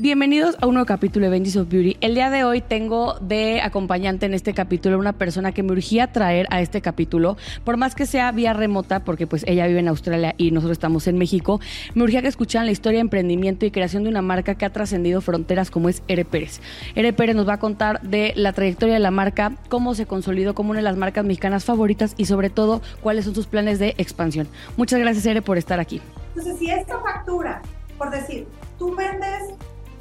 Bienvenidos 0.00 0.56
a 0.60 0.68
un 0.68 0.74
nuevo 0.74 0.86
capítulo 0.86 1.24
de 1.24 1.30
Benji's 1.30 1.56
of 1.56 1.68
Beauty. 1.68 1.96
El 2.00 2.14
día 2.14 2.30
de 2.30 2.44
hoy 2.44 2.60
tengo 2.60 3.18
de 3.18 3.60
acompañante 3.60 4.26
en 4.26 4.32
este 4.32 4.54
capítulo 4.54 4.96
una 4.96 5.14
persona 5.14 5.50
que 5.50 5.64
me 5.64 5.72
urgía 5.72 6.12
traer 6.12 6.46
a 6.50 6.60
este 6.60 6.80
capítulo, 6.80 7.36
por 7.64 7.78
más 7.78 7.96
que 7.96 8.06
sea 8.06 8.30
vía 8.30 8.52
remota, 8.52 9.00
porque 9.00 9.26
pues 9.26 9.42
ella 9.48 9.66
vive 9.66 9.80
en 9.80 9.88
Australia 9.88 10.36
y 10.38 10.52
nosotros 10.52 10.76
estamos 10.76 11.08
en 11.08 11.18
México, 11.18 11.60
me 11.96 12.04
urgía 12.04 12.22
que 12.22 12.28
escucharan 12.28 12.66
la 12.66 12.70
historia 12.70 12.98
de 12.98 13.00
emprendimiento 13.00 13.66
y 13.66 13.72
creación 13.72 14.04
de 14.04 14.10
una 14.10 14.22
marca 14.22 14.54
que 14.54 14.64
ha 14.64 14.70
trascendido 14.70 15.20
fronteras 15.20 15.68
como 15.72 15.88
es 15.88 16.04
Ere 16.06 16.24
Pérez. 16.24 16.60
Ere 16.94 17.12
Pérez 17.12 17.34
nos 17.34 17.48
va 17.48 17.54
a 17.54 17.58
contar 17.58 18.00
de 18.02 18.34
la 18.36 18.52
trayectoria 18.52 18.94
de 18.94 19.00
la 19.00 19.10
marca, 19.10 19.54
cómo 19.68 19.96
se 19.96 20.06
consolidó 20.06 20.54
como 20.54 20.70
una 20.70 20.78
de 20.78 20.84
las 20.84 20.96
marcas 20.96 21.24
mexicanas 21.24 21.64
favoritas 21.64 22.14
y 22.16 22.26
sobre 22.26 22.50
todo 22.50 22.82
cuáles 23.00 23.24
son 23.24 23.34
sus 23.34 23.48
planes 23.48 23.80
de 23.80 23.96
expansión. 23.98 24.46
Muchas 24.76 25.00
gracias 25.00 25.26
Ere 25.26 25.42
por 25.42 25.58
estar 25.58 25.80
aquí. 25.80 26.00
Entonces, 26.36 26.56
si 26.60 26.70
esta 26.70 27.00
factura, 27.00 27.62
por 27.98 28.12
decir, 28.12 28.46
tú 28.78 28.94
vendes 28.94 29.54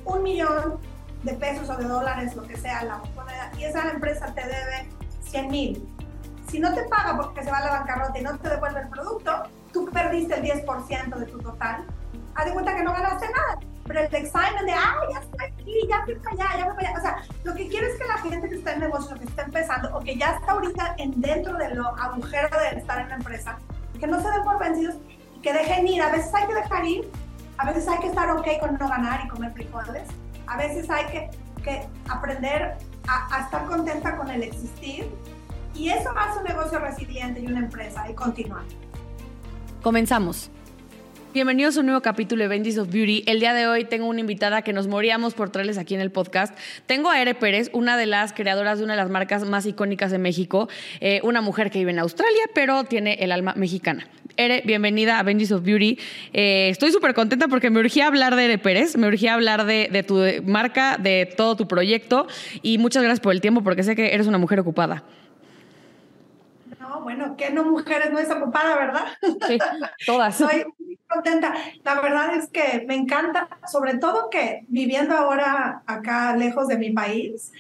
un 0.08 0.24
millón 0.24 0.80
de 1.24 1.34
pesos 1.34 1.70
o 1.70 1.76
de 1.76 1.86
dólares, 1.86 2.36
lo 2.36 2.44
que 2.44 2.58
sea, 2.58 2.84
la 2.84 3.02
moneda, 3.16 3.52
y 3.58 3.64
esa 3.64 3.90
empresa 3.92 4.34
te 4.34 4.42
debe 4.42 4.90
100 5.30 5.48
mil. 5.50 5.90
Si 6.50 6.60
no 6.60 6.74
te 6.74 6.84
paga 6.84 7.18
porque 7.18 7.44
se 7.44 7.52
va 7.52 7.58
a 7.58 7.66
la 7.66 7.72
bancarrota 7.72 8.18
y 8.18 8.24
no 8.24 8.38
te 8.38 8.50
devuelve 8.50 8.82
el 8.82 8.90
producto, 8.90 9.44
tú 9.74 9.90
perdiste 9.92 10.36
el 10.36 10.64
10% 10.66 11.16
de 11.16 11.26
tu 11.26 11.40
total. 11.40 11.86
Haz 12.36 12.46
de 12.46 12.54
cuenta 12.54 12.76
que 12.76 12.84
no 12.84 12.94
ganaste 12.94 13.26
nada. 13.30 13.60
Pero 13.86 14.02
el 14.02 14.16
examen 14.16 14.66
de, 14.66 14.74
ah, 14.74 14.96
ya 15.12 15.20
estoy 15.20 15.46
aquí, 15.46 15.88
ya 15.90 16.04
fui 16.04 16.16
para 16.16 16.32
allá, 16.32 16.58
ya 16.58 16.66
fui 16.66 16.76
para 16.76 16.90
allá. 16.90 16.98
O 16.98 17.02
sea, 17.02 17.16
lo 17.44 17.56
que 17.56 17.68
quiero 17.68 17.88
es 17.88 17.98
que 17.98 18.06
la 18.06 18.18
gente 18.18 18.50
que 18.50 18.56
está 18.56 18.74
en 18.74 18.80
negocio, 18.82 19.18
que 19.18 19.24
está 19.26 19.44
empezando, 19.44 19.98
o 19.98 20.00
que 20.02 20.18
ya 20.18 20.32
está 20.32 20.52
ahorita 20.52 20.96
en 20.98 21.20
dentro 21.20 21.58
de 21.58 21.74
lo 21.76 21.88
agujero 21.98 22.50
de 22.60 22.80
estar 22.80 23.00
en 23.00 23.10
la 23.10 23.16
empresa, 23.16 23.58
que 24.00 24.08
no 24.08 24.22
se 24.22 24.30
den 24.30 24.44
por 24.44 24.60
vencidos 24.60 24.96
y 25.36 25.40
que 25.40 25.54
dejen 25.54 25.88
ir. 25.88 26.02
A 26.02 26.12
veces 26.12 26.34
hay 26.34 26.48
que 26.48 26.54
dejar 26.54 26.86
ir 26.86 27.12
a 27.58 27.66
veces 27.66 27.88
hay 27.88 28.00
que 28.00 28.08
estar 28.08 28.30
ok 28.32 28.48
con 28.60 28.78
no 28.78 28.88
ganar 28.88 29.26
y 29.26 29.28
comer 29.30 29.54
frijoles. 29.54 30.08
A 30.46 30.58
veces 30.58 30.90
hay 30.90 31.06
que, 31.06 31.30
que 31.64 31.88
aprender 32.08 32.78
a, 33.08 33.36
a, 33.36 33.42
estar 33.42 33.66
contenta 33.66 34.16
con 34.18 34.30
el 34.30 34.44
existir. 34.44 35.10
Y 35.74 35.90
eso 35.90 36.10
hace 36.18 36.40
un 36.40 36.46
negocio 36.46 36.80
resiliente 36.80 37.40
y 37.42 37.48
una 37.48 37.60
empresa 37.60 38.10
y 38.10 38.14
continuar. 38.14 38.64
Comenzamos. 39.84 40.50
Bienvenidos 41.38 41.78
a 41.78 41.82
un 41.82 41.86
nuevo 41.86 42.02
capítulo 42.02 42.42
de 42.42 42.48
Benji's 42.48 42.80
of 42.80 42.92
Beauty. 42.92 43.24
El 43.28 43.40
día 43.40 43.54
de 43.54 43.68
hoy 43.68 43.86
tengo 43.86 44.08
una 44.08 44.22
invitada 44.22 44.64
que 44.64 44.74
nos 44.74 44.88
moríamos 44.88 45.36
por 45.36 45.52
traerles 45.52 45.78
aquí 45.78 45.94
en 45.94 46.02
el 46.02 46.10
podcast. 46.10 46.58
Tengo 46.88 47.12
a 47.12 47.22
Ere 47.22 47.36
Pérez, 47.36 47.70
una 47.74 47.96
de 47.96 48.08
las 48.08 48.34
creadoras 48.34 48.80
de 48.80 48.86
una 48.86 48.94
de 48.94 48.98
las 48.98 49.12
marcas 49.12 49.48
más 49.48 49.68
icónicas 49.68 50.10
de 50.10 50.18
México, 50.18 50.68
eh, 51.00 51.22
una 51.22 51.42
mujer 51.42 51.70
que 51.70 51.78
vive 51.78 51.92
en 51.92 52.00
Australia, 52.00 52.42
pero 52.56 52.86
tiene 52.86 53.18
el 53.20 53.32
alma 53.32 53.54
mexicana. 53.56 54.08
Ere, 54.36 54.64
bienvenida 54.66 55.20
a 55.20 55.22
Benji's 55.22 55.52
of 55.52 55.64
Beauty. 55.64 56.00
Eh, 56.34 56.70
estoy 56.72 56.92
súper 56.92 57.14
contenta 57.14 57.48
porque 57.48 57.70
me 57.70 57.82
urgía 57.82 58.08
hablar 58.08 58.36
de 58.36 58.46
Ere 58.46 58.58
Pérez, 58.58 58.98
me 58.98 59.08
urgía 59.08 59.36
hablar 59.36 59.68
de 59.68 60.04
tu 60.08 60.20
marca, 60.44 60.98
de 60.98 61.32
todo 61.38 61.56
tu 61.56 61.68
proyecto 61.68 62.26
y 62.64 62.80
muchas 62.80 63.04
gracias 63.04 63.20
por 63.20 63.34
el 63.34 63.42
tiempo 63.42 63.62
porque 63.62 63.84
sé 63.84 63.96
que 63.96 64.16
eres 64.16 64.26
una 64.26 64.40
mujer 64.40 64.60
ocupada. 64.60 65.04
Que 67.38 67.52
no 67.52 67.64
mujeres 67.66 68.12
no 68.12 68.20
es 68.20 68.30
ocupada, 68.30 68.76
¿verdad? 68.76 69.06
Sí, 69.48 69.58
todas. 70.06 70.36
Soy 70.38 70.66
muy 70.80 70.98
contenta. 71.08 71.54
La 71.84 72.02
verdad 72.02 72.36
es 72.36 72.50
que 72.50 72.84
me 72.88 72.96
encanta, 72.96 73.48
sobre 73.72 73.98
todo 73.98 74.30
que 74.30 74.66
viviendo 74.68 75.16
ahora 75.16 75.84
acá 75.86 76.36
lejos 76.36 76.68
de 76.68 76.78
mi 76.78 76.92
país, 76.92 77.52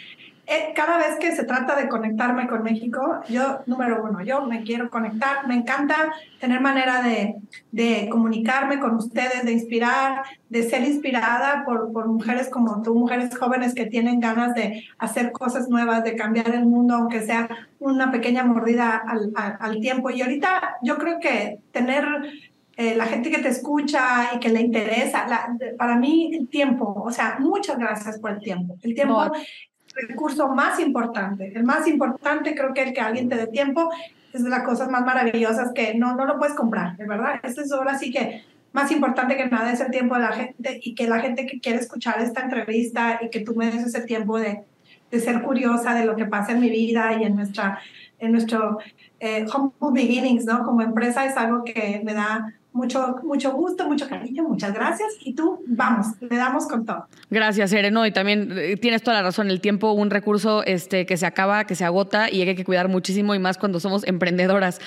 cada 0.75 0.97
vez 0.97 1.17
que 1.19 1.35
se 1.35 1.43
trata 1.43 1.75
de 1.75 1.89
conectarme 1.89 2.47
con 2.47 2.63
México, 2.63 3.19
yo, 3.27 3.59
número 3.65 4.01
uno, 4.03 4.23
yo 4.23 4.45
me 4.45 4.63
quiero 4.63 4.89
conectar, 4.89 5.45
me 5.45 5.55
encanta 5.55 6.13
tener 6.39 6.61
manera 6.61 7.01
de, 7.01 7.35
de 7.71 8.07
comunicarme 8.09 8.79
con 8.79 8.95
ustedes, 8.95 9.43
de 9.43 9.51
inspirar, 9.51 10.23
de 10.47 10.63
ser 10.63 10.83
inspirada 10.83 11.65
por, 11.65 11.91
por 11.91 12.07
mujeres 12.07 12.47
como 12.49 12.81
tú, 12.81 12.95
mujeres 12.95 13.37
jóvenes 13.37 13.75
que 13.75 13.87
tienen 13.87 14.21
ganas 14.21 14.53
de 14.53 14.85
hacer 14.97 15.33
cosas 15.33 15.67
nuevas, 15.67 16.05
de 16.05 16.15
cambiar 16.15 16.55
el 16.55 16.65
mundo, 16.65 16.95
aunque 16.95 17.21
sea 17.21 17.49
una 17.79 18.09
pequeña 18.09 18.45
mordida 18.45 18.95
al, 18.95 19.33
al, 19.35 19.57
al 19.59 19.79
tiempo. 19.81 20.09
Y 20.11 20.21
ahorita 20.21 20.77
yo 20.81 20.97
creo 20.97 21.19
que 21.19 21.59
tener 21.73 22.05
eh, 22.77 22.95
la 22.95 23.05
gente 23.05 23.31
que 23.31 23.39
te 23.39 23.49
escucha 23.49 24.35
y 24.35 24.39
que 24.39 24.49
le 24.49 24.61
interesa. 24.61 25.27
La, 25.27 25.57
para 25.77 25.97
mí, 25.97 26.31
el 26.33 26.47
tiempo, 26.47 27.03
o 27.05 27.11
sea, 27.11 27.37
muchas 27.39 27.77
gracias 27.77 28.19
por 28.19 28.31
el 28.31 28.39
tiempo. 28.39 28.77
El 28.81 28.93
tiempo 28.93 29.25
no. 29.25 29.31
Recurso 30.07 30.47
más 30.49 30.79
importante. 30.79 31.51
El 31.55 31.63
más 31.63 31.87
importante, 31.87 32.55
creo 32.55 32.73
que 32.73 32.83
el 32.83 32.93
que 32.93 33.01
alguien 33.01 33.29
te 33.29 33.35
dé 33.35 33.47
tiempo 33.47 33.89
es 34.33 34.43
de 34.43 34.49
las 34.49 34.63
cosas 34.63 34.89
más 34.89 35.05
maravillosas 35.05 35.71
que 35.73 35.95
no, 35.95 36.15
no 36.15 36.25
lo 36.25 36.37
puedes 36.37 36.55
comprar, 36.55 36.95
verdad. 36.97 37.39
Esto 37.43 37.61
es 37.61 37.71
ahora 37.71 37.97
sí 37.97 38.11
que 38.11 38.43
más 38.73 38.91
importante 38.91 39.37
que 39.37 39.47
nada 39.47 39.71
es 39.71 39.79
el 39.79 39.91
tiempo 39.91 40.15
de 40.15 40.21
la 40.21 40.31
gente 40.31 40.79
y 40.81 40.93
que 40.93 41.07
la 41.07 41.19
gente 41.19 41.45
que 41.45 41.59
quiere 41.59 41.79
escuchar 41.79 42.21
esta 42.21 42.41
entrevista 42.41 43.19
y 43.21 43.29
que 43.29 43.39
tú 43.39 43.55
me 43.55 43.71
des 43.71 43.85
ese 43.85 44.01
tiempo 44.01 44.37
de, 44.37 44.63
de 45.09 45.19
ser 45.19 45.41
curiosa 45.41 45.95
de 45.95 46.05
lo 46.05 46.15
que 46.15 46.25
pasa 46.25 46.51
en 46.51 46.59
mi 46.59 46.69
vida 46.69 47.17
y 47.19 47.23
en 47.23 47.35
nuestra 47.35 47.79
en 48.19 48.31
nuestro 48.31 48.79
eh, 49.19 49.45
beginnings, 49.91 50.45
¿no? 50.45 50.63
Como 50.63 50.81
empresa 50.81 51.25
es 51.25 51.37
algo 51.37 51.63
que 51.63 52.01
me 52.03 52.13
da 52.13 52.53
mucho, 52.77 53.17
mucho 53.23 53.51
gusto, 53.51 53.87
mucho 53.87 54.07
cariño, 54.07 54.43
muchas 54.43 54.73
gracias. 54.73 55.09
Y 55.21 55.33
tú, 55.33 55.63
vamos, 55.67 56.07
le 56.21 56.37
damos 56.37 56.67
con 56.67 56.85
todo. 56.85 57.07
Gracias, 57.29 57.71
Sereno. 57.71 58.05
Y 58.05 58.11
también 58.11 58.53
eh, 58.55 58.77
tienes 58.77 59.01
toda 59.01 59.17
la 59.17 59.23
razón, 59.23 59.49
el 59.49 59.59
tiempo, 59.59 59.91
un 59.91 60.09
recurso 60.09 60.63
este, 60.63 61.05
que 61.05 61.17
se 61.17 61.25
acaba, 61.25 61.65
que 61.65 61.75
se 61.75 61.83
agota 61.83 62.31
y 62.31 62.41
hay 62.41 62.55
que 62.55 62.63
cuidar 62.63 62.87
muchísimo 62.87 63.35
y 63.35 63.39
más 63.39 63.57
cuando 63.57 63.79
somos 63.79 64.05
emprendedoras. 64.07 64.79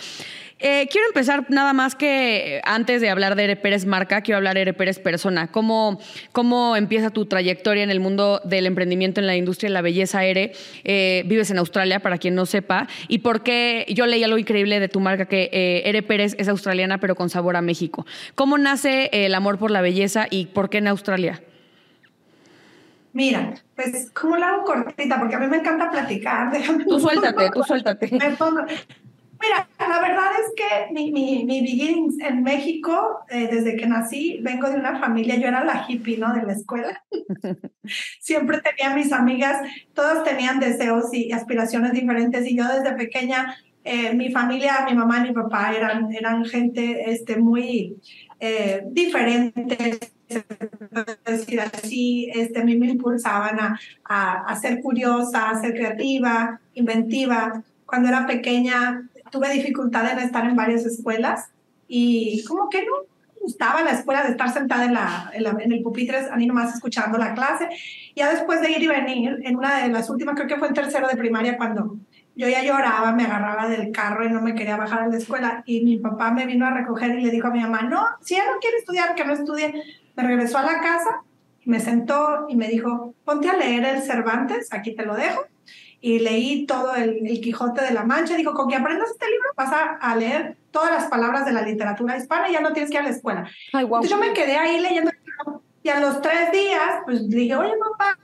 Eh, 0.63 0.89
quiero 0.91 1.07
empezar 1.07 1.47
nada 1.49 1.73
más 1.73 1.95
que 1.95 2.61
antes 2.65 3.01
de 3.01 3.09
hablar 3.09 3.35
de 3.35 3.45
Ere 3.45 3.57
Pérez 3.57 3.87
marca, 3.87 4.21
quiero 4.21 4.37
hablar 4.37 4.55
de 4.55 4.63
Ere 4.63 4.75
Pérez 4.75 4.99
persona. 4.99 5.51
¿Cómo, 5.51 5.99
¿Cómo 6.33 6.77
empieza 6.77 7.09
tu 7.09 7.25
trayectoria 7.25 7.83
en 7.83 7.91
el 7.91 7.99
mundo 7.99 8.43
del 8.45 8.67
emprendimiento 8.67 9.21
en 9.21 9.27
la 9.27 9.37
industria 9.37 9.71
de 9.71 9.75
la 9.75 9.81
belleza, 9.81 10.23
Ere? 10.25 10.53
Eh, 10.85 11.23
vives 11.27 11.51
en 11.51 11.57
Australia, 11.59 12.01
para 12.01 12.19
quien 12.19 12.35
no 12.35 12.45
sepa. 12.45 12.89
¿Y 13.09 13.21
por 13.21 13.43
qué? 13.43 13.87
Yo 13.89 14.05
leí 14.05 14.23
algo 14.23 14.37
increíble 14.37 14.81
de 14.81 14.89
tu 14.89 15.01
marca, 15.01 15.25
que 15.25 15.49
eh, 15.51 15.83
Ere 15.87 16.03
Pérez 16.03 16.37
es 16.39 16.49
australiana, 16.49 16.99
pero 16.99 17.15
con 17.15 17.31
sabor 17.31 17.57
a 17.57 17.63
México. 17.63 18.05
¿Cómo 18.35 18.59
nace 18.59 19.09
el 19.13 19.35
amor 19.35 19.59
por 19.59 19.71
la 19.71 19.81
belleza 19.81 20.27
y 20.31 20.47
por 20.47 20.69
qué 20.69 20.79
en 20.79 20.89
Australia? 20.89 21.41
Mira, 23.13 23.55
pues, 23.75 24.11
¿cómo 24.13 24.37
la 24.37 24.51
hago 24.51 24.65
cortita? 24.65 25.19
Porque 25.19 25.35
a 25.35 25.39
mí 25.41 25.49
me 25.49 25.57
encanta 25.57 25.91
platicar. 25.91 26.51
Déjame 26.53 26.85
tú 26.85 27.01
suéltate, 27.01 27.51
tú 27.53 27.63
suéltate. 27.65 28.09
Me 28.19 28.31
pongo. 28.37 28.61
Mira, 29.41 29.67
la 29.79 30.01
verdad 30.01 30.33
es 30.39 30.53
que 30.55 30.93
mi, 30.93 31.11
mi, 31.13 31.45
mi 31.45 31.63
beginnings 31.63 32.21
en 32.21 32.43
México, 32.43 33.21
eh, 33.31 33.49
desde 33.51 33.75
que 33.77 33.87
nací, 33.87 34.39
vengo 34.43 34.69
de 34.69 34.77
una 34.77 34.99
familia, 34.99 35.37
yo 35.37 35.49
era 35.49 35.65
la 35.65 35.87
hippie, 35.89 36.19
¿no? 36.19 36.35
De 36.35 36.43
la 36.43 36.53
escuela. 36.53 37.03
Siempre 38.21 38.61
tenía 38.61 38.95
mis 38.95 39.13
amigas, 39.13 39.63
todas 39.95 40.25
tenían 40.25 40.61
deseos 40.61 41.15
y 41.15 41.33
aspiraciones 41.33 41.93
diferentes 41.93 42.47
y 42.47 42.57
yo 42.57 42.65
desde 42.69 42.93
pequeña, 42.93 43.57
eh, 43.83 44.15
mi 44.15 44.31
familia, 44.31 44.85
mi 44.87 44.95
mamá 44.95 45.19
y 45.19 45.29
mi 45.29 45.33
papá 45.33 45.73
eran, 45.75 46.13
eran 46.13 46.45
gente 46.45 47.11
este, 47.11 47.37
muy 47.37 47.97
eh, 48.41 48.83
diferente, 48.91 49.99
decir 51.25 51.61
así, 51.63 52.31
este, 52.35 52.61
a 52.61 52.65
mí 52.65 52.77
me 52.77 52.89
impulsaban 52.89 53.59
a, 53.59 53.81
a, 54.05 54.45
a 54.45 54.57
ser 54.57 54.83
curiosa, 54.83 55.49
a 55.49 55.61
ser 55.61 55.73
creativa, 55.73 56.61
inventiva. 56.75 57.63
Cuando 57.87 58.09
era 58.09 58.27
pequeña 58.27 59.03
tuve 59.31 59.53
dificultad 59.53 60.11
en 60.13 60.19
estar 60.19 60.45
en 60.45 60.57
varias 60.57 60.85
escuelas 60.85 61.49
y 61.89 62.45
como 62.45 62.69
que 62.69 62.85
no 62.85 62.93
gustaba 63.41 63.83
la 63.83 63.93
escuela 63.93 64.23
de 64.23 64.31
estar 64.31 64.53
sentada 64.53 64.85
en, 64.85 64.95
la, 64.95 65.31
en, 65.33 65.43
la, 65.43 65.57
en 65.59 65.73
el 65.73 65.83
pupitre, 65.83 66.19
a 66.31 66.37
mí 66.37 66.47
nomás 66.47 66.75
escuchando 66.75 67.19
la 67.19 67.35
clase. 67.35 67.69
Ya 68.15 68.31
después 68.31 68.61
de 68.61 68.71
ir 68.71 68.83
y 68.83 68.87
venir, 68.87 69.41
en 69.43 69.57
una 69.57 69.83
de 69.83 69.89
las 69.89 70.11
últimas, 70.11 70.35
creo 70.35 70.47
que 70.47 70.57
fue 70.57 70.69
en 70.69 70.75
tercero 70.75 71.09
de 71.09 71.17
primaria, 71.17 71.57
cuando 71.57 71.97
yo 72.37 72.49
ya 72.49 72.63
lloraba, 72.63 73.13
me 73.13 73.25
agarraba 73.25 73.69
del 73.69 73.91
carro 73.93 74.25
y 74.25 74.31
no 74.31 74.41
me 74.41 74.55
quería 74.55 74.77
bajar 74.77 75.03
a 75.03 75.09
la 75.09 75.17
escuela. 75.17 75.63
Y 75.67 75.83
mi 75.83 75.97
papá 75.99 76.31
me 76.31 76.47
vino 76.47 76.67
a 76.67 76.71
recoger 76.71 77.19
y 77.19 77.25
le 77.25 77.31
dijo 77.31 77.49
a 77.49 77.51
mi 77.51 77.61
mamá, 77.61 77.83
no, 77.83 78.07
si 78.21 78.35
ella 78.35 78.45
no 78.53 78.59
quiere 78.61 78.77
estudiar, 78.77 79.15
que 79.15 79.25
no 79.25 79.33
estudie. 79.33 79.75
Me 80.17 80.23
regresó 80.23 80.59
a 80.59 80.63
la 80.63 80.81
casa, 80.81 81.23
me 81.65 81.81
sentó 81.81 82.47
y 82.49 82.57
me 82.57 82.69
dijo, 82.69 83.15
ponte 83.25 83.49
a 83.49 83.57
leer 83.57 83.85
el 83.85 84.03
Cervantes, 84.03 84.73
aquí 84.73 84.95
te 84.95 85.07
lo 85.07 85.15
dejo 85.15 85.47
y 86.01 86.19
leí 86.19 86.67
todo 86.67 86.95
el, 86.95 87.27
el, 87.27 87.41
Quijote 87.41 87.83
de 87.83 87.93
la 87.93 88.05
Mancha. 88.05 88.37
Dijo, 88.37 88.55
con 88.55 88.69
que 88.69 88.77
aprendas 88.77 89.11
este 89.11 89.27
libro 89.27 89.51
vas 89.57 89.73
a, 89.73 89.97
a, 89.97 90.17
leer 90.17 90.57
todas 90.71 90.91
las 90.91 91.07
palabras 91.07 91.45
de 91.45 91.53
la 91.53 91.63
literatura 91.63 92.17
hispana 92.17 92.49
y 92.49 92.53
ya 92.53 92.61
no 92.61 92.73
tienes 92.73 92.91
que 92.91 92.97
ir 92.97 93.01
a 93.03 93.05
la 93.05 93.11
escuela. 93.11 93.49
Ay, 93.73 93.85
wow. 93.85 94.03
Entonces 94.03 94.11
yo 94.11 94.19
me 94.19 94.33
quedé 94.33 94.57
ahí 94.57 94.81
leyendo 94.81 95.11
y 95.83 95.89
a 95.89 96.01
los 96.01 96.21
tres 96.21 96.53
días, 96.53 97.01
pues 97.07 97.29
dije, 97.29 97.57
oye, 97.57 97.73
papá, 97.79 98.19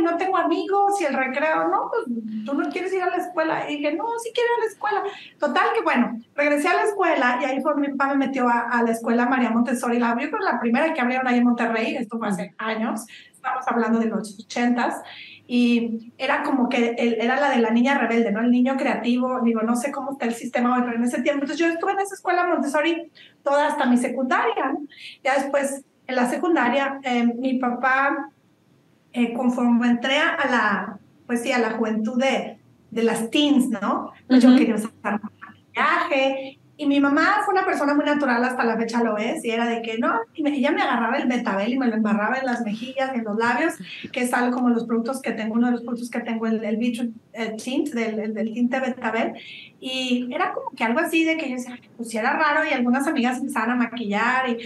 no 0.00 0.16
tengo 0.16 0.36
amigos 0.36 1.00
y 1.00 1.04
el 1.04 1.14
recreo, 1.14 1.68
no, 1.68 1.90
pues 1.90 2.04
tú 2.44 2.54
no 2.54 2.70
quieres 2.70 2.92
ir 2.92 3.02
a 3.02 3.10
la 3.10 3.16
escuela. 3.16 3.68
Y 3.68 3.76
dije, 3.76 3.94
no, 3.94 4.04
sí 4.22 4.30
quiero 4.32 4.48
ir 4.50 4.56
a 4.56 4.64
la 4.64 4.70
escuela. 4.70 5.02
Total 5.38 5.66
que 5.74 5.82
bueno, 5.82 6.20
regresé 6.34 6.68
a 6.68 6.74
la 6.74 6.82
escuela 6.84 7.38
y 7.40 7.44
ahí 7.44 7.60
fue 7.60 7.74
mi 7.76 7.88
papá 7.88 8.14
me 8.14 8.26
metió 8.26 8.48
a, 8.48 8.68
a 8.70 8.82
la 8.82 8.92
escuela 8.92 9.26
María 9.26 9.50
Montessori. 9.50 9.98
La 9.98 10.10
abrió, 10.10 10.30
la 10.38 10.60
primera 10.60 10.94
que 10.94 11.00
abrieron 11.00 11.26
ahí 11.26 11.38
en 11.38 11.44
Monterrey, 11.44 11.96
esto 11.96 12.18
fue 12.18 12.28
hace 12.28 12.54
años, 12.58 13.04
estamos 13.32 13.66
hablando 13.66 13.98
de 13.98 14.06
los 14.06 14.38
ochentas 14.38 15.02
y 15.54 16.14
era 16.16 16.44
como 16.44 16.70
que 16.70 16.94
él, 16.96 17.18
era 17.20 17.38
la 17.38 17.50
de 17.50 17.58
la 17.58 17.70
niña 17.70 17.98
rebelde, 17.98 18.32
¿no? 18.32 18.40
El 18.40 18.50
niño 18.50 18.78
creativo, 18.78 19.42
digo, 19.42 19.60
no 19.60 19.76
sé 19.76 19.92
cómo 19.92 20.12
está 20.12 20.24
el 20.24 20.32
sistema 20.32 20.74
hoy, 20.74 20.80
pero 20.82 20.96
en 20.96 21.04
ese 21.04 21.20
tiempo, 21.20 21.42
entonces 21.42 21.58
yo 21.58 21.70
estuve 21.70 21.92
en 21.92 22.00
esa 22.00 22.14
escuela 22.14 22.46
Montessori 22.46 23.12
toda 23.42 23.66
hasta 23.66 23.84
mi 23.84 23.98
secundaria, 23.98 24.72
¿no? 24.72 24.86
Ya 25.22 25.34
después, 25.34 25.84
en 26.06 26.16
la 26.16 26.30
secundaria, 26.30 27.00
eh, 27.02 27.26
mi 27.26 27.58
papá 27.58 28.30
eh, 29.12 29.34
conforme 29.34 29.88
entré 29.88 30.16
a 30.16 30.46
la, 30.50 30.98
pues 31.26 31.42
sí, 31.42 31.52
a 31.52 31.58
la 31.58 31.72
juventud 31.72 32.18
de, 32.18 32.56
de 32.90 33.02
las 33.02 33.28
teens, 33.28 33.68
¿no? 33.68 34.10
Pues 34.28 34.42
yo 34.42 34.56
quería 34.56 34.76
usar 34.76 35.20
maquillaje 35.20 36.58
y 36.76 36.86
mi 36.86 37.00
mamá 37.00 37.42
fue 37.44 37.54
una 37.54 37.64
persona 37.64 37.94
muy 37.94 38.04
natural, 38.04 38.42
hasta 38.42 38.64
la 38.64 38.76
fecha 38.76 39.02
lo 39.02 39.18
es, 39.18 39.44
y 39.44 39.50
era 39.50 39.66
de 39.66 39.82
que 39.82 39.98
no, 39.98 40.20
y 40.34 40.46
ella 40.48 40.72
me 40.72 40.82
agarraba 40.82 41.18
el 41.18 41.28
betabel 41.28 41.74
y 41.74 41.78
me 41.78 41.86
lo 41.86 41.94
embarraba 41.94 42.38
en 42.38 42.46
las 42.46 42.62
mejillas, 42.62 43.14
en 43.14 43.24
los 43.24 43.36
labios, 43.36 43.74
que 44.10 44.20
es 44.22 44.32
algo 44.32 44.56
como 44.56 44.70
los 44.70 44.84
productos 44.84 45.20
que 45.20 45.32
tengo, 45.32 45.54
uno 45.54 45.66
de 45.66 45.72
los 45.72 45.82
productos 45.82 46.10
que 46.10 46.20
tengo, 46.20 46.46
el, 46.46 46.64
el 46.64 46.78
Tint, 47.56 47.90
del, 47.90 48.34
del, 48.34 48.52
tinte 48.52 48.80
betabel, 48.80 49.34
y 49.80 50.28
era 50.32 50.52
como 50.52 50.70
que 50.70 50.84
algo 50.84 51.00
así 51.00 51.24
de 51.24 51.36
que 51.36 51.50
yo 51.50 51.56
decía, 51.56 51.78
pues 51.96 52.14
era 52.14 52.32
raro, 52.32 52.68
y 52.68 52.72
algunas 52.72 53.06
amigas 53.06 53.38
empezaban 53.38 53.70
a 53.70 53.76
maquillar, 53.76 54.48
y 54.48 54.58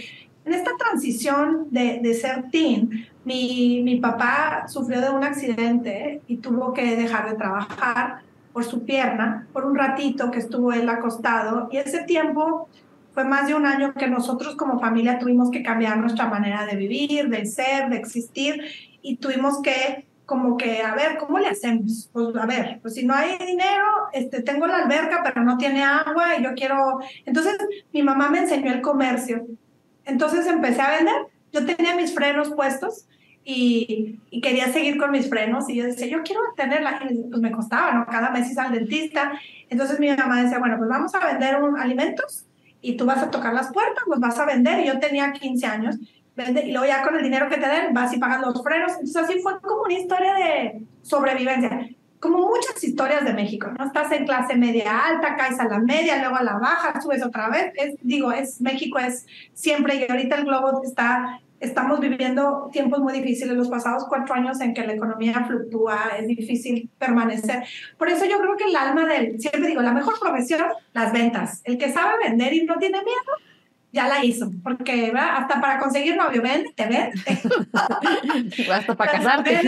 en 0.45 0.53
esta 0.53 0.71
transición 0.77 1.67
de, 1.71 1.99
de 2.01 2.13
ser 2.13 2.49
teen, 2.49 3.05
mi, 3.25 3.81
mi 3.83 3.97
papá 3.97 4.65
sufrió 4.69 5.01
de 5.01 5.09
un 5.09 5.25
accidente 5.25 6.21
y 6.25 6.37
tuvo 6.37 6.73
que 6.73 6.95
dejar 6.95 7.29
de 7.29 7.35
trabajar 7.35 8.21
por 8.57 8.63
su 8.63 8.85
pierna 8.85 9.47
por 9.53 9.67
un 9.67 9.75
ratito 9.75 10.31
que 10.31 10.39
estuvo 10.39 10.73
él 10.73 10.89
acostado 10.89 11.69
y 11.71 11.77
ese 11.77 12.01
tiempo 12.05 12.67
fue 13.13 13.23
más 13.23 13.45
de 13.45 13.53
un 13.53 13.67
año 13.67 13.93
que 13.93 14.07
nosotros 14.07 14.55
como 14.55 14.79
familia 14.79 15.19
tuvimos 15.19 15.51
que 15.51 15.61
cambiar 15.61 15.99
nuestra 15.99 16.25
manera 16.25 16.65
de 16.65 16.75
vivir, 16.75 17.29
de 17.29 17.45
ser, 17.45 17.87
de 17.89 17.97
existir 17.97 18.63
y 19.03 19.17
tuvimos 19.17 19.61
que 19.61 20.07
como 20.25 20.57
que, 20.57 20.81
a 20.81 20.95
ver, 20.95 21.19
¿cómo 21.19 21.37
le 21.37 21.49
hacemos? 21.49 22.09
Pues 22.11 22.35
a 22.35 22.47
ver, 22.47 22.79
pues 22.81 22.95
si 22.95 23.05
no 23.05 23.13
hay 23.13 23.37
dinero, 23.37 23.85
este, 24.11 24.41
tengo 24.41 24.65
la 24.65 24.77
alberca, 24.77 25.21
pero 25.23 25.43
no 25.43 25.59
tiene 25.59 25.83
agua 25.83 26.39
y 26.39 26.43
yo 26.43 26.55
quiero... 26.55 26.97
Entonces 27.27 27.59
mi 27.93 28.01
mamá 28.01 28.31
me 28.31 28.39
enseñó 28.39 28.73
el 28.73 28.81
comercio. 28.81 29.45
Entonces 30.03 30.47
empecé 30.47 30.81
a 30.81 30.97
vender. 30.97 31.27
Yo 31.51 31.63
tenía 31.63 31.95
mis 31.95 32.11
frenos 32.11 32.49
puestos 32.49 33.07
y, 33.49 34.19
quería 34.41 34.71
seguir 34.73 34.97
con 34.97 35.11
mis 35.11 35.29
frenos 35.29 35.69
y 35.69 35.75
yo 35.75 35.85
decía, 35.85 36.05
yo 36.07 36.21
quiero 36.21 36.41
tenerla, 36.57 36.99
pues 36.99 37.41
me 37.41 37.51
costaba, 37.51 37.93
¿no? 37.93 38.05
Cada 38.05 38.29
mes 38.29 38.51
iba 38.51 38.63
al 38.63 38.73
dentista. 38.73 39.39
Entonces 39.69 39.99
mi 40.01 40.09
mamá 40.09 40.43
decía, 40.43 40.59
bueno, 40.59 40.77
pues 40.77 40.89
vamos 40.89 41.15
a 41.15 41.25
vender 41.25 41.61
un, 41.63 41.79
alimentos 41.79 42.45
y 42.81 42.97
tú 42.97 43.05
vas 43.05 43.23
a 43.23 43.31
tocar 43.31 43.53
las 43.53 43.71
puertas, 43.71 44.03
los 44.05 44.19
vas 44.19 44.37
a 44.37 44.45
vender. 44.45 44.81
Y 44.81 44.87
yo 44.87 44.99
tenía 44.99 45.31
15 45.31 45.65
años, 45.65 45.95
y 46.35 46.71
luego 46.71 46.85
ya 46.85 47.03
con 47.03 47.15
el 47.15 47.23
dinero 47.23 47.47
que 47.47 47.57
te 47.57 47.67
den 47.67 47.93
vas 47.93 48.13
y 48.13 48.19
pagas 48.19 48.41
los 48.41 48.61
frenos. 48.61 48.91
Entonces 48.91 49.15
así 49.15 49.39
fue 49.39 49.61
como 49.61 49.83
una 49.83 49.93
historia 49.93 50.33
de 50.33 50.81
sobrevivencia. 51.01 51.89
Como 52.19 52.39
muchas 52.39 52.83
historias 52.83 53.23
de 53.23 53.33
México, 53.33 53.69
¿no? 53.77 53.85
Estás 53.85 54.11
en 54.11 54.25
clase 54.25 54.55
media 54.55 55.05
alta, 55.05 55.37
caes 55.37 55.59
a 55.59 55.69
la 55.69 55.79
media, 55.79 56.19
luego 56.19 56.35
a 56.35 56.43
la 56.43 56.57
baja, 56.57 56.99
subes 56.99 57.23
otra 57.23 57.47
vez. 57.47 57.71
Es, 57.75 57.95
digo, 58.01 58.31
es 58.31 58.59
México 58.59 58.99
es 58.99 59.25
siempre, 59.53 59.95
y 59.95 60.11
ahorita 60.11 60.35
el 60.35 60.45
globo 60.45 60.81
está 60.83 61.39
estamos 61.59 61.99
viviendo 61.99 62.69
tiempos 62.71 62.99
muy 62.99 63.13
difíciles, 63.13 63.55
los 63.55 63.69
pasados 63.69 64.05
cuatro 64.07 64.35
años 64.35 64.59
en 64.61 64.73
que 64.73 64.85
la 64.85 64.93
economía 64.93 65.45
fluctúa, 65.45 66.11
es 66.19 66.27
difícil 66.27 66.89
permanecer. 66.97 67.63
Por 67.97 68.09
eso 68.09 68.25
yo 68.25 68.39
creo 68.39 68.55
que 68.57 68.65
el 68.65 68.75
alma 68.75 69.05
del, 69.05 69.39
siempre 69.39 69.67
digo, 69.67 69.81
la 69.81 69.93
mejor 69.93 70.19
profesión, 70.19 70.65
las 70.93 71.11
ventas. 71.11 71.61
El 71.63 71.77
que 71.77 71.91
sabe 71.91 72.23
vender 72.23 72.53
y 72.53 72.65
no 72.65 72.77
tiene 72.77 72.99
miedo, 72.99 73.31
ya 73.91 74.07
la 74.07 74.23
hizo, 74.23 74.51
porque 74.63 75.11
hasta 75.15 75.59
para 75.59 75.79
conseguir 75.79 76.15
novio, 76.15 76.41
vende, 76.41 76.71
te 76.75 76.85
vende. 76.85 77.21
hasta 78.71 78.95
para 78.95 79.11
casarte. 79.11 79.59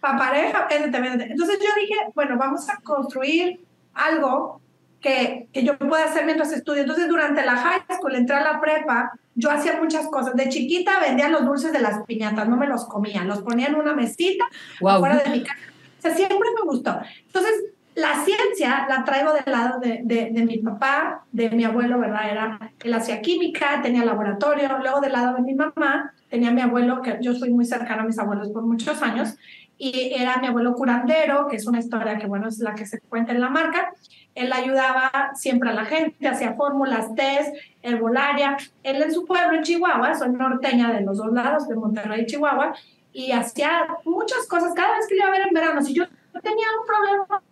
Para 0.00 0.18
pareja, 0.18 0.66
vende, 0.68 1.00
vende. 1.00 1.24
Entonces 1.24 1.58
yo 1.60 1.80
dije, 1.80 1.94
bueno, 2.14 2.36
vamos 2.36 2.68
a 2.68 2.78
construir 2.80 3.60
algo 3.94 4.60
que, 5.06 5.48
que 5.52 5.64
yo 5.64 5.78
pueda 5.78 6.04
hacer 6.04 6.24
mientras 6.24 6.52
estudio. 6.52 6.82
Entonces 6.82 7.08
durante 7.08 7.44
la 7.44 7.56
high 7.56 7.96
school 7.96 8.14
entré 8.14 8.36
a 8.36 8.40
la 8.40 8.60
prepa 8.60 9.12
yo 9.36 9.50
hacía 9.50 9.78
muchas 9.80 10.08
cosas. 10.08 10.34
De 10.34 10.48
chiquita 10.48 10.98
vendía 10.98 11.28
los 11.28 11.44
dulces 11.44 11.70
de 11.70 11.80
las 11.80 12.02
piñatas, 12.04 12.48
no 12.48 12.56
me 12.56 12.66
los 12.66 12.86
comía, 12.86 13.22
los 13.22 13.42
ponía 13.42 13.66
en 13.66 13.76
una 13.76 13.94
mesita 13.94 14.46
fuera 14.80 15.18
de 15.18 15.30
mi 15.30 15.42
casa. 15.42 15.60
O 15.98 16.02
sea, 16.02 16.14
siempre 16.14 16.38
me 16.38 16.62
gustó. 16.64 16.98
Entonces, 17.26 17.52
la 17.94 18.24
ciencia 18.24 18.86
la 18.88 19.04
traigo 19.04 19.32
del 19.32 19.52
lado 19.52 19.78
de, 19.78 20.02
de, 20.04 20.44
mi 20.44 20.58
papá, 20.58 21.24
de 21.32 21.50
mi 21.50 21.64
abuelo, 21.64 21.98
¿verdad? 21.98 22.30
Era, 22.30 22.72
él 22.82 22.94
hacía 22.94 23.20
química, 23.20 23.80
tenía 23.82 24.04
laboratorio. 24.04 24.78
Luego 24.78 25.00
del 25.00 25.12
lado 25.12 25.34
de 25.34 25.42
mi 25.42 25.54
mamá, 25.54 26.12
tenía 26.30 26.50
mi 26.50 26.62
abuelo, 26.62 27.02
que 27.02 27.18
yo 27.20 27.34
soy 27.34 27.50
muy 27.50 27.66
cercana 27.66 28.02
a 28.02 28.06
mis 28.06 28.18
abuelos 28.18 28.48
por 28.48 28.62
muchos 28.62 29.02
años, 29.02 29.36
y 29.78 30.14
era 30.14 30.38
mi 30.38 30.46
abuelo 30.46 30.74
curandero, 30.74 31.46
que 31.48 31.56
es 31.56 31.66
una 31.66 31.78
historia 31.78 32.16
que, 32.16 32.26
bueno, 32.26 32.48
es 32.48 32.58
la 32.60 32.74
que 32.74 32.86
se 32.86 33.00
cuenta 33.00 33.32
en 33.32 33.42
la 33.42 33.50
marca. 33.50 33.92
Él 34.36 34.52
ayudaba 34.52 35.32
siempre 35.34 35.70
a 35.70 35.72
la 35.72 35.86
gente, 35.86 36.28
hacía 36.28 36.52
fórmulas, 36.52 37.14
test, 37.14 37.56
herbolaria. 37.82 38.58
Él 38.82 39.02
en 39.02 39.12
su 39.12 39.24
pueblo, 39.24 39.56
en 39.56 39.62
Chihuahua, 39.62 40.14
soy 40.14 40.28
norteña 40.28 40.92
de 40.92 41.00
los 41.00 41.16
dos 41.16 41.32
lados, 41.32 41.66
de 41.66 41.74
Monterrey 41.74 42.20
y 42.20 42.26
Chihuahua, 42.26 42.74
y 43.14 43.32
hacía 43.32 43.86
muchas 44.04 44.46
cosas. 44.46 44.74
Cada 44.74 44.98
vez 44.98 45.06
que 45.08 45.16
iba 45.16 45.26
a 45.26 45.30
ver 45.30 45.48
en 45.48 45.54
verano, 45.54 45.80
si 45.80 45.94
yo 45.94 46.04
tenía 46.42 46.66
un 46.78 46.86
problema 46.86 47.42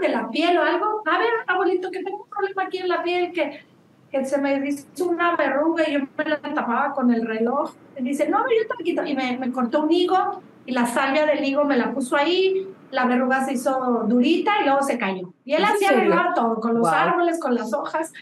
de 0.00 0.08
la 0.08 0.28
piel 0.28 0.58
o 0.58 0.62
algo, 0.62 1.02
a 1.06 1.18
ver, 1.18 1.30
abuelito, 1.46 1.90
que 1.92 2.02
tengo 2.02 2.24
un 2.24 2.28
problema 2.28 2.64
aquí 2.64 2.78
en 2.78 2.88
la 2.88 3.02
piel, 3.04 3.32
que, 3.32 3.64
que 4.10 4.24
se 4.24 4.38
me 4.38 4.68
hizo 4.68 5.08
una 5.08 5.36
verruga 5.36 5.88
y 5.88 5.92
yo 5.92 6.00
me 6.00 6.24
la 6.24 6.40
tapaba 6.40 6.92
con 6.94 7.12
el 7.12 7.24
reloj. 7.24 7.74
Y 7.96 8.02
dice, 8.02 8.28
no, 8.28 8.38
yo 8.38 8.76
te 8.76 8.82
quito. 8.82 9.04
Y 9.04 9.14
me, 9.14 9.38
me 9.38 9.52
cortó 9.52 9.84
un 9.84 9.92
higo 9.92 10.42
y 10.66 10.72
la 10.72 10.84
salvia 10.84 11.26
del 11.26 11.44
higo 11.44 11.64
me 11.64 11.76
la 11.76 11.92
puso 11.92 12.16
ahí, 12.16 12.66
la 12.92 13.06
verruga 13.06 13.44
se 13.44 13.54
hizo 13.54 14.04
durita 14.06 14.52
y 14.60 14.64
luego 14.66 14.82
se 14.82 14.98
cayó. 14.98 15.32
Y 15.44 15.54
él 15.54 15.64
hacía 15.64 15.88
arreglar 15.88 16.34
todo, 16.34 16.60
con 16.60 16.74
los 16.74 16.86
árboles, 16.86 17.40
con 17.40 17.54
las 17.54 17.72
hojas. 17.72 18.12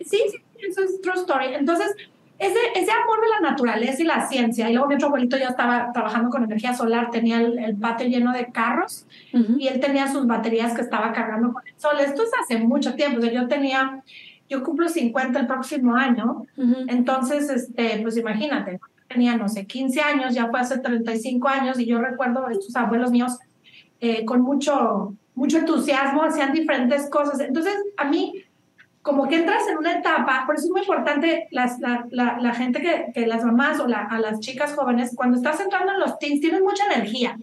Sí, 0.00 0.18
sí, 0.28 0.42
eso 0.58 0.82
es 0.82 1.00
true 1.00 1.14
story. 1.14 1.54
Entonces, 1.54 1.94
ese, 2.38 2.58
ese 2.74 2.90
amor 2.90 3.20
de 3.20 3.28
la 3.28 3.50
naturaleza 3.50 4.02
y 4.02 4.06
la 4.06 4.26
ciencia, 4.26 4.68
y 4.68 4.72
luego 4.72 4.88
mi 4.88 4.94
otro 4.94 5.08
abuelito 5.08 5.36
ya 5.36 5.48
estaba 5.48 5.92
trabajando 5.92 6.30
con 6.30 6.42
energía 6.42 6.74
solar, 6.74 7.10
tenía 7.10 7.40
el, 7.40 7.58
el 7.58 7.76
patio 7.76 8.08
lleno 8.08 8.32
de 8.32 8.46
carros 8.46 9.06
y 9.32 9.68
él 9.68 9.78
tenía 9.78 10.10
sus 10.10 10.26
baterías 10.26 10.74
que 10.74 10.80
estaba 10.80 11.12
cargando 11.12 11.52
con 11.52 11.66
el 11.66 11.74
sol. 11.78 12.00
Esto 12.00 12.22
es 12.22 12.30
hace 12.42 12.58
mucho 12.58 12.94
tiempo, 12.94 13.18
o 13.18 13.22
sea, 13.22 13.32
yo 13.32 13.46
tenía, 13.46 14.02
yo 14.48 14.64
cumplo 14.64 14.88
50 14.88 15.38
el 15.38 15.46
próximo 15.46 15.94
año, 15.94 16.46
entonces, 16.88 17.48
este, 17.50 18.00
pues 18.02 18.16
imagínate, 18.16 18.80
tenía, 19.06 19.36
no 19.36 19.48
sé, 19.48 19.66
15 19.66 20.00
años, 20.00 20.34
ya 20.34 20.48
fue 20.48 20.60
hace 20.60 20.78
35 20.78 21.46
años, 21.46 21.78
y 21.78 21.86
yo 21.86 22.00
recuerdo 22.00 22.46
a 22.46 22.52
estos 22.52 22.74
abuelos 22.74 23.10
míos 23.12 23.38
eh, 24.04 24.24
con 24.24 24.40
mucho, 24.40 25.14
mucho 25.36 25.58
entusiasmo, 25.58 26.24
hacían 26.24 26.52
diferentes 26.52 27.08
cosas. 27.08 27.38
Entonces, 27.38 27.72
a 27.96 28.04
mí, 28.04 28.42
como 29.00 29.28
que 29.28 29.36
entras 29.36 29.62
en 29.68 29.78
una 29.78 29.92
etapa, 29.92 30.42
por 30.44 30.56
eso 30.56 30.64
es 30.64 30.70
muy 30.72 30.80
importante 30.80 31.46
las, 31.52 31.78
la, 31.78 32.04
la, 32.10 32.52
gente 32.52 32.82
que, 32.82 33.12
que, 33.14 33.28
las 33.28 33.44
mamás 33.44 33.78
o 33.78 33.84
a 33.84 34.18
las 34.18 34.40
chicas 34.40 34.74
jóvenes, 34.74 35.12
cuando 35.14 35.36
estás 35.36 35.60
entrando 35.60 35.92
en 35.92 36.00
los 36.00 36.18
teens, 36.18 36.40
tienes 36.40 36.62
mucha 36.62 36.84
energía. 36.86 37.38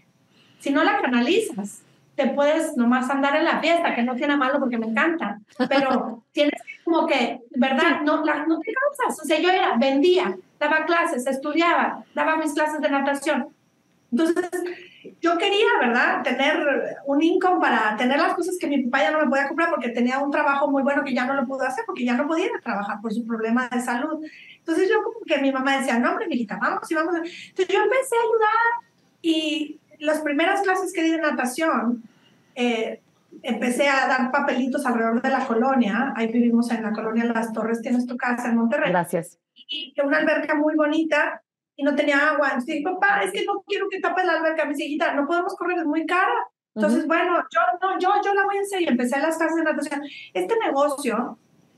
Si 0.59 0.69
no 0.69 0.83
la 0.83 0.99
canalizas, 1.01 1.81
te 2.15 2.27
puedes 2.27 2.75
nomás 2.75 3.09
andar 3.09 3.37
en 3.37 3.45
la 3.45 3.61
fiesta, 3.61 3.95
que 3.95 4.03
no 4.03 4.15
tiene 4.15 4.35
malo 4.35 4.59
porque 4.59 4.77
me 4.77 4.87
encanta, 4.87 5.39
pero 5.69 6.25
tienes 6.33 6.61
como 6.83 7.07
que, 7.07 7.39
¿verdad? 7.51 8.01
No, 8.03 8.25
la, 8.25 8.45
no 8.45 8.59
te 8.59 8.73
cansas. 8.73 9.23
O 9.23 9.25
sea, 9.25 9.39
yo 9.39 9.49
era, 9.49 9.77
vendía, 9.77 10.35
daba 10.59 10.83
clases, 10.85 11.25
estudiaba, 11.25 12.03
daba 12.13 12.35
mis 12.35 12.51
clases 12.51 12.81
de 12.81 12.89
natación. 12.89 13.47
Entonces, 14.11 14.49
yo 15.21 15.37
quería, 15.37 15.67
¿verdad?, 15.79 16.23
tener 16.23 16.97
un 17.05 17.21
income 17.21 17.59
para 17.59 17.95
tener 17.95 18.17
las 18.17 18.33
cosas 18.33 18.57
que 18.59 18.67
mi 18.67 18.83
papá 18.83 19.03
ya 19.03 19.11
no 19.11 19.19
me 19.19 19.29
podía 19.29 19.47
comprar 19.47 19.69
porque 19.69 19.89
tenía 19.89 20.19
un 20.19 20.31
trabajo 20.31 20.69
muy 20.69 20.83
bueno 20.83 21.03
que 21.03 21.13
ya 21.13 21.25
no 21.25 21.33
lo 21.33 21.45
pudo 21.45 21.63
hacer 21.63 21.83
porque 21.85 22.05
ya 22.05 22.15
no 22.15 22.27
podía 22.27 22.49
trabajar 22.63 22.99
por 23.01 23.13
su 23.13 23.25
problema 23.25 23.69
de 23.69 23.81
salud. 23.81 24.23
Entonces, 24.57 24.89
yo 24.89 25.01
como 25.03 25.19
que 25.25 25.39
mi 25.39 25.51
mamá 25.51 25.77
decía, 25.77 25.99
no, 25.99 26.11
hombre, 26.11 26.27
mijita, 26.27 26.57
vamos 26.61 26.89
y 26.91 26.95
vamos. 26.95 27.15
Entonces, 27.15 27.67
yo 27.67 27.83
empecé 27.83 28.15
a 28.15 28.21
ayudar 28.21 28.89
y 29.21 29.79
las 29.99 30.21
primeras 30.21 30.61
clases 30.61 30.93
que 30.93 31.03
di 31.03 31.11
de 31.11 31.21
natación, 31.21 32.03
eh, 32.55 33.01
empecé 33.43 33.87
a 33.87 34.07
dar 34.07 34.31
papelitos 34.31 34.85
alrededor 34.85 35.21
de 35.21 35.29
la 35.29 35.45
colonia. 35.45 36.13
Ahí 36.15 36.27
vivimos 36.27 36.71
en 36.71 36.83
la 36.83 36.91
colonia 36.91 37.25
Las 37.25 37.53
Torres, 37.53 37.81
tienes 37.81 38.05
tu 38.05 38.17
casa 38.17 38.49
en 38.49 38.57
Monterrey. 38.57 38.89
Gracias. 38.89 39.37
Y 39.55 39.93
una 40.03 40.17
alberca 40.17 40.55
muy 40.55 40.75
bonita 40.75 41.41
y 41.79 41.83
no 41.83 41.95
tenía 41.95 42.31
agua. 42.31 42.47
Entonces 42.49 42.75
dije, 42.75 42.83
papá, 42.83 43.21
es 43.23 43.31
que 43.31 43.45
no 43.45 43.63
quiero 43.65 43.87
que 43.89 44.01
tapes 44.01 44.25
la 44.25 44.33
alberca. 44.33 44.65
Me 44.65 44.73
dice, 44.73 44.97
no 45.15 45.25
podemos 45.25 45.55
correr, 45.55 45.77
es 45.79 45.85
muy 45.85 46.05
cara. 46.05 46.33
Entonces, 46.75 47.07
bueno, 47.07 47.37
yo, 47.49 47.61
no, 47.81 47.99
yo, 47.99 48.09
yo 48.23 48.33
la 48.33 48.43
voy 48.43 48.57
a 48.57 48.61
hacer 48.61 48.81
y 48.81 48.87
empecé 48.87 49.17
las 49.19 49.37
clases 49.37 49.55
de 49.55 49.63
natación. 49.63 50.01
Este 50.33 50.55
negocio, 50.59 51.37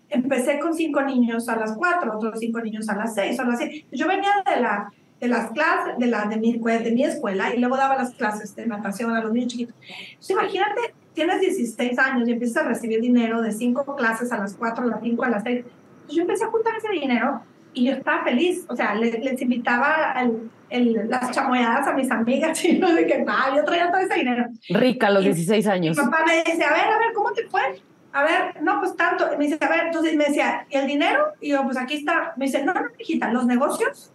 empecé 0.10 0.60
con 0.60 0.74
cinco 0.74 1.02
niños 1.02 1.48
a 1.50 1.56
las 1.56 1.78
cuatro, 1.78 2.16
otros 2.16 2.40
cinco 2.40 2.62
niños 2.62 2.90
a 2.90 2.96
las 2.96 3.14
seis, 3.14 3.40
a 3.40 3.44
las 3.44 3.60
siete. 3.60 3.86
Yo 3.92 4.08
venía 4.08 4.32
de 4.44 4.60
la 4.60 4.92
de 5.20 5.28
las 5.28 5.52
clases, 5.52 6.00
de, 6.00 6.08
la, 6.08 6.26
de, 6.26 6.38
mi, 6.38 6.58
de 6.58 6.92
mi 6.92 7.04
escuela 7.04 7.54
y 7.54 7.60
luego 7.60 7.78
daba 7.78 7.96
las 7.96 8.16
clases 8.16 8.56
de 8.56 8.66
natación 8.66 9.16
a 9.16 9.22
los 9.22 9.32
niños 9.32 9.52
chiquitos. 9.52 9.76
Entonces, 10.14 10.32
imagínate, 10.32 10.96
tienes 11.14 11.40
16 11.42 12.00
años 12.00 12.28
y 12.28 12.32
empiezas 12.32 12.66
a 12.66 12.68
recibir 12.68 13.02
dinero 13.02 13.40
de 13.40 13.52
cinco 13.52 13.96
clases 13.96 14.32
a 14.32 14.40
las 14.40 14.56
4, 14.56 14.84
a 14.84 14.88
las 14.88 15.02
5, 15.02 15.24
a 15.24 15.30
las 15.30 15.44
6. 15.44 15.58
Entonces, 15.58 16.16
yo 16.16 16.22
empecé 16.24 16.44
a 16.46 16.48
juntar 16.48 16.74
ese 16.76 16.90
dinero 16.90 17.44
y 17.74 17.86
yo 17.86 17.94
estaba 17.94 18.24
feliz. 18.24 18.66
O 18.68 18.76
sea, 18.76 18.96
les, 18.96 19.20
les 19.20 19.42
invitaba 19.42 20.14
el, 20.22 20.50
el, 20.70 21.10
las 21.10 21.32
chamoyadas 21.32 21.88
a 21.88 21.94
mis 21.94 22.10
amigas 22.12 22.64
y 22.66 22.78
no 22.78 22.94
de 22.94 23.06
que, 23.06 23.24
ah, 23.28 23.54
yo 23.56 23.64
traía 23.64 23.92
todo 23.92 24.02
ese 24.02 24.16
dinero. 24.16 24.46
Rica 24.70 25.08
a 25.08 25.12
los 25.12 25.24
16 25.24 25.68
años. 25.68 25.98
Mi 25.98 26.04
papá 26.04 26.26
me 26.26 26.44
dice, 26.44 26.64
a 26.64 26.72
ver, 26.72 26.88
a 26.88 26.98
ver, 26.98 27.14
¿cómo 27.14 27.32
te 27.32 27.48
fue? 27.48 27.82
A 28.14 28.24
ver, 28.24 28.62
no, 28.62 28.80
pues 28.80 28.96
tanto. 28.96 29.26
me 29.38 29.46
dice, 29.46 29.58
a 29.62 29.70
ver, 29.70 29.86
entonces 29.86 30.16
me 30.16 30.26
decía, 30.26 30.66
¿y 30.70 30.76
el 30.76 30.88
dinero? 30.88 31.28
Y 31.40 31.50
yo, 31.50 31.64
pues 31.64 31.78
aquí 31.78 31.96
está. 31.96 32.34
Me 32.36 32.46
dice, 32.46 32.64
no, 32.64 32.74
no, 32.74 32.82
hijita, 32.98 33.32
los 33.32 33.46
negocios 33.46 34.12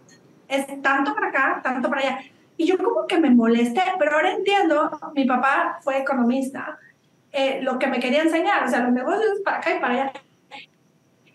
es 0.47 0.65
tanto 0.81 1.13
para 1.13 1.27
acá, 1.27 1.61
tanto 1.63 1.89
para 1.89 2.01
allá. 2.01 2.19
Y 2.57 2.65
yo 2.65 2.77
como 2.77 3.05
que 3.07 3.19
me 3.19 3.29
molesté, 3.29 3.81
pero 3.99 4.15
ahora 4.15 4.31
entiendo, 4.31 4.91
mi 5.13 5.25
papá 5.25 5.79
fue 5.81 5.99
economista, 5.99 6.79
eh, 7.31 7.59
lo 7.61 7.77
que 7.77 7.87
me 7.87 7.99
quería 7.99 8.23
enseñar, 8.23 8.63
o 8.63 8.67
sea, 8.67 8.79
los 8.79 8.93
negocios 8.93 9.39
para 9.43 9.57
acá 9.57 9.75
y 9.75 9.79
para 9.79 9.93
allá. 9.93 10.13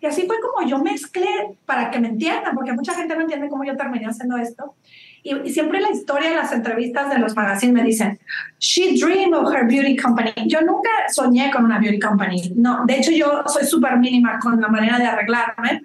Y 0.03 0.07
así 0.07 0.27
fue 0.27 0.37
como 0.41 0.69
yo 0.69 0.79
mezclé 0.81 1.57
para 1.65 1.89
que 1.91 2.01
me 2.01 2.09
entiendan, 2.09 2.57
porque 2.57 2.73
mucha 2.73 2.93
gente 2.93 3.15
no 3.15 3.21
entiende 3.21 3.49
cómo 3.49 3.63
yo 3.63 3.77
terminé 3.77 4.07
haciendo 4.07 4.37
esto. 4.37 4.75
Y, 5.23 5.49
siempre 5.51 5.81
la 5.81 5.93
historia 5.93 6.31
de 6.31 6.35
las 6.35 6.53
entrevistas 6.53 7.09
de 7.09 7.21
los 7.21 7.37
magazines 7.37 7.73
me 7.73 7.85
dicen, 7.85 8.19
she 8.59 8.99
dreamed 8.99 9.33
of 9.33 9.55
her 9.55 9.65
beauty 9.65 9.97
company. 9.97 10.33
Yo 10.47 10.61
nunca 10.63 10.91
soñé 11.09 11.53
con 11.53 11.65
una 11.65 11.79
beauty 11.79 12.01
company. 12.01 12.53
No, 12.57 12.85
de 12.85 12.97
hecho 12.97 13.13
yo 13.13 13.45
soy 13.47 13.65
súper 13.65 13.97
mínima 13.99 14.41
con 14.41 14.61
la 14.61 14.67
manera 14.67 14.99
de 14.99 15.07
arreglarme. 15.07 15.83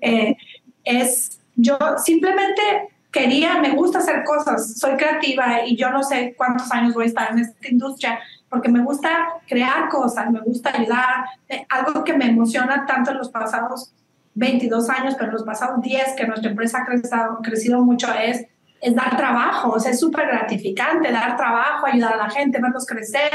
Eh, 0.00 0.36
es, 0.84 1.40
yo 1.56 1.76
simplemente 2.04 2.62
quería, 3.10 3.58
me 3.58 3.70
gusta 3.70 3.98
hacer 3.98 4.22
cosas, 4.22 4.78
soy 4.78 4.96
creativa 4.96 5.66
y 5.66 5.74
yo 5.74 5.90
no 5.90 6.04
sé 6.04 6.34
cuántos 6.36 6.70
años 6.70 6.94
voy 6.94 7.04
a 7.04 7.08
estar 7.08 7.32
en 7.32 7.40
esta 7.40 7.68
industria 7.68 8.20
porque 8.56 8.70
me 8.70 8.82
gusta 8.82 9.28
crear 9.46 9.90
cosas, 9.90 10.30
me 10.30 10.40
gusta 10.40 10.72
ayudar, 10.74 11.26
eh, 11.46 11.66
algo 11.68 12.02
que 12.02 12.14
me 12.14 12.26
emociona 12.26 12.86
tanto 12.86 13.10
en 13.10 13.18
los 13.18 13.28
pasados 13.28 13.92
22 14.32 14.88
años, 14.88 15.14
pero 15.14 15.26
en 15.26 15.34
los 15.34 15.42
pasados 15.42 15.82
10 15.82 16.14
que 16.16 16.26
nuestra 16.26 16.50
empresa 16.50 16.78
ha 16.78 16.86
crecido, 16.86 17.38
crecido 17.42 17.84
mucho 17.84 18.08
es, 18.14 18.46
es 18.80 18.94
dar 18.94 19.14
trabajo, 19.14 19.72
o 19.72 19.78
sea, 19.78 19.92
es 19.92 20.00
súper 20.00 20.26
gratificante 20.26 21.12
dar 21.12 21.36
trabajo, 21.36 21.86
ayudar 21.86 22.14
a 22.14 22.16
la 22.16 22.30
gente, 22.30 22.58
verlos 22.58 22.86
crecer, 22.86 23.30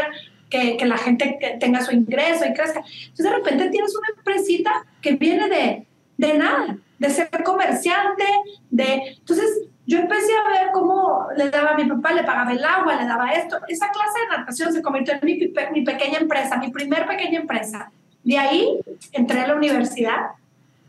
que, 0.50 0.76
que 0.76 0.86
la 0.88 0.98
gente 0.98 1.58
tenga 1.60 1.82
su 1.82 1.92
ingreso 1.92 2.44
y 2.44 2.54
crezca. 2.54 2.80
Entonces 2.80 3.26
de 3.26 3.32
repente 3.32 3.70
tienes 3.70 3.96
una 3.96 4.08
empresita 4.18 4.72
que 5.02 5.18
viene 5.18 5.48
de, 5.50 5.88
de 6.18 6.34
nada, 6.36 6.78
de 6.98 7.10
ser 7.12 7.30
comerciante, 7.44 8.26
de... 8.72 9.18
Entonces 9.20 9.68
yo 9.92 10.00
empecé 10.00 10.32
a 10.34 10.50
ver 10.50 10.72
cómo 10.72 11.28
le 11.36 11.50
daba 11.50 11.72
a 11.72 11.76
mi 11.76 11.84
papá, 11.84 12.14
le 12.14 12.24
pagaba 12.24 12.54
el 12.54 12.64
agua, 12.64 12.96
le 12.96 13.06
daba 13.06 13.34
esto. 13.34 13.60
Esa 13.68 13.90
clase 13.90 14.22
de 14.22 14.38
natación 14.38 14.72
se 14.72 14.82
convirtió 14.82 15.16
en 15.16 15.20
mi, 15.26 15.38
mi 15.74 15.82
pequeña 15.84 16.20
empresa, 16.20 16.56
mi 16.56 16.72
primer 16.72 17.06
pequeña 17.06 17.42
empresa. 17.42 17.92
De 18.24 18.38
ahí 18.38 18.80
entré 19.12 19.42
a 19.42 19.48
la 19.48 19.56
universidad, 19.56 20.28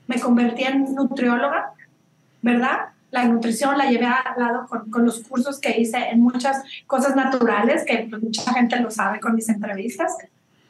me 0.07 0.21
convertí 0.21 0.63
en 0.63 0.95
nutrióloga, 0.95 1.73
¿verdad? 2.43 2.91
La 3.11 3.25
nutrición 3.25 3.77
la 3.77 3.91
llevé 3.91 4.07
al 4.07 4.39
lado 4.39 4.69
con, 4.69 4.89
con 4.89 5.05
los 5.05 5.25
cursos 5.25 5.59
que 5.59 5.81
hice 5.81 5.99
en 5.99 6.21
muchas 6.21 6.63
cosas 6.87 7.17
naturales, 7.17 7.85
que 7.85 8.07
pues, 8.09 8.23
mucha 8.23 8.53
gente 8.55 8.79
lo 8.79 8.93
sabe 8.93 9.19
con 9.19 9.35
mis 9.35 9.49
entrevistas. 9.49 10.17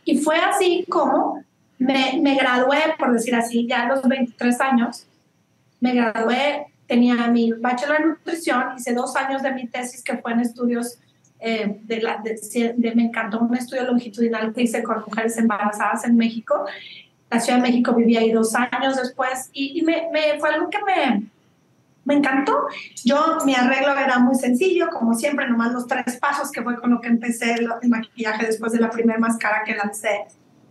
Y 0.07 0.17
fue 0.17 0.37
así 0.37 0.87
como 0.89 1.45
me, 1.79 2.19
me 2.23 2.35
gradué, 2.35 2.95
por 2.99 3.12
decir 3.12 3.35
así, 3.35 3.67
ya 3.67 3.83
a 3.83 3.89
los 3.89 4.09
23 4.09 4.59
años, 4.62 5.07
me 5.81 5.93
gradué 5.93 6.72
tenía 6.93 7.27
mi 7.29 7.53
bachelor 7.53 8.03
en 8.03 8.09
nutrición, 8.11 8.77
hice 8.77 8.93
dos 8.93 9.17
años 9.17 9.43
de 9.43 9.51
mi 9.53 9.67
tesis 9.67 10.05
que 10.05 10.19
fue 10.19 10.33
en 10.33 10.41
estudios 10.41 10.99
eh, 11.41 11.81
de, 11.85 12.03
la, 12.03 12.23
de, 12.23 12.93
me 12.95 13.05
encantó 13.05 13.39
un 13.41 13.57
estudio 13.57 13.85
longitudinal 13.85 14.53
que 14.53 14.65
hice 14.65 14.83
con 14.83 15.03
mujeres 15.07 15.39
embarazadas 15.39 16.05
en 16.05 16.19
México. 16.19 16.67
La 17.31 17.41
Ciudad 17.41 17.61
de 17.61 17.63
México 17.63 17.95
vivía 17.95 18.21
ahí 18.21 18.31
dos 18.31 18.55
años 18.55 18.97
después 18.97 19.49
y, 19.55 19.81
me, 19.83 20.11
me, 20.13 20.39
fue 20.39 20.51
algo 20.51 20.69
que 20.69 20.79
me, 20.85 21.31
me 22.05 22.15
encantó. 22.15 22.67
Yo, 23.07 23.39
mi 23.47 23.55
arreglo 23.55 23.97
era 23.97 24.19
muy 24.19 24.35
sencillo, 24.35 24.91
como 24.91 25.15
siempre, 25.15 25.49
nomás 25.49 25.73
los 25.73 25.87
tres 25.87 26.19
pasos, 26.19 26.53
que 26.53 26.61
fue 26.61 26.79
con 26.79 26.91
lo 26.91 27.01
que 27.01 27.09
empecé 27.09 27.55
el, 27.55 27.69
el 27.81 27.89
maquillaje 27.89 28.45
después 28.45 28.73
de 28.73 28.81
la 28.81 28.91
primera 28.91 29.19
máscara 29.19 29.63
que 29.65 29.75
lancé. 29.75 30.27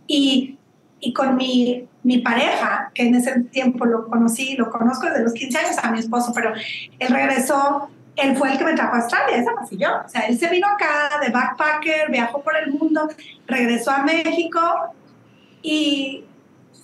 Y 0.06 0.56
y 1.04 1.12
con 1.12 1.34
mi, 1.36 1.88
mi 2.04 2.18
pareja, 2.18 2.92
que 2.94 3.02
en 3.02 3.16
ese 3.16 3.40
tiempo 3.40 3.84
lo 3.84 4.06
conocí, 4.06 4.56
lo 4.56 4.70
conozco 4.70 5.06
desde 5.06 5.24
los 5.24 5.32
15 5.32 5.58
años 5.58 5.76
a 5.82 5.90
mi 5.90 5.98
esposo, 5.98 6.32
pero 6.32 6.52
él 6.54 7.08
regresó, 7.08 7.90
él 8.14 8.36
fue 8.36 8.52
el 8.52 8.58
que 8.58 8.64
me 8.64 8.74
trajo 8.74 8.94
a 8.94 8.98
Australia, 8.98 9.36
esa 9.36 9.50
no 9.50 9.68
yo. 9.68 9.88
O 10.06 10.08
sea, 10.08 10.20
él 10.22 10.38
se 10.38 10.48
vino 10.48 10.68
acá 10.68 11.18
de 11.20 11.30
backpacker, 11.30 12.08
viajó 12.08 12.40
por 12.40 12.56
el 12.56 12.70
mundo, 12.72 13.08
regresó 13.48 13.90
a 13.90 14.04
México 14.04 14.60
y, 15.60 16.24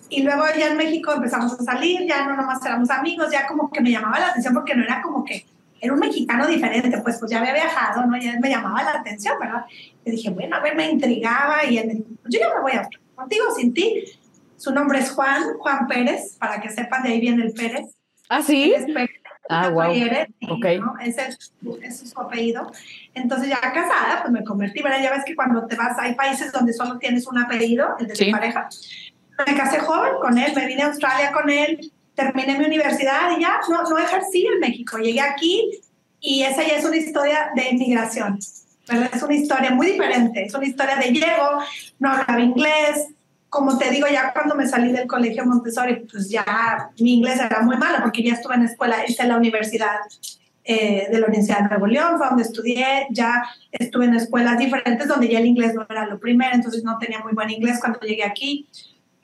y 0.08 0.22
luego 0.24 0.42
ya 0.58 0.66
en 0.66 0.76
México 0.76 1.12
empezamos 1.12 1.52
a 1.52 1.62
salir, 1.62 2.04
ya 2.08 2.26
no 2.26 2.34
nomás 2.34 2.64
éramos 2.66 2.90
amigos, 2.90 3.30
ya 3.30 3.46
como 3.46 3.70
que 3.70 3.80
me 3.80 3.92
llamaba 3.92 4.18
la 4.18 4.28
atención 4.30 4.52
porque 4.52 4.74
no 4.74 4.82
era 4.82 5.00
como 5.00 5.24
que 5.24 5.46
era 5.80 5.92
un 5.92 6.00
mexicano 6.00 6.44
diferente, 6.48 6.98
pues 7.02 7.18
pues 7.20 7.30
ya 7.30 7.38
había 7.38 7.52
viajado, 7.52 8.04
¿no? 8.04 8.18
Ya 8.18 8.36
me 8.40 8.50
llamaba 8.50 8.82
la 8.82 8.98
atención, 8.98 9.36
¿verdad? 9.38 9.64
Y 10.04 10.10
dije, 10.10 10.30
bueno, 10.30 10.56
a 10.56 10.60
ver, 10.60 10.74
me 10.74 10.90
intrigaba 10.90 11.64
y 11.64 11.78
él 11.78 11.86
me 11.86 11.94
dijo, 11.94 12.08
yo 12.28 12.40
ya 12.40 12.52
me 12.52 12.60
voy 12.62 12.72
a 12.72 12.88
contigo, 13.18 13.44
sin 13.54 13.74
ti. 13.74 14.04
Su 14.56 14.72
nombre 14.72 15.00
es 15.00 15.10
Juan, 15.10 15.58
Juan 15.58 15.86
Pérez, 15.86 16.36
para 16.38 16.60
que 16.60 16.70
sepan, 16.70 17.02
de 17.02 17.10
ahí 17.10 17.20
viene 17.20 17.44
el 17.44 17.52
Pérez. 17.52 17.86
¿Ah, 18.28 18.42
sí? 18.42 18.74
ah, 19.48 19.68
wow. 19.70 19.92
okay. 20.50 20.80
Ese 21.00 21.28
es, 21.28 21.52
es, 21.82 22.10
su 22.10 22.20
apellido. 22.20 22.70
Entonces, 23.14 23.48
ya 23.48 23.60
casada, 23.60 24.20
pues 24.22 24.32
me 24.32 24.44
convertí. 24.44 24.82
¿verdad? 24.82 25.02
Ya 25.02 25.10
ves 25.10 25.24
que 25.24 25.34
cuando 25.34 25.66
te 25.66 25.76
vas, 25.76 25.98
hay 25.98 26.14
países 26.14 26.52
donde 26.52 26.72
solo 26.72 26.98
tienes 26.98 27.26
un 27.26 27.38
apellido, 27.38 27.96
el 27.98 28.08
de 28.08 28.14
tu 28.14 28.30
pareja. 28.30 28.68
Me 29.46 29.56
casé 29.56 29.78
joven 29.78 30.14
con 30.20 30.36
él, 30.36 30.52
me 30.54 30.66
vine 30.66 30.82
a 30.82 30.86
Australia 30.88 31.32
con 31.32 31.48
él, 31.48 31.92
terminé 32.14 32.58
mi 32.58 32.64
universidad 32.64 33.36
y 33.36 33.42
ya 33.42 33.60
no, 33.68 33.84
no 33.84 33.98
ejercí 33.98 34.46
en 34.46 34.58
México. 34.58 34.98
Llegué 34.98 35.20
aquí 35.20 35.80
y 36.20 36.42
esa 36.42 36.66
ya 36.66 36.76
es 36.76 36.84
una 36.84 36.96
historia 36.96 37.50
de 37.54 37.70
inmigración. 37.70 38.38
Es 38.88 39.22
una 39.22 39.34
historia 39.34 39.70
muy 39.70 39.92
diferente, 39.92 40.44
es 40.44 40.54
una 40.54 40.66
historia 40.66 40.96
de 40.96 41.10
llego, 41.10 41.62
no 41.98 42.10
hablaba 42.10 42.40
inglés, 42.40 43.08
como 43.48 43.78
te 43.78 43.90
digo, 43.90 44.06
ya 44.08 44.32
cuando 44.32 44.54
me 44.54 44.66
salí 44.66 44.92
del 44.92 45.06
colegio 45.06 45.44
Montessori, 45.44 46.06
pues 46.10 46.28
ya 46.28 46.90
mi 47.00 47.14
inglés 47.14 47.40
era 47.40 47.62
muy 47.62 47.76
malo 47.76 47.98
porque 48.02 48.22
ya 48.22 48.34
estuve 48.34 48.54
en 48.54 48.64
escuela, 48.64 49.06
hice 49.06 49.26
la 49.26 49.36
universidad 49.36 50.00
eh, 50.64 51.08
de 51.10 51.18
la 51.18 51.26
Universidad 51.26 51.60
de 51.60 51.68
Nuevo 51.68 51.86
León, 51.86 52.18
fue 52.18 52.26
donde 52.26 52.42
estudié, 52.42 53.06
ya 53.10 53.42
estuve 53.72 54.04
en 54.04 54.14
escuelas 54.14 54.58
diferentes 54.58 55.08
donde 55.08 55.28
ya 55.28 55.38
el 55.38 55.46
inglés 55.46 55.74
no 55.74 55.86
era 55.88 56.04
lo 56.04 56.18
primero, 56.18 56.54
entonces 56.54 56.84
no 56.84 56.98
tenía 56.98 57.20
muy 57.20 57.32
buen 57.32 57.48
inglés 57.48 57.78
cuando 57.80 58.00
llegué 58.00 58.24
aquí. 58.24 58.68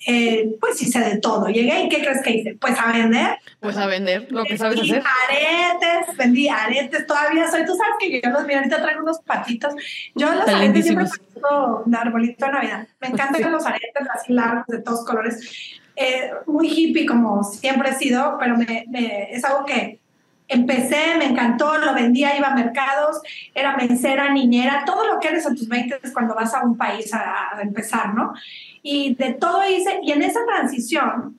Eh, 0.06 0.54
pues 0.60 0.80
hice 0.82 1.00
de 1.00 1.18
todo. 1.18 1.48
Llegué 1.48 1.84
y 1.84 1.88
¿qué 1.88 2.02
crees 2.02 2.22
que 2.22 2.30
hice? 2.30 2.56
Pues 2.60 2.78
a 2.78 2.92
vender. 2.92 3.38
Pues 3.60 3.76
a 3.76 3.86
vender 3.86 4.30
lo 4.30 4.44
que 4.44 4.58
sabes 4.58 4.80
hacer. 4.80 5.02
aretes, 5.28 6.16
vendí 6.16 6.48
aretes, 6.48 7.06
todavía 7.06 7.50
soy, 7.50 7.64
tú 7.64 7.74
sabes 7.74 7.94
que 7.98 8.20
yo 8.20 8.30
los 8.30 8.44
miro, 8.44 8.58
ahorita 8.58 8.82
traigo 8.82 9.02
unos 9.02 9.20
patitos. 9.20 9.74
Yo 10.14 10.32
los 10.34 10.46
aretes 10.46 10.84
siempre 10.84 11.06
un 11.84 11.94
arbolito 11.94 12.46
de 12.46 12.52
Navidad. 12.52 12.88
Me 13.00 13.08
encantan 13.08 13.52
los 13.52 13.64
aretes 13.64 14.08
así 14.14 14.32
largos 14.32 14.66
de 14.66 14.82
todos 14.82 15.04
colores. 15.04 15.80
Eh, 15.96 16.30
muy 16.46 16.68
hippie 16.68 17.06
como 17.06 17.44
siempre 17.44 17.90
he 17.90 17.94
sido, 17.94 18.36
pero 18.38 18.56
me, 18.56 18.84
es 19.30 19.44
algo 19.44 19.64
que 19.64 20.00
empecé, 20.54 21.16
me 21.18 21.26
encantó, 21.26 21.78
lo 21.78 21.94
vendía, 21.94 22.36
iba 22.36 22.48
a 22.48 22.54
mercados, 22.54 23.20
era 23.54 23.76
mesera, 23.76 24.32
niñera, 24.32 24.84
todo 24.84 25.06
lo 25.06 25.20
que 25.20 25.28
eres 25.28 25.46
en 25.46 25.56
tus 25.56 25.68
20 25.68 26.00
cuando 26.12 26.34
vas 26.34 26.54
a 26.54 26.62
un 26.62 26.76
país 26.76 27.12
a, 27.12 27.56
a 27.56 27.62
empezar, 27.62 28.14
¿no? 28.14 28.32
Y 28.82 29.14
de 29.14 29.34
todo 29.34 29.62
hice, 29.68 30.00
y 30.02 30.12
en 30.12 30.22
esa 30.22 30.40
transición 30.46 31.38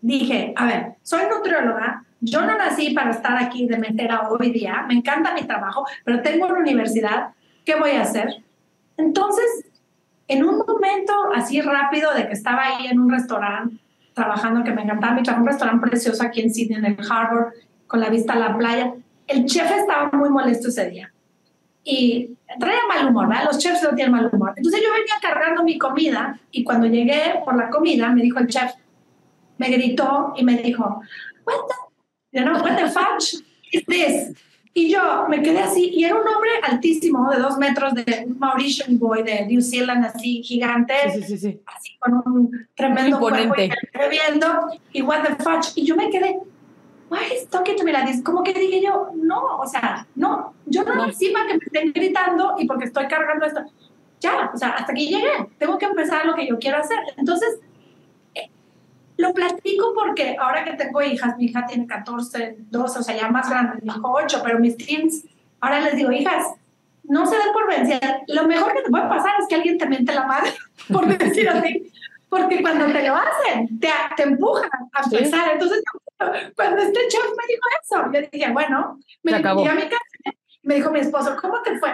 dije, 0.00 0.52
a 0.56 0.66
ver, 0.66 0.94
soy 1.02 1.22
nutrióloga, 1.30 2.04
yo 2.20 2.40
no 2.40 2.56
nací 2.56 2.90
para 2.90 3.10
estar 3.10 3.36
aquí 3.36 3.66
de 3.66 3.78
mentera 3.78 4.28
hoy 4.28 4.50
día, 4.50 4.84
me 4.88 4.94
encanta 4.94 5.34
mi 5.34 5.42
trabajo, 5.42 5.86
pero 6.04 6.22
tengo 6.22 6.46
una 6.46 6.58
universidad, 6.58 7.28
¿qué 7.64 7.74
voy 7.76 7.92
a 7.92 8.02
hacer? 8.02 8.42
Entonces, 8.96 9.66
en 10.28 10.44
un 10.44 10.58
momento 10.58 11.12
así 11.34 11.60
rápido 11.60 12.14
de 12.14 12.26
que 12.26 12.32
estaba 12.32 12.64
ahí 12.64 12.86
en 12.86 12.98
un 12.98 13.10
restaurante 13.10 13.76
trabajando, 14.14 14.64
que 14.64 14.72
me 14.72 14.82
encantaba 14.82 15.14
mi 15.14 15.22
trabajo, 15.22 15.42
un 15.42 15.48
restaurante 15.48 15.86
precioso 15.86 16.22
aquí 16.22 16.40
en 16.40 16.52
Sydney, 16.52 16.78
en 16.78 16.84
el 16.84 16.96
Harbor, 17.10 17.52
con 17.94 18.00
la 18.00 18.08
vista 18.08 18.32
a 18.32 18.36
la 18.36 18.58
playa, 18.58 18.92
el 19.28 19.44
chef 19.44 19.70
estaba 19.70 20.10
muy 20.10 20.28
molesto 20.28 20.66
ese 20.66 20.90
día 20.90 21.12
y 21.84 22.28
traía 22.58 22.80
mal 22.88 23.06
humor, 23.06 23.28
¿verdad? 23.28 23.44
Los 23.44 23.58
chefs 23.58 23.84
no 23.84 23.94
tienen 23.94 24.10
mal 24.10 24.28
humor. 24.32 24.52
Entonces 24.56 24.82
yo 24.82 24.92
venía 24.92 25.14
cargando 25.22 25.62
mi 25.62 25.78
comida 25.78 26.40
y 26.50 26.64
cuando 26.64 26.88
llegué 26.88 27.40
por 27.44 27.56
la 27.56 27.70
comida 27.70 28.10
me 28.10 28.22
dijo 28.22 28.40
el 28.40 28.48
chef, 28.48 28.72
me 29.58 29.68
gritó 29.68 30.32
y 30.36 30.42
me 30.42 30.56
dijo, 30.56 31.02
what 31.46 31.54
the, 31.68 32.36
you 32.36 32.44
know, 32.44 32.60
what 32.64 32.76
the 32.76 32.90
fudge 32.90 33.40
is 33.70 33.86
this? 33.86 34.36
Y 34.76 34.90
yo 34.90 35.28
me 35.28 35.40
quedé 35.40 35.60
así, 35.60 35.90
y 35.94 36.02
era 36.02 36.16
un 36.16 36.26
hombre 36.26 36.50
altísimo, 36.64 37.30
de 37.30 37.38
dos 37.38 37.58
metros, 37.58 37.94
de 37.94 38.24
un 38.26 38.40
Mauritian 38.40 38.98
boy 38.98 39.22
de 39.22 39.46
New 39.46 39.62
Zealand, 39.62 40.04
así 40.04 40.42
gigante, 40.42 40.94
sí, 41.12 41.22
sí, 41.22 41.38
sí, 41.38 41.60
así 41.64 41.96
con 42.00 42.14
un 42.26 42.66
tremendo 42.74 43.20
cuerpo, 43.20 43.54
y 43.56 43.70
viendo, 44.10 44.48
y 44.92 45.02
what 45.02 45.22
the 45.22 45.36
fudge. 45.36 45.74
Y 45.76 45.86
yo 45.86 45.94
me 45.94 46.10
quedé, 46.10 46.40
why 47.08 47.24
is 47.32 47.46
talking 47.48 47.76
to 47.76 47.84
me 47.84 47.92
like 47.92 48.06
this? 48.06 48.22
Como 48.22 48.42
que 48.42 48.52
dije 48.52 48.82
yo, 48.82 49.10
no, 49.14 49.58
o 49.58 49.66
sea, 49.66 50.06
no, 50.14 50.54
yo 50.66 50.84
no, 50.84 51.04
encima 51.04 51.46
que 51.46 51.54
me 51.54 51.64
estén 51.64 51.92
gritando 51.92 52.56
y 52.58 52.66
porque 52.66 52.86
estoy 52.86 53.06
cargando 53.06 53.46
esto. 53.46 53.64
Ya, 54.20 54.50
o 54.52 54.56
sea, 54.56 54.70
hasta 54.70 54.92
aquí 54.92 55.08
llegué, 55.08 55.48
tengo 55.58 55.76
que 55.78 55.86
empezar 55.86 56.24
lo 56.24 56.34
que 56.34 56.46
yo 56.46 56.58
quiero 56.58 56.78
hacer. 56.78 56.98
Entonces, 57.16 57.60
eh, 58.34 58.50
lo 59.18 59.34
platico 59.34 59.92
porque 59.94 60.36
ahora 60.38 60.64
que 60.64 60.72
tengo 60.74 61.02
hijas, 61.02 61.36
mi 61.36 61.46
hija 61.46 61.66
tiene 61.66 61.86
14, 61.86 62.56
12, 62.70 62.98
o 62.98 63.02
sea, 63.02 63.16
ya 63.16 63.28
más 63.28 63.50
grande, 63.50 63.82
mi 63.82 63.92
hijo 63.92 64.12
8, 64.12 64.40
pero 64.42 64.58
mis 64.58 64.76
teens, 64.76 65.24
ahora 65.60 65.80
les 65.80 65.96
digo, 65.96 66.10
hijas, 66.10 66.54
no 67.04 67.26
se 67.26 67.36
den 67.36 67.52
por 67.52 67.68
vencer. 67.68 68.20
Lo 68.28 68.46
mejor 68.46 68.72
que 68.72 68.82
te 68.82 68.90
puede 68.90 69.08
pasar 69.08 69.34
es 69.40 69.46
que 69.46 69.56
alguien 69.56 69.76
te 69.76 69.86
miente 69.86 70.14
la 70.14 70.26
madre, 70.26 70.54
por 70.92 71.06
decir 71.06 71.48
así. 71.48 71.92
Porque 72.30 72.62
cuando 72.62 72.86
te 72.86 73.06
lo 73.06 73.14
hacen, 73.14 73.78
te, 73.78 73.88
te 74.16 74.22
empujan 74.22 74.70
a 74.92 75.02
empezar. 75.04 75.52
Entonces, 75.52 75.82
cuando 76.54 76.82
este 76.82 77.08
chef 77.08 77.24
me 77.24 77.46
dijo 77.48 77.62
eso, 77.82 78.12
yo 78.12 78.28
dije, 78.30 78.52
bueno, 78.52 78.98
me 79.22 79.32
llegué 79.32 79.68
a 79.68 79.74
mi 79.74 79.82
casa 79.82 80.04
Me 80.62 80.76
dijo 80.76 80.90
mi 80.90 81.00
esposo, 81.00 81.36
¿cómo 81.40 81.62
te 81.62 81.78
fue? 81.78 81.92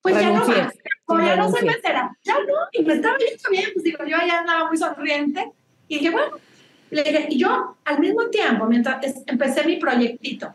Pues 0.00 0.20
ya 0.20 0.30
no 0.30 0.46
más, 0.46 0.74
o 1.06 1.18
ya 1.18 1.36
no 1.36 1.50
soy 1.50 1.64
mesera, 1.64 2.16
ya 2.22 2.34
no, 2.34 2.54
y 2.72 2.84
me 2.84 2.94
estaba 2.94 3.16
yendo 3.18 3.50
bien, 3.50 3.70
pues 3.74 3.84
digo, 3.84 4.04
yo 4.04 4.16
ya 4.26 4.40
andaba 4.40 4.68
muy 4.68 4.76
sonriente, 4.76 5.52
y 5.88 5.98
dije, 5.98 6.10
bueno, 6.10 6.36
le 6.90 7.02
dije, 7.02 7.26
y 7.30 7.38
yo 7.38 7.76
al 7.84 7.98
mismo 7.98 8.28
tiempo, 8.28 8.66
mientras 8.66 9.00
empecé 9.26 9.64
mi 9.64 9.76
proyectito, 9.76 10.54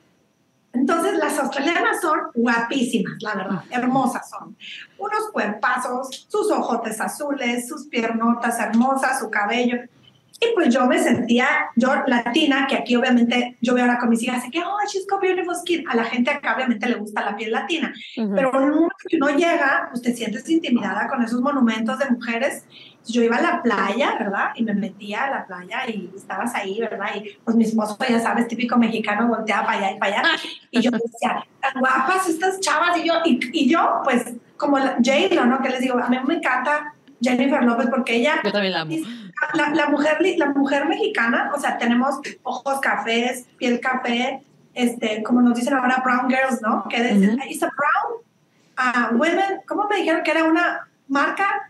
entonces, 0.74 1.20
las 1.20 1.38
australianas 1.38 2.02
son 2.02 2.20
guapísimas, 2.34 3.22
la 3.22 3.36
verdad, 3.36 3.64
hermosas 3.70 4.28
son. 4.28 4.58
Unos 4.98 5.30
cuerpazos, 5.32 6.26
sus 6.28 6.50
ojotes 6.50 7.00
azules, 7.00 7.68
sus 7.68 7.88
piernotas 7.88 8.60
hermosas, 8.60 9.20
su 9.20 9.30
cabello. 9.30 9.78
Y 10.40 10.54
pues 10.56 10.74
yo 10.74 10.86
me 10.86 11.00
sentía, 11.00 11.48
yo 11.76 11.90
latina, 12.08 12.68
que 12.68 12.76
aquí 12.76 12.96
obviamente 12.96 13.58
yo 13.62 13.74
veo 13.74 13.86
ahora 13.86 14.00
con 14.00 14.10
mis 14.10 14.22
hijas, 14.24 14.44
que, 14.52 14.60
oh, 14.60 14.78
she's 14.92 15.06
got 15.08 15.22
beautiful 15.22 15.56
skin. 15.56 15.88
A 15.88 15.96
la 15.96 16.04
gente 16.04 16.32
acá 16.32 16.56
obviamente 16.56 16.88
le 16.90 16.96
gusta 16.96 17.24
la 17.24 17.36
piel 17.36 17.52
latina. 17.52 17.94
Pero 18.16 18.50
en 18.56 18.64
un 18.64 18.76
momento 18.76 18.96
que 19.08 19.18
uno 19.18 19.30
llega, 19.30 19.88
pues 19.90 20.02
te 20.02 20.14
sientes 20.14 20.50
intimidada 20.50 21.08
con 21.08 21.24
esos 21.24 21.40
monumentos 21.40 21.98
de 22.00 22.10
mujeres 22.10 22.66
yo 23.06 23.22
iba 23.22 23.38
a 23.38 23.42
la 23.42 23.62
playa, 23.62 24.16
¿verdad? 24.18 24.52
Y 24.56 24.64
me 24.64 24.74
metía 24.74 25.26
a 25.26 25.30
la 25.30 25.46
playa 25.46 25.88
y 25.88 26.10
estabas 26.16 26.56
ahí, 26.56 26.80
¿verdad? 26.80 27.08
Y 27.16 27.38
pues 27.44 27.58
mi 27.58 27.66
esposo, 27.66 27.98
ya 28.08 28.20
sabes, 28.20 28.48
típico 28.48 28.78
mexicano, 28.78 29.28
volteaba 29.28 29.66
para 29.66 29.78
allá 29.78 29.92
y 29.92 30.00
para 30.00 30.20
allá. 30.20 30.30
Y 30.72 30.82
yo 30.82 30.92
decía, 30.92 31.46
tan 31.60 31.80
guapas 31.80 32.28
estas 32.30 32.60
chavas. 32.60 32.98
Y 32.98 33.08
yo, 33.08 33.16
y, 33.26 33.70
yo 33.70 34.02
pues, 34.04 34.34
como 34.58 34.78
J-Lo, 34.78 35.46
¿no? 35.46 35.62
Que 35.62 35.70
les 35.70 35.82
digo, 35.82 35.98
a 36.00 36.08
mí 36.08 36.18
me 36.26 36.36
encanta 36.36 36.93
Jennifer 37.24 37.64
López 37.64 37.88
porque 37.90 38.16
ella... 38.18 38.42
Yo 38.44 38.52
también 38.52 38.74
la 38.74 38.82
amo. 38.82 38.96
La, 39.54 39.70
la, 39.70 39.90
mujer, 39.90 40.18
la 40.38 40.48
mujer 40.48 40.88
mexicana, 40.88 41.52
o 41.56 41.60
sea, 41.60 41.78
tenemos 41.78 42.16
ojos 42.44 42.80
cafés, 42.80 43.46
piel 43.58 43.80
café, 43.80 44.42
este, 44.74 45.24
como 45.24 45.42
nos 45.42 45.56
dicen 45.56 45.74
ahora, 45.74 46.02
brown 46.04 46.30
girls, 46.30 46.62
¿no? 46.62 46.86
Que 46.90 47.04
dicen, 47.04 47.40
uh 47.40 47.66
a 47.66 49.10
brown 49.10 49.14
uh, 49.14 49.18
women, 49.18 49.62
¿cómo 49.68 49.88
me 49.88 49.98
dijeron 49.98 50.24
que 50.24 50.32
era 50.32 50.44
una 50.44 50.88
marca? 51.08 51.70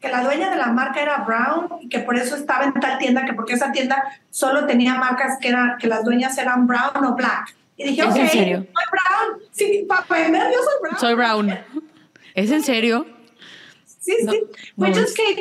que 0.00 0.08
la 0.08 0.22
dueña 0.22 0.50
de 0.50 0.56
la 0.56 0.66
marca 0.66 1.00
era 1.00 1.18
Brown 1.18 1.80
y 1.80 1.88
que 1.88 2.00
por 2.00 2.16
eso 2.16 2.36
estaba 2.36 2.64
en 2.64 2.74
tal 2.74 2.98
tienda, 2.98 3.24
que 3.24 3.32
porque 3.32 3.54
esa 3.54 3.72
tienda 3.72 4.02
solo 4.30 4.66
tenía 4.66 4.94
marcas 4.94 5.38
que, 5.40 5.48
eran, 5.48 5.78
que 5.78 5.86
las 5.86 6.04
dueñas 6.04 6.36
eran 6.38 6.66
Brown 6.66 7.04
o 7.04 7.14
Black. 7.14 7.56
Y 7.76 7.84
dije, 7.84 8.02
ok, 8.02 8.14
soy 8.14 8.52
Brown. 8.52 9.40
Sí, 9.50 9.86
papá, 9.88 10.18
yo 10.18 10.24
soy 10.26 10.74
Brown. 10.82 10.98
Soy 10.98 11.14
Brown. 11.14 11.58
¿Es 12.34 12.50
en 12.50 12.62
serio? 12.62 13.06
Sí, 14.06 14.16
sí. 14.24 14.42
We 14.76 14.92
just 14.92 15.16
came 15.16 15.36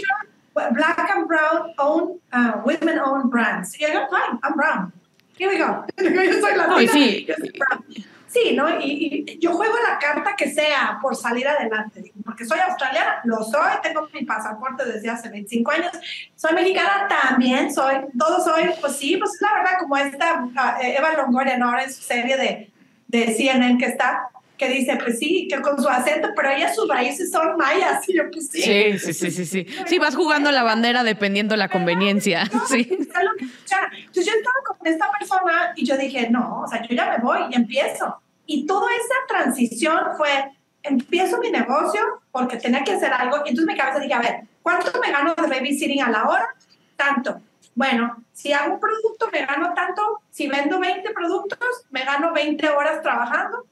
Black 0.56 0.98
and 0.98 1.28
Brown 1.28 1.74
own, 1.78 2.20
uh, 2.34 2.62
women 2.66 2.98
own 2.98 3.30
brands. 3.30 3.76
Y 3.80 3.86
yo, 3.86 4.08
fine, 4.10 4.40
I'm 4.42 4.56
Brown. 4.56 4.92
Here 5.38 5.50
we 5.50 5.58
go. 5.58 5.86
yo 5.98 6.40
soy 6.42 6.56
la 6.56 6.74
oh, 6.74 6.80
sí. 6.80 7.26
Yo 7.28 7.36
soy 7.36 7.52
brown. 7.52 7.86
Sí, 8.28 8.54
¿no? 8.54 8.68
Y, 8.82 9.38
yo 9.40 9.54
juego 9.54 9.76
la 9.88 10.00
carta 10.00 10.36
que 10.36 10.52
sea 10.52 10.98
por 11.02 11.16
salir 11.16 11.48
adelante, 11.48 12.12
porque 12.26 12.44
soy 12.44 12.60
australiana, 12.60 13.22
lo 13.24 13.44
soy, 13.44 13.72
tengo 13.82 14.10
mi 14.14 14.26
pasaporte 14.26 14.84
desde 14.84 15.10
hace 15.10 15.30
25 15.30 15.72
años, 15.72 15.92
soy 16.36 16.54
mexicana 16.54 17.08
también, 17.08 17.74
soy, 17.74 17.96
todo 18.18 18.44
soy, 18.44 18.72
pues 18.82 18.98
sí, 18.98 19.16
pues 19.16 19.32
la 19.40 19.54
verdad, 19.54 19.80
como 19.80 19.96
esta 19.96 20.50
ah, 20.58 20.78
Eva 20.82 21.14
Longoria, 21.14 21.58
¿no? 21.58 21.70
Ahora 21.70 21.84
en 21.84 21.94
su 21.94 22.02
serie 22.02 22.36
de, 22.36 22.72
de 23.08 23.34
CNN 23.34 23.78
que 23.78 23.86
está, 23.86 24.28
que 24.58 24.70
dice, 24.70 24.98
pues 24.98 25.20
sí, 25.20 25.48
que 25.50 25.62
con 25.62 25.82
su 25.82 25.88
acento, 25.90 26.30
pero 26.36 26.50
ella 26.50 26.74
sus 26.74 26.88
raíces 26.88 27.32
son 27.32 27.58
mayas. 27.58 28.08
Y 28.08 28.16
yo, 28.16 28.24
pues 28.32 28.50
sí. 28.50 28.62
Sí, 28.62 29.00
sí, 29.00 29.14
sí, 29.14 29.32
sí. 29.32 29.46
Sí, 29.46 29.68
sí 29.86 30.00
vas 30.00 30.16
jugando 30.16 30.52
la 30.52 30.64
bandera 30.64 31.04
dependiendo 31.04 31.56
la 31.56 31.70
conveniencia. 31.70 32.46
sí. 32.68 32.88
Entonces 32.90 34.26
yo 34.26 34.32
estaba 34.32 34.56
con 34.66 34.88
esta 34.88 35.12
persona 35.18 35.74
y 35.76 35.86
yo 35.86 35.98
dije, 35.98 36.30
no, 36.30 36.62
o 36.62 36.68
sea, 36.68 36.82
yo 36.82 36.96
ya 36.96 37.10
me 37.10 37.24
voy 37.24 37.40
y 37.52 37.56
empiezo. 37.56 38.22
Y 38.46 38.66
toda 38.66 38.88
esa 38.94 39.16
transición 39.28 40.00
fue, 40.18 40.52
empiezo 40.84 41.38
mi 41.40 41.50
negocio 41.50 42.02
porque 42.32 42.58
tenía 42.58 42.84
que 42.84 42.94
hacer 42.94 43.12
algo. 43.12 43.38
Y 43.46 43.50
entonces 43.50 43.66
mi 43.66 43.78
cabeza 43.78 44.00
dije, 44.00 44.14
a 44.14 44.22
ver, 44.22 44.42
¿cuánto 44.62 45.00
me 45.00 45.12
gano 45.12 45.34
de 45.36 45.48
babysitting 45.48 46.02
a 46.02 46.10
la 46.10 46.30
hora? 46.30 46.48
Tanto. 46.96 47.42
Bueno, 47.74 48.24
si 48.32 48.54
hago 48.54 48.76
un 48.76 48.80
producto, 48.80 49.30
me 49.32 49.46
gano 49.46 49.74
tanto. 49.74 50.22
Si 50.32 50.48
vendo 50.48 50.80
20 50.80 51.12
productos, 51.12 51.86
me 51.90 52.06
gano 52.06 52.32
20 52.34 52.70
horas 52.70 53.02
trabajando. 53.02 53.66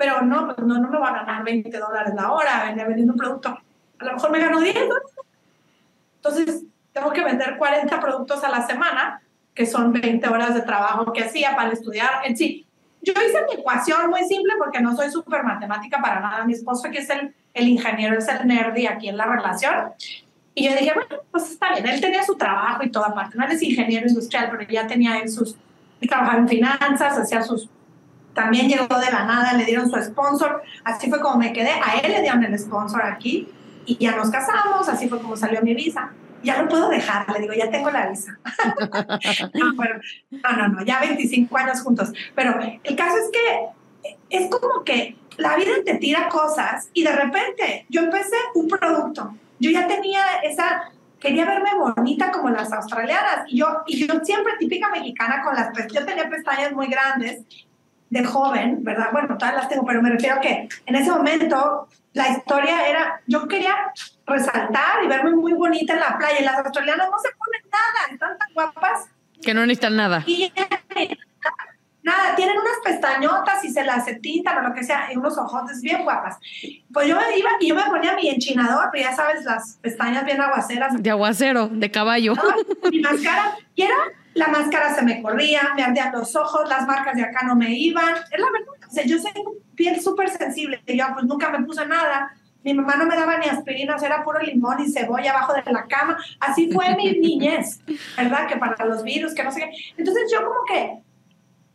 Pero 0.00 0.22
no, 0.22 0.46
pues 0.46 0.66
no, 0.66 0.78
no 0.78 0.88
me 0.88 0.98
va 0.98 1.08
a 1.08 1.12
ganar 1.12 1.44
20 1.44 1.78
dólares 1.78 2.14
la 2.14 2.32
hora 2.32 2.72
vendiendo 2.74 3.12
un 3.12 3.18
producto. 3.18 3.50
A 3.98 4.04
lo 4.06 4.14
mejor 4.14 4.30
me 4.30 4.40
gano 4.40 4.58
10 4.58 4.74
dólares. 4.74 5.10
Entonces, 6.16 6.64
tengo 6.94 7.12
que 7.12 7.22
vender 7.22 7.58
40 7.58 8.00
productos 8.00 8.42
a 8.42 8.48
la 8.48 8.66
semana, 8.66 9.20
que 9.54 9.66
son 9.66 9.92
20 9.92 10.26
horas 10.26 10.54
de 10.54 10.62
trabajo 10.62 11.12
que 11.12 11.24
hacía 11.24 11.54
para 11.54 11.72
estudiar. 11.72 12.22
En 12.24 12.34
sí, 12.34 12.66
yo 13.02 13.12
hice 13.12 13.44
mi 13.46 13.60
ecuación 13.60 14.08
muy 14.08 14.24
simple 14.24 14.54
porque 14.56 14.80
no 14.80 14.96
soy 14.96 15.10
súper 15.10 15.44
matemática 15.44 16.00
para 16.00 16.20
nada. 16.20 16.46
Mi 16.46 16.54
esposo, 16.54 16.90
que 16.90 17.00
es 17.00 17.10
el, 17.10 17.34
el 17.52 17.68
ingeniero, 17.68 18.16
es 18.16 18.26
el 18.28 18.46
nerdy 18.46 18.86
aquí 18.86 19.10
en 19.10 19.18
la 19.18 19.26
relación. 19.26 19.92
Y 20.54 20.64
yo 20.64 20.70
dije, 20.70 20.94
bueno, 20.94 21.22
pues 21.30 21.50
está 21.50 21.74
bien. 21.74 21.86
Él 21.86 22.00
tenía 22.00 22.22
su 22.22 22.36
trabajo 22.36 22.82
y 22.84 22.90
toda 22.90 23.08
aparte. 23.08 23.36
No 23.36 23.44
es 23.44 23.60
ingeniero 23.60 24.08
industrial, 24.08 24.48
pero 24.50 24.66
ya 24.66 24.86
tenía 24.86 25.18
él 25.18 25.28
sus. 25.28 25.56
Trabajaba 26.00 26.38
en 26.38 26.48
finanzas, 26.48 27.18
hacía 27.18 27.42
sus. 27.42 27.68
También 28.34 28.68
llegó 28.68 28.86
de 28.98 29.10
la 29.10 29.24
nada, 29.24 29.54
le 29.54 29.64
dieron 29.64 29.90
su 29.90 30.00
sponsor. 30.02 30.62
Así 30.84 31.08
fue 31.10 31.20
como 31.20 31.36
me 31.36 31.52
quedé. 31.52 31.70
A 31.70 31.98
él 32.02 32.12
le 32.12 32.22
dieron 32.22 32.44
el 32.44 32.58
sponsor 32.58 33.02
aquí 33.02 33.48
y 33.86 33.96
ya 33.98 34.16
nos 34.16 34.30
casamos. 34.30 34.88
Así 34.88 35.08
fue 35.08 35.20
como 35.20 35.36
salió 35.36 35.62
mi 35.62 35.74
visa 35.74 36.10
ya 36.42 36.62
no 36.62 36.68
puedo 36.68 36.88
dejar, 36.88 37.28
le 37.32 37.40
digo, 37.40 37.52
ya 37.52 37.70
tengo 37.70 37.90
la 37.90 38.08
visa. 38.08 38.38
no, 39.54 40.52
no, 40.56 40.68
no, 40.68 40.84
ya 40.84 41.00
25 41.00 41.56
años 41.56 41.82
juntos. 41.82 42.12
Pero 42.34 42.58
el 42.82 42.96
caso 42.96 43.16
es 43.16 43.30
que 43.30 44.08
es 44.30 44.50
como 44.50 44.84
que 44.84 45.16
la 45.36 45.56
vida 45.56 45.72
te 45.84 45.94
tira 45.94 46.28
cosas 46.28 46.88
y 46.92 47.04
de 47.04 47.12
repente 47.12 47.86
yo 47.88 48.02
empecé 48.02 48.36
un 48.54 48.68
producto. 48.68 49.34
Yo 49.58 49.70
ya 49.70 49.86
tenía 49.86 50.22
esa, 50.42 50.90
quería 51.18 51.44
verme 51.44 51.70
bonita 51.74 52.30
como 52.30 52.48
las 52.48 52.72
australianas 52.72 53.44
y 53.48 53.58
yo, 53.58 53.82
y 53.86 54.06
yo 54.06 54.14
siempre 54.22 54.54
típica 54.58 54.88
mexicana 54.88 55.42
con 55.42 55.54
las, 55.54 55.70
yo 55.92 56.06
tenía 56.06 56.28
pestañas 56.28 56.72
muy 56.72 56.86
grandes 56.88 57.42
de 58.10 58.24
joven, 58.24 58.82
¿verdad? 58.82 59.08
Bueno, 59.12 59.38
todas 59.38 59.54
las 59.54 59.68
tengo, 59.68 59.84
pero 59.86 60.02
me 60.02 60.10
refiero 60.10 60.36
a 60.36 60.40
que 60.40 60.68
en 60.86 60.94
ese 60.94 61.10
momento 61.10 61.88
la 62.12 62.28
historia 62.28 62.88
era, 62.88 63.20
yo 63.26 63.46
quería 63.46 63.92
resaltar 64.26 65.04
y 65.04 65.08
verme 65.08 65.30
muy 65.30 65.52
bonita 65.52 65.94
en 65.94 66.00
la 66.00 66.18
playa. 66.18 66.40
Y 66.40 66.44
las 66.44 66.58
australianas 66.58 67.08
no 67.08 67.18
se 67.18 67.28
ponen 67.36 67.62
nada, 67.70 68.12
están 68.12 68.36
tan 68.36 68.52
guapas. 68.52 69.06
Que 69.40 69.54
no 69.54 69.60
necesitan 69.60 69.96
nada. 69.96 70.24
Y 70.26 70.52
nada, 72.02 72.34
tienen 72.34 72.56
unas 72.58 72.78
pestañotas 72.82 73.64
y 73.64 73.70
se 73.70 73.84
las 73.84 74.06
tintan 74.20 74.58
o 74.58 74.68
lo 74.68 74.74
que 74.74 74.82
sea, 74.82 75.12
y 75.12 75.16
unos 75.16 75.38
ojotes 75.38 75.80
bien 75.80 76.02
guapas. 76.02 76.36
Pues 76.92 77.06
yo 77.06 77.16
me 77.16 77.38
iba 77.38 77.50
y 77.60 77.68
yo 77.68 77.76
me 77.76 77.84
ponía 77.84 78.16
mi 78.16 78.28
enchinador, 78.28 78.88
pero 78.90 79.04
ya 79.08 79.14
sabes, 79.14 79.44
las 79.44 79.78
pestañas 79.80 80.24
bien 80.24 80.40
aguaceras. 80.40 81.00
De 81.00 81.10
aguacero, 81.10 81.68
de 81.68 81.90
caballo. 81.90 82.34
mi 82.90 83.00
máscara, 83.00 83.56
y 83.76 83.82
era, 83.82 83.96
la 84.34 84.48
máscara 84.48 84.94
se 84.94 85.02
me 85.02 85.22
corría, 85.22 85.72
me 85.74 85.82
ardían 85.82 86.12
los 86.12 86.34
ojos, 86.36 86.68
las 86.68 86.86
marcas 86.86 87.16
de 87.16 87.22
acá 87.22 87.46
no 87.46 87.56
me 87.56 87.70
iban. 87.70 88.14
Es 88.30 88.40
la 88.40 88.50
verdad, 88.50 88.68
o 88.88 88.90
sea, 88.90 89.04
yo 89.04 89.16
tengo 89.22 89.54
piel 89.74 90.00
súper 90.00 90.28
sensible, 90.30 90.82
yo 90.86 91.04
pues 91.14 91.24
nunca 91.26 91.50
me 91.50 91.64
puse 91.64 91.86
nada 91.86 92.32
mi 92.62 92.74
mamá 92.74 92.96
no 92.96 93.06
me 93.06 93.16
daba 93.16 93.38
ni 93.38 93.46
aspirinas, 93.46 94.02
era 94.02 94.22
puro 94.22 94.40
limón 94.40 94.80
y 94.80 94.90
cebolla 94.90 95.30
abajo 95.30 95.54
de 95.54 95.72
la 95.72 95.86
cama. 95.86 96.18
Así 96.40 96.70
fue 96.70 96.94
mi 96.94 97.12
niñez, 97.18 97.80
¿verdad? 98.16 98.46
Que 98.46 98.56
para 98.56 98.84
los 98.84 99.02
virus, 99.02 99.34
que 99.34 99.42
no 99.42 99.50
sé 99.50 99.60
qué. 99.60 99.70
Entonces 99.96 100.30
yo 100.30 100.44
como 100.44 100.64
que, 100.66 101.00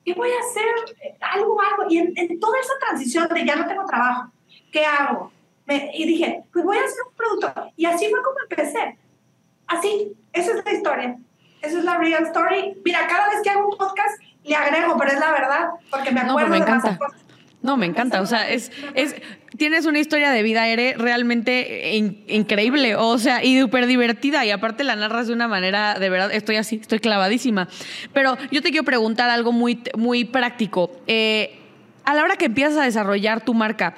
¿qué 0.04 0.14
voy 0.14 0.30
a 0.30 0.40
hacer? 0.40 1.16
Algo, 1.22 1.60
algo. 1.60 1.86
Y 1.90 1.98
en, 1.98 2.40
toda 2.40 2.60
esa 2.60 2.74
transición 2.80 3.28
de 3.28 3.46
ya 3.46 3.56
no 3.56 3.68
tengo 3.68 3.86
trabajo, 3.86 4.32
¿qué 4.72 4.86
hago? 4.86 5.32
Me, 5.66 5.90
y 5.94 6.06
dije, 6.06 6.44
pues 6.54 6.64
voy 6.64 6.78
a 6.78 6.82
hacer 6.82 7.00
un 7.10 7.16
producto. 7.16 7.72
Y 7.76 7.86
así 7.86 8.08
fue 8.10 8.22
como 8.22 8.38
empecé. 8.48 8.98
Así, 9.68 10.16
esa 10.34 10.52
es 10.52 10.66
la 10.66 10.72
historia. 10.72 11.18
Esa 11.66 11.80
es 11.80 11.84
la 11.86 11.98
real 11.98 12.24
story. 12.24 12.74
Mira, 12.84 13.08
cada 13.08 13.30
vez 13.30 13.40
que 13.44 13.50
hago 13.50 13.70
un 13.70 13.78
podcast 13.78 14.22
le 14.44 14.56
agrego, 14.56 14.98
pero 14.98 15.12
es 15.12 15.20
la 15.20 15.32
verdad, 15.32 15.70
porque 15.90 16.12
me 16.12 16.22
acuerdo 16.22 16.54
de 16.54 16.60
las 16.60 16.82
cosas. 16.84 17.00
No, 17.66 17.78
me 17.78 17.88
encanta. 17.88 18.22
O 18.22 18.28
sea, 18.28 18.48
es, 18.48 18.72
es, 18.94 19.16
tienes 19.58 19.88
una 19.88 19.98
historia 19.98 20.30
de 20.30 20.44
vida, 20.44 20.68
eres 20.68 21.00
realmente 21.00 21.96
increíble. 22.28 22.96
O 22.96 23.18
sea, 23.18 23.44
y 23.44 23.60
súper 23.60 23.88
divertida. 23.88 24.46
Y 24.46 24.52
aparte 24.52 24.84
la 24.84 24.96
narras 24.96 25.26
de 25.26 25.34
una 25.34 25.48
manera, 25.48 25.98
de 25.98 26.10
verdad, 26.12 26.32
estoy 26.32 26.58
así, 26.58 26.76
estoy 26.76 27.00
clavadísima. 27.00 27.68
Pero 28.14 28.38
yo 28.52 28.62
te 28.62 28.70
quiero 28.70 28.84
preguntar 28.84 29.32
algo 29.32 29.52
muy, 29.52 29.82
muy 29.98 30.26
práctico. 30.26 30.92
Eh, 31.08 31.58
a 32.04 32.14
la 32.14 32.24
hora 32.24 32.36
que 32.36 32.46
empiezas 32.46 32.78
a 32.78 32.84
desarrollar 32.84 33.44
tu 33.44 33.56
marca, 33.56 33.96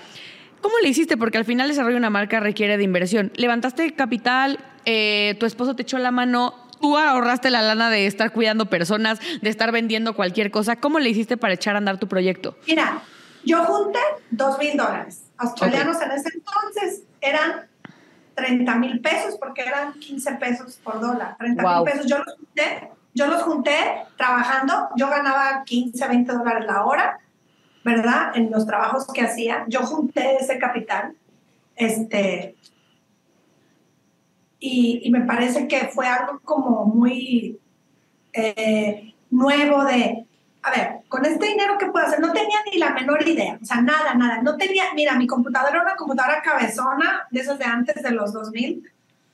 ¿cómo 0.62 0.75
le 0.82 0.88
hiciste? 0.88 1.17
Porque 1.17 1.38
al 1.38 1.43
final 1.43 1.67
desarrollar 1.67 1.97
una 1.97 2.10
marca 2.10 2.39
requiere 2.39 2.77
de 2.77 2.86
inversión. 2.86 3.34
¿Levantaste 3.36 3.93
capital? 3.95 4.60
Eh, 4.86 5.36
¿Tu 5.41 5.45
esposo 5.45 5.75
te 5.75 5.82
echó 5.82 5.97
la 5.97 6.12
mano? 6.12 6.66
Tú 6.80 6.98
ahorraste 6.98 7.50
la 7.50 7.62
lana 7.62 7.90
de 7.90 8.08
estar 8.08 8.32
cuidando 8.32 8.68
personas, 8.68 9.20
de 9.42 9.50
estar 9.50 9.72
vendiendo 9.72 10.16
cualquier 10.16 10.52
cosa. 10.52 10.76
¿Cómo 10.76 11.00
le 11.00 11.10
hiciste 11.10 11.38
para 11.38 11.54
echar 11.54 11.76
a 11.76 11.78
andar 11.80 11.98
tu 12.00 12.08
proyecto? 12.08 12.58
Mira, 12.68 13.02
yo 13.44 13.63
junté 13.66 14.00
dos 14.32 14.58
mil 14.58 14.78
dólares. 14.78 15.24
Australianos 15.38 16.02
en 16.02 16.12
ese 16.12 16.30
entonces 16.34 17.04
eran 17.22 17.68
30 18.36 18.76
mil 18.76 19.02
pesos 19.02 19.38
porque 19.40 19.63
eran 19.63 19.94
15 19.94 20.32
pesos 20.34 20.80
por 20.84 21.00
dólar. 21.00 21.36
30 21.38 21.63
mil 21.63 21.84
pesos. 21.84 22.06
Yo 22.08 22.18
los 22.18 22.36
junté, 22.36 22.90
yo 23.13 23.28
los 23.28 23.42
junté 23.44 23.76
trabajando. 24.18 24.90
Yo 24.96 25.10
ganaba 25.10 25.63
15, 25.66 26.08
20 26.08 26.34
dólares 26.34 26.66
la 26.66 26.86
hora. 26.86 27.20
¿verdad? 27.88 28.36
En 28.36 28.52
los 28.52 28.66
trabajos 28.68 29.08
que 29.13 29.22
hacía. 29.22 29.63
Yo 29.70 29.82
junté 29.84 30.36
ese 30.36 30.60
capital. 30.60 31.16
Este, 31.78 32.56
y, 34.60 35.02
y 35.04 35.12
me 35.12 35.22
parece 35.22 35.67
que 35.67 35.88
fue 35.88 36.08
algo 36.08 36.39
como 36.43 36.86
muy 36.86 37.60
eh, 38.34 39.13
nuevo 39.30 39.84
de, 39.86 40.26
a 40.63 40.72
ver, 40.72 40.98
con 41.08 41.26
este 41.26 41.48
dinero 41.48 41.78
que 41.78 41.88
puedo 41.88 42.06
hacer, 42.06 42.20
no 42.20 42.34
tenía 42.34 42.58
ni 42.72 42.78
la 42.78 42.91
menor 42.91 43.28
idea, 43.28 43.58
o 43.62 43.65
sea, 43.65 43.82
nada, 43.82 44.13
nada, 44.13 44.41
no 44.41 44.58
tenía, 44.58 44.86
mira, 44.96 45.15
mi 45.15 45.28
computadora 45.28 45.72
era 45.72 45.82
una 45.84 45.96
computadora 45.96 46.41
cabezona, 46.41 47.28
de 47.32 47.39
esas 47.39 47.60
de 47.60 47.65
antes 47.65 48.02
de 48.02 48.12
los 48.12 48.34
2000, 48.34 48.84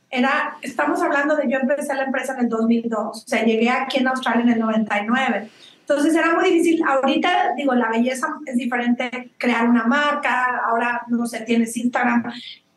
era, 0.10 0.58
estamos 0.62 1.02
hablando 1.02 1.36
de 1.36 1.50
yo 1.50 1.58
empecé 1.58 1.94
la 1.96 2.04
empresa 2.04 2.34
en 2.34 2.42
el 2.42 2.50
2002, 2.50 3.24
o 3.24 3.28
sea, 3.28 3.44
llegué 3.44 3.70
aquí 3.70 3.98
en 3.98 4.08
Australia 4.08 4.44
en 4.44 4.52
el 4.52 4.60
99. 4.60 5.50
Entonces 5.80 6.16
era 6.16 6.34
muy 6.36 6.46
difícil. 6.46 6.84
Ahorita, 6.88 7.54
digo, 7.58 7.74
la 7.74 7.90
belleza 7.90 8.28
es 8.46 8.56
diferente, 8.56 9.32
crear 9.38 9.68
una 9.68 9.86
marca, 9.86 10.62
ahora, 10.66 11.02
no 11.08 11.26
sé, 11.26 11.42
tienes 11.42 11.76
Instagram. 11.76 12.32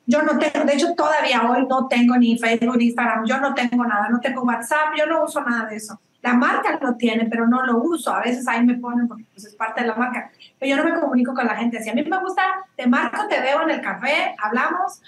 Yo 0.07 0.23
no 0.23 0.38
tengo, 0.38 0.64
de 0.64 0.75
hecho, 0.75 0.95
todavía 0.95 1.42
hoy 1.51 1.66
no 1.69 1.88
tengo 1.88 2.16
ni 2.16 2.38
Facebook 2.38 2.77
ni 2.77 2.87
Instagram, 2.87 3.27
yo 3.27 3.38
no 3.38 3.55
tengo 3.55 3.85
nada, 3.85 4.09
no 4.09 4.21
tengo 4.21 4.42
WhatsApp, 4.42 4.95
yo 4.97 5.07
no 5.07 5.25
uso 5.25 5.42
nada 5.42 5.69
de 5.69 5.77
eso. 5.77 6.01
La 6.23 6.35
marca 6.35 6.79
lo 6.81 6.95
tiene, 6.97 7.27
pero 7.27 7.47
no 7.47 7.64
lo 7.64 7.79
uso. 7.79 8.12
A 8.12 8.21
veces 8.21 8.47
ahí 8.49 8.64
me 8.64 8.75
ponen 8.75 9.07
porque 9.07 9.25
pues, 9.33 9.45
es 9.45 9.55
parte 9.55 9.83
de 9.83 9.88
la 9.88 9.95
marca. 9.95 10.31
Pero 10.59 10.71
yo 10.71 10.83
no 10.83 10.90
me 10.90 11.01
comunico 11.01 11.35
con 11.35 11.47
la 11.47 11.55
gente. 11.55 11.81
Si 11.83 11.90
a 11.90 11.95
mí 11.95 12.03
me 12.03 12.19
gusta, 12.19 12.42
te 12.77 12.87
marco, 12.87 13.29
te 13.29 13.40
veo 13.40 13.62
en 13.62 13.71
el 13.71 13.81
café, 13.81 14.35
hablamos. 14.42 15.01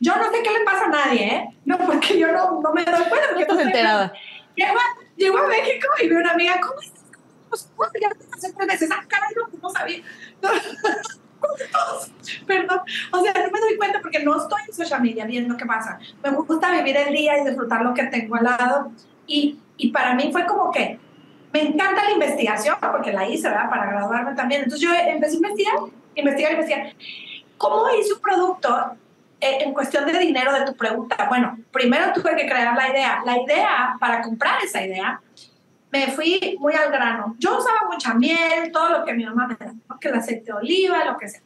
Yo 0.00 0.14
no 0.16 0.24
sé 0.24 0.42
qué 0.42 0.50
le 0.50 0.64
pasa 0.64 0.84
a 0.84 0.88
nadie, 0.88 1.34
¿eh? 1.34 1.56
No, 1.64 1.78
porque 1.78 2.18
yo 2.18 2.30
no, 2.30 2.60
no 2.60 2.72
me 2.74 2.84
doy 2.84 3.04
cuenta. 3.08 3.32
No 3.32 3.40
estás 3.40 3.58
enterada. 3.58 4.12
Llego, 4.54 4.78
llego, 5.16 5.38
a 5.38 5.46
México 5.48 5.86
y 6.02 6.08
veo 6.08 6.18
una 6.18 6.32
amiga, 6.32 6.60
¿cómo 6.60 6.80
estás? 6.80 7.70
¿Cómo 7.74 7.90
Ya 8.00 8.10
te 8.10 8.24
hace 8.34 8.52
tres 8.52 8.66
veces. 8.68 8.90
Ah, 8.92 9.04
caray, 9.08 9.34
no, 9.34 9.58
no 9.62 9.70
sabía. 9.70 10.02
Perdón, 12.46 12.80
o 13.12 13.20
sea, 13.22 13.32
no 13.32 13.50
me 13.50 13.60
doy 13.60 13.76
cuenta 13.76 14.00
porque 14.00 14.22
no 14.24 14.40
estoy 14.40 14.62
en 14.68 14.74
social 14.74 15.02
media 15.02 15.24
viendo 15.24 15.56
qué 15.56 15.66
pasa. 15.66 15.98
Me 16.22 16.30
gusta 16.30 16.70
vivir 16.72 16.96
el 16.96 17.14
día 17.14 17.38
y 17.38 17.44
disfrutar 17.44 17.82
lo 17.82 17.94
que 17.94 18.04
tengo 18.04 18.36
al 18.36 18.44
lado. 18.44 18.92
Y 19.26 19.58
y 19.76 19.90
para 19.90 20.14
mí 20.14 20.30
fue 20.32 20.46
como 20.46 20.70
que 20.70 20.98
me 21.52 21.62
encanta 21.62 22.04
la 22.04 22.12
investigación, 22.12 22.76
porque 22.80 23.12
la 23.12 23.28
hice, 23.28 23.48
¿verdad? 23.48 23.70
Para 23.70 23.86
graduarme 23.86 24.34
también. 24.34 24.64
Entonces 24.64 24.86
yo 24.86 24.94
empecé 24.94 25.34
a 25.34 25.36
investigar, 25.36 25.74
investigar, 26.14 26.52
investigar. 26.52 26.92
¿Cómo 27.56 27.88
hice 27.98 28.12
un 28.12 28.20
producto 28.20 28.92
eh, 29.40 29.58
en 29.60 29.72
cuestión 29.72 30.04
de 30.06 30.18
dinero 30.18 30.52
de 30.52 30.66
tu 30.66 30.74
pregunta? 30.74 31.26
Bueno, 31.28 31.58
primero 31.72 32.12
tuve 32.12 32.36
que 32.36 32.46
crear 32.46 32.76
la 32.76 32.90
idea. 32.90 33.22
La 33.24 33.38
idea, 33.40 33.96
para 33.98 34.20
comprar 34.20 34.62
esa 34.62 34.84
idea, 34.84 35.20
me 35.90 36.08
fui 36.08 36.56
muy 36.58 36.74
al 36.74 36.90
grano. 36.90 37.36
Yo 37.38 37.58
usaba 37.58 37.88
mucha 37.90 38.14
miel, 38.14 38.70
todo 38.72 38.98
lo 38.98 39.04
que 39.04 39.14
mi 39.14 39.24
mamá 39.24 39.46
me 39.46 39.56
daba, 39.58 39.74
que 40.00 40.08
el 40.08 40.14
aceite 40.14 40.44
de 40.46 40.52
oliva, 40.52 41.04
lo 41.04 41.16
que 41.16 41.28
sea. 41.28 41.42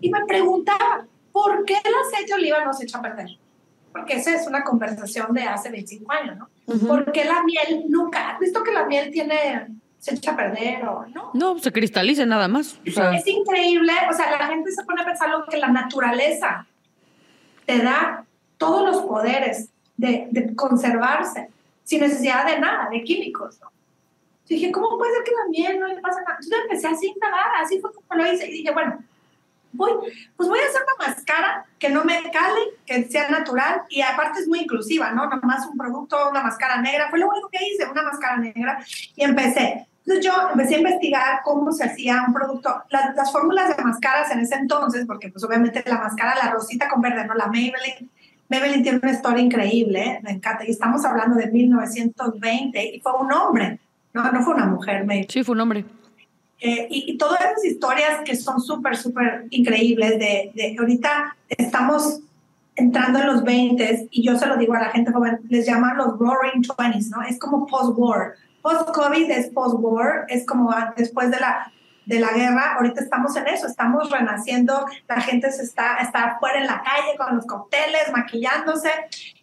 Y 0.00 0.10
me 0.10 0.24
preguntaba, 0.26 1.06
¿por 1.32 1.64
qué 1.64 1.74
el 1.74 1.94
aceite 2.06 2.34
de 2.34 2.34
oliva 2.34 2.64
no 2.64 2.72
se 2.72 2.84
echa 2.84 2.98
a 2.98 3.02
perder? 3.02 3.28
Porque 3.92 4.14
esa 4.14 4.34
es 4.34 4.46
una 4.46 4.64
conversación 4.64 5.32
de 5.32 5.42
hace 5.42 5.70
25 5.70 6.12
años, 6.12 6.36
¿no? 6.36 6.48
¿Por 6.86 7.12
qué 7.12 7.24
la 7.24 7.42
miel 7.44 7.84
nunca? 7.88 8.30
¿Has 8.30 8.40
visto 8.40 8.62
que 8.64 8.72
la 8.72 8.86
miel 8.86 9.10
tiene, 9.12 9.68
se 9.98 10.14
echa 10.16 10.32
a 10.32 10.36
perder 10.36 10.84
o 10.84 11.06
no? 11.06 11.30
No, 11.32 11.58
se 11.58 11.70
cristaliza 11.70 12.26
nada 12.26 12.48
más. 12.48 12.78
Es 12.84 13.26
increíble, 13.26 13.92
o 14.10 14.12
sea, 14.12 14.30
la 14.32 14.48
gente 14.48 14.72
se 14.72 14.84
pone 14.84 15.02
a 15.02 15.04
pensar 15.04 15.30
lo 15.30 15.46
que 15.46 15.58
la 15.58 15.68
naturaleza 15.68 16.66
te 17.66 17.78
da 17.78 18.24
todos 18.58 18.84
los 18.84 19.02
poderes 19.04 19.70
de, 19.96 20.26
de 20.30 20.54
conservarse 20.56 21.48
sin 21.84 22.00
necesidad 22.00 22.46
de 22.46 22.58
nada, 22.58 22.88
de 22.90 23.04
químicos, 23.04 23.60
¿no? 23.60 23.70
Dije, 24.48 24.70
¿cómo 24.72 24.98
puede 24.98 25.14
ser 25.14 25.24
que 25.24 25.30
la 25.30 25.48
miel 25.48 25.80
no 25.80 25.86
le 25.86 26.00
pasa 26.00 26.20
nada? 26.20 26.38
Entonces 26.40 26.58
empecé 26.62 26.86
así, 26.88 27.14
nada, 27.20 27.44
así 27.60 27.80
fue 27.80 27.92
como 27.92 28.22
lo 28.22 28.32
hice. 28.32 28.46
Y 28.48 28.52
dije, 28.52 28.72
bueno, 28.72 28.98
voy, 29.72 29.92
pues 30.36 30.48
voy 30.48 30.58
a 30.58 30.64
hacer 30.64 30.82
una 30.82 31.08
máscara 31.08 31.66
que 31.78 31.88
no 31.88 32.04
me 32.04 32.30
cale, 32.30 32.60
que 32.86 33.04
sea 33.04 33.28
natural 33.30 33.82
y 33.88 34.00
aparte 34.02 34.40
es 34.40 34.48
muy 34.48 34.60
inclusiva, 34.60 35.10
¿no? 35.12 35.24
Nada 35.24 35.40
más 35.42 35.66
un 35.66 35.76
producto, 35.76 36.30
una 36.30 36.42
máscara 36.42 36.80
negra, 36.80 37.08
fue 37.10 37.18
lo 37.18 37.28
único 37.28 37.48
que 37.48 37.64
hice, 37.66 37.86
una 37.90 38.02
máscara 38.02 38.36
negra 38.38 38.84
y 39.16 39.24
empecé. 39.24 39.86
Entonces 40.06 40.24
yo 40.24 40.50
empecé 40.50 40.74
a 40.74 40.78
investigar 40.78 41.40
cómo 41.42 41.72
se 41.72 41.84
hacía 41.84 42.24
un 42.26 42.34
producto, 42.34 42.82
las, 42.90 43.16
las 43.16 43.32
fórmulas 43.32 43.74
de 43.74 43.82
máscaras 43.82 44.30
en 44.30 44.40
ese 44.40 44.56
entonces, 44.56 45.06
porque 45.06 45.30
pues 45.30 45.42
obviamente 45.44 45.82
la 45.86 45.98
máscara, 45.98 46.34
la 46.36 46.50
rosita 46.50 46.88
con 46.88 47.00
verde, 47.00 47.24
¿no? 47.26 47.34
La 47.34 47.46
Maybelline, 47.46 48.10
Maybelline 48.48 48.82
tiene 48.82 49.00
una 49.02 49.12
historia 49.12 49.42
increíble, 49.42 50.04
¿eh? 50.04 50.20
me 50.22 50.32
encanta, 50.32 50.64
y 50.64 50.70
estamos 50.70 51.04
hablando 51.04 51.36
de 51.36 51.46
1920 51.46 52.96
y 52.96 53.00
fue 53.00 53.12
un 53.18 53.32
hombre, 53.32 53.80
no, 54.14 54.32
no 54.32 54.42
fue 54.42 54.54
una 54.54 54.66
mujer, 54.66 55.04
Maybelline. 55.04 55.28
Sí, 55.28 55.42
fue 55.42 55.54
un 55.54 55.60
hombre. 55.60 55.84
Eh, 56.60 56.86
y, 56.88 57.18
todas 57.18 57.40
esas 57.40 57.64
historias 57.64 58.20
que 58.24 58.36
son 58.36 58.60
súper, 58.60 58.96
súper 58.96 59.46
increíbles 59.50 60.18
de, 60.18 60.52
de, 60.54 60.76
ahorita 60.78 61.36
estamos 61.48 62.20
entrando 62.76 63.18
en 63.18 63.26
los 63.26 63.42
20 63.42 64.08
y 64.10 64.22
yo 64.22 64.38
se 64.38 64.46
lo 64.46 64.56
digo 64.56 64.74
a 64.74 64.80
la 64.80 64.90
gente 64.90 65.12
joven, 65.12 65.40
les 65.48 65.66
llaman 65.66 65.96
los 65.96 66.18
roaring 66.18 66.62
20s, 66.62 67.10
¿no? 67.10 67.22
Es 67.22 67.38
como 67.38 67.66
post-war. 67.66 68.34
Post-COVID 68.62 69.30
es 69.30 69.48
post-war, 69.48 70.24
es 70.28 70.46
como 70.46 70.74
después 70.96 71.30
de 71.30 71.38
la, 71.38 71.70
de 72.06 72.20
la 72.20 72.32
guerra, 72.32 72.74
ahorita 72.76 73.02
estamos 73.02 73.36
en 73.36 73.46
eso, 73.48 73.66
estamos 73.66 74.10
renaciendo, 74.10 74.86
la 75.08 75.20
gente 75.20 75.50
se 75.52 75.62
está, 75.62 75.96
está 75.96 76.24
afuera 76.24 76.60
en 76.60 76.66
la 76.66 76.82
calle 76.82 77.16
con 77.18 77.36
los 77.36 77.46
cócteles, 77.46 78.10
maquillándose, 78.12 78.90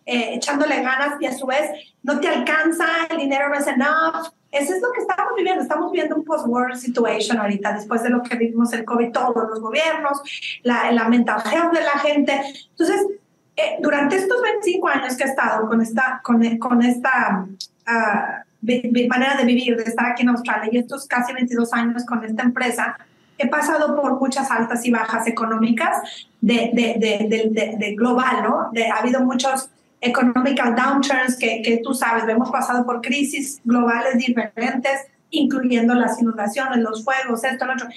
eh, 0.05 0.35
echándole 0.35 0.81
ganas 0.81 1.21
y 1.21 1.25
a 1.25 1.33
su 1.33 1.45
vez 1.45 1.69
no 2.03 2.19
te 2.19 2.27
alcanza, 2.27 2.85
el 3.09 3.17
dinero 3.17 3.49
no 3.49 3.55
es 3.55 3.67
enough, 3.67 4.31
eso 4.51 4.75
es 4.75 4.81
lo 4.81 4.91
que 4.91 5.01
estamos 5.01 5.33
viviendo. 5.37 5.61
Estamos 5.61 5.91
viendo 5.91 6.15
un 6.15 6.25
post-war 6.25 6.75
situation 6.77 7.39
ahorita, 7.39 7.73
después 7.73 8.03
de 8.03 8.09
lo 8.09 8.21
que 8.21 8.35
vivimos 8.35 8.73
el 8.73 8.83
COVID, 8.83 9.11
todos 9.11 9.49
los 9.49 9.61
gobiernos, 9.61 10.21
la, 10.63 10.91
la 10.91 11.07
mental 11.07 11.41
health 11.51 11.73
de 11.73 11.81
la 11.81 11.99
gente. 11.99 12.41
Entonces, 12.71 13.07
eh, 13.55 13.77
durante 13.79 14.17
estos 14.17 14.41
25 14.41 14.87
años 14.87 15.15
que 15.15 15.23
he 15.23 15.27
estado 15.27 15.67
con 15.67 15.81
esta, 15.81 16.21
con, 16.23 16.57
con 16.57 16.81
esta 16.81 17.45
uh, 17.87 19.07
manera 19.07 19.35
de 19.37 19.45
vivir, 19.45 19.77
de 19.77 19.83
estar 19.83 20.05
aquí 20.05 20.23
en 20.23 20.29
Australia, 20.29 20.69
y 20.71 20.77
estos 20.77 21.07
casi 21.07 21.33
22 21.33 21.73
años 21.73 22.05
con 22.05 22.23
esta 22.25 22.43
empresa, 22.43 22.97
he 23.37 23.47
pasado 23.47 23.95
por 23.95 24.19
muchas 24.19 24.51
altas 24.51 24.85
y 24.85 24.91
bajas 24.91 25.27
económicas 25.27 26.27
de, 26.41 26.71
de, 26.73 26.95
de, 27.27 27.75
de 27.77 27.95
global, 27.95 28.43
¿no? 28.43 28.71
ha 28.93 28.99
habido 28.99 29.21
muchos 29.21 29.69
economical 30.01 30.75
downturns 30.75 31.37
que, 31.37 31.61
que 31.61 31.77
tú 31.83 31.93
sabes, 31.93 32.27
hemos 32.27 32.49
pasado 32.51 32.85
por 32.85 33.01
crisis 33.01 33.61
globales 33.63 34.17
diferentes, 34.17 35.07
incluyendo 35.29 35.93
las 35.93 36.19
inundaciones, 36.19 36.79
los 36.79 37.03
fuegos, 37.03 37.43
esto, 37.43 37.65
lo 37.65 37.73
otro. 37.73 37.87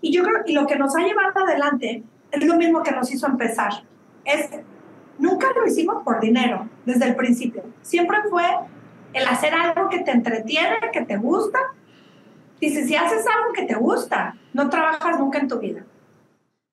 Y 0.00 0.12
yo 0.12 0.22
creo 0.22 0.44
que 0.44 0.52
lo 0.52 0.66
que 0.66 0.76
nos 0.76 0.96
ha 0.96 1.00
llevado 1.00 1.46
adelante 1.46 2.02
es 2.32 2.44
lo 2.44 2.56
mismo 2.56 2.82
que 2.82 2.92
nos 2.92 3.12
hizo 3.12 3.26
empezar. 3.26 3.84
Es, 4.24 4.48
nunca 5.18 5.48
lo 5.54 5.66
hicimos 5.66 6.02
por 6.02 6.20
dinero 6.20 6.68
desde 6.86 7.06
el 7.06 7.16
principio. 7.16 7.62
Siempre 7.82 8.18
fue 8.30 8.44
el 9.12 9.26
hacer 9.26 9.52
algo 9.54 9.88
que 9.90 10.00
te 10.00 10.12
entretiene, 10.12 10.78
que 10.92 11.02
te 11.02 11.16
gusta. 11.16 11.58
Dice, 12.60 12.86
si 12.86 12.96
haces 12.96 13.24
algo 13.26 13.52
que 13.52 13.64
te 13.64 13.74
gusta, 13.74 14.36
no 14.54 14.70
trabajas 14.70 15.18
nunca 15.18 15.38
en 15.38 15.48
tu 15.48 15.58
vida. 15.58 15.84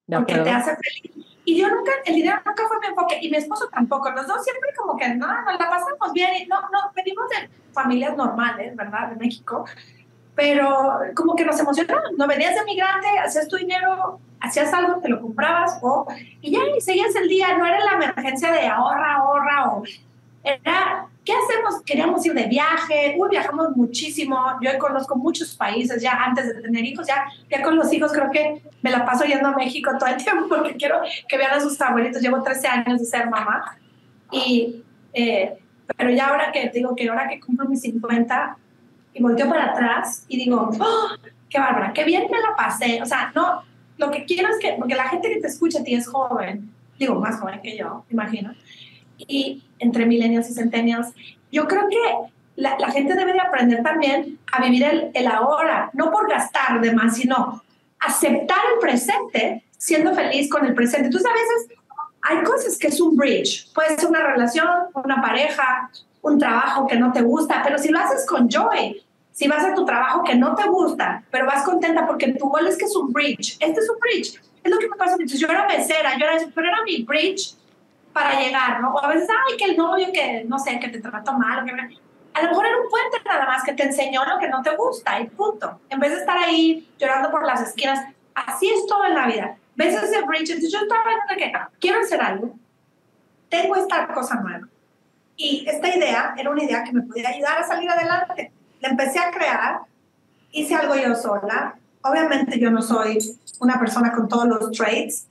Porque 0.08 0.36
te 0.36 0.50
hace 0.50 0.72
feliz. 0.76 1.37
Y 1.48 1.56
yo 1.56 1.70
nunca, 1.70 1.94
el 2.04 2.14
dinero 2.14 2.42
nunca 2.46 2.68
fue 2.68 2.78
mi 2.82 2.88
enfoque, 2.88 3.20
y 3.22 3.32
mi 3.32 3.38
esposo 3.38 3.70
tampoco. 3.70 4.12
Los 4.12 4.28
dos 4.28 4.44
siempre 4.44 4.70
como 4.76 4.98
que, 4.98 5.08
no, 5.16 5.28
nos 5.28 5.58
la 5.58 5.70
pasamos 5.70 6.12
bien. 6.12 6.36
Y 6.42 6.46
no, 6.46 6.60
no, 6.60 6.92
venimos 6.94 7.24
de 7.30 7.50
familias 7.72 8.18
normales, 8.18 8.76
¿verdad? 8.76 9.12
De 9.12 9.16
México. 9.16 9.64
Pero 10.36 11.00
como 11.16 11.38
que 11.38 11.46
nos 11.46 11.58
emocionó. 11.58 12.02
No 12.18 12.28
venías 12.28 12.54
de 12.54 12.66
migrante, 12.66 13.08
hacías 13.24 13.48
tu 13.48 13.56
dinero, 13.56 14.20
hacías 14.42 14.74
algo, 14.74 15.00
te 15.00 15.08
lo 15.08 15.22
comprabas, 15.22 15.80
o, 15.82 16.06
y 16.42 16.52
ya, 16.52 16.60
y 16.78 16.82
seguías 16.82 17.16
el 17.16 17.30
día. 17.30 17.58
No 17.58 17.66
era 17.66 17.80
la 17.80 17.94
emergencia 17.94 18.52
de 18.52 18.68
ahorra, 18.68 19.16
ahorra, 19.16 19.72
o 19.72 19.84
era 20.48 21.08
¿qué 21.28 21.34
hacemos? 21.34 21.82
Queríamos 21.86 22.26
ir 22.26 22.34
de 22.34 22.46
viaje, 22.46 23.16
uy, 23.18 23.28
viajamos 23.30 23.76
muchísimo, 23.76 24.38
yo 24.62 24.80
conozco 24.80 25.18
muchos 25.18 25.54
países 25.56 26.02
ya 26.02 26.14
antes 26.24 26.48
de 26.48 26.62
tener 26.62 26.86
hijos, 26.86 27.06
ya, 27.06 27.26
ya 27.50 27.62
con 27.62 27.76
los 27.76 27.92
hijos 27.92 28.14
creo 28.14 28.32
que 28.32 28.62
me 28.82 28.92
la 28.92 29.06
paso 29.06 29.26
yendo 29.26 29.50
a 29.50 29.52
México 29.52 29.92
todo 30.00 30.10
el 30.10 30.16
tiempo 30.24 30.48
porque 30.48 30.78
quiero 30.78 31.02
que 31.28 31.38
vean 31.38 31.56
a 31.56 31.60
sus 31.60 31.80
abuelitos, 31.82 32.22
llevo 32.22 32.42
13 32.42 32.68
años 32.70 33.00
de 33.00 33.06
ser 33.06 33.30
mamá, 33.30 33.78
y, 34.32 34.82
eh, 35.14 35.58
pero 35.98 36.12
ya 36.12 36.28
ahora 36.28 36.50
que 36.54 36.70
digo 36.70 36.96
que 36.96 37.10
ahora 37.10 37.28
que 37.28 37.42
cumplo 37.42 37.68
mis 37.68 37.82
50 37.82 38.58
y 39.14 39.22
volteo 39.22 39.50
para 39.50 39.72
atrás 39.72 40.24
y 40.30 40.38
digo, 40.38 40.70
¡Oh, 40.80 41.10
qué 41.50 41.60
bárbara, 41.60 41.92
qué 41.92 42.06
bien 42.06 42.24
me 42.32 42.40
la 42.40 42.56
pasé, 42.56 43.02
o 43.02 43.06
sea, 43.06 43.34
no, 43.36 43.64
lo 43.98 44.12
que 44.12 44.24
quiero 44.24 44.48
es 44.48 44.60
que, 44.60 44.76
porque 44.80 44.96
la 44.96 45.10
gente 45.10 45.28
que 45.28 45.42
te 45.42 45.48
escucha 45.48 45.82
a 45.82 45.84
ti 45.84 45.94
es 45.94 46.08
joven, 46.08 46.72
digo, 46.98 47.16
más 47.16 47.38
joven 47.38 47.60
que 47.62 47.78
yo, 47.78 48.06
imagino, 48.10 48.54
y 49.18 49.64
entre 49.80 50.06
millennials 50.06 50.50
y 50.50 50.54
centennials, 50.54 51.14
yo 51.52 51.68
creo 51.68 51.88
que 51.90 51.98
la, 52.56 52.78
la, 52.80 52.92
gente 52.92 53.14
debe 53.14 53.34
de 53.34 53.40
aprender 53.40 53.84
también 53.84 54.40
a 54.52 54.64
vivir 54.64 54.84
el, 54.84 55.12
el 55.14 55.28
ahora, 55.28 55.90
no 55.94 56.12
por 56.12 56.30
gastar 56.30 56.82
de 56.82 56.94
más, 56.94 57.16
sino 57.16 57.64
aceptar 58.00 58.60
el 58.74 58.80
presente, 58.80 59.64
siendo 59.78 60.14
feliz 60.14 60.50
con 60.50 60.66
el 60.66 60.74
presente. 60.74 61.10
Tú 61.10 61.20
sabes, 61.20 61.44
hay 62.22 62.44
cosas 62.44 62.78
que 62.78 62.88
es 62.88 63.00
un 63.00 63.16
bridge, 63.16 63.72
puede 63.74 63.96
ser 63.96 64.10
una 64.10 64.26
relación, 64.26 64.68
una 64.94 65.22
pareja, 65.22 65.90
un 66.22 66.38
trabajo 66.38 66.88
que 66.88 66.98
no 66.98 67.12
te 67.12 67.22
gusta, 67.22 67.62
pero 67.64 67.78
si 67.78 67.90
lo 67.90 68.00
haces 68.00 68.26
con 68.26 68.50
joy, 68.50 69.02
si 69.32 69.48
vas 69.48 69.64
a 69.64 69.74
tu 69.76 69.86
trabajo 69.86 70.24
que 70.24 70.36
no 70.36 70.56
te 70.56 70.68
gusta, 70.68 71.24
pero 71.30 71.46
vas 71.46 71.64
contenta 71.64 72.08
porque 72.08 72.34
tu 72.34 72.50
gol 72.50 72.68
es 72.68 72.76
que 72.76 72.86
es 72.86 72.96
un 72.96 73.14
bridge. 73.14 73.56
Este 73.60 73.80
es 73.80 73.90
un 73.90 74.00
bridge. 74.00 74.42
Es 74.64 74.72
lo 74.72 74.80
que 74.80 74.90
me 74.90 74.96
pasa. 74.96 75.12
Entonces, 75.14 75.40
yo 75.40 75.48
era 75.48 75.68
mesera, 75.68 76.18
yo 76.18 76.26
era, 76.26 76.44
pero 76.56 76.68
era 76.68 76.84
mi 76.84 77.04
bridge 77.04 77.56
para 78.18 78.40
llegar, 78.40 78.82
¿no? 78.82 78.94
O 78.96 79.04
a 79.04 79.10
veces, 79.10 79.30
ay, 79.30 79.58
que 79.58 79.66
el 79.66 79.78
novio 79.78 80.08
que, 80.12 80.44
no 80.46 80.58
sé, 80.58 80.80
que 80.80 80.90
te 80.90 81.00
trató 81.00 81.34
mal, 81.34 81.64
que 81.64 81.72
a 81.72 82.42
lo 82.42 82.50
mejor 82.50 82.66
era 82.66 82.78
un 82.78 82.90
puente 82.90 83.18
nada 83.24 83.46
más 83.46 83.64
que 83.64 83.74
te 83.74 83.84
enseñó 83.84 84.26
lo 84.26 84.40
que 84.40 84.50
no 84.50 84.64
te 84.64 84.76
gusta 84.76 85.20
y 85.20 85.28
punto. 85.28 85.82
En 85.88 86.00
vez 86.00 86.12
de 86.12 86.18
estar 86.18 86.36
ahí 86.36 86.90
llorando 86.98 87.30
por 87.30 87.46
las 87.46 87.62
esquinas, 87.62 88.04
así 88.34 88.70
es 88.70 88.88
todo 88.88 89.06
en 89.06 89.14
la 89.14 89.28
vida. 89.28 89.56
Ves 89.76 90.02
ese 90.02 90.24
bridge, 90.24 90.50
entonces 90.50 90.72
yo 90.72 90.80
estaba 90.80 91.04
viendo 91.04 91.26
que 91.38 91.54
quiero 91.80 92.00
hacer 92.00 92.20
algo, 92.20 92.56
tengo 93.50 93.76
esta 93.76 94.08
cosa 94.08 94.36
nueva. 94.36 94.68
Y 95.36 95.64
esta 95.68 95.96
idea 95.96 96.34
era 96.36 96.50
una 96.50 96.64
idea 96.64 96.84
que 96.84 96.94
me 96.94 97.04
podía 97.04 97.30
ayudar 97.30 97.60
a 97.60 97.68
salir 97.68 97.88
adelante. 97.88 98.52
La 98.82 98.90
empecé 98.90 99.20
a 99.20 99.30
crear, 99.30 99.82
hice 100.52 100.74
algo 100.74 100.96
yo 100.96 101.14
sola. 101.14 101.76
Obviamente 102.02 102.60
yo 102.60 102.72
no 102.72 102.82
soy 102.82 103.20
una 103.60 103.78
persona 103.78 104.12
con 104.12 104.28
todos 104.28 104.48
los 104.48 104.72
traits. 104.72 105.28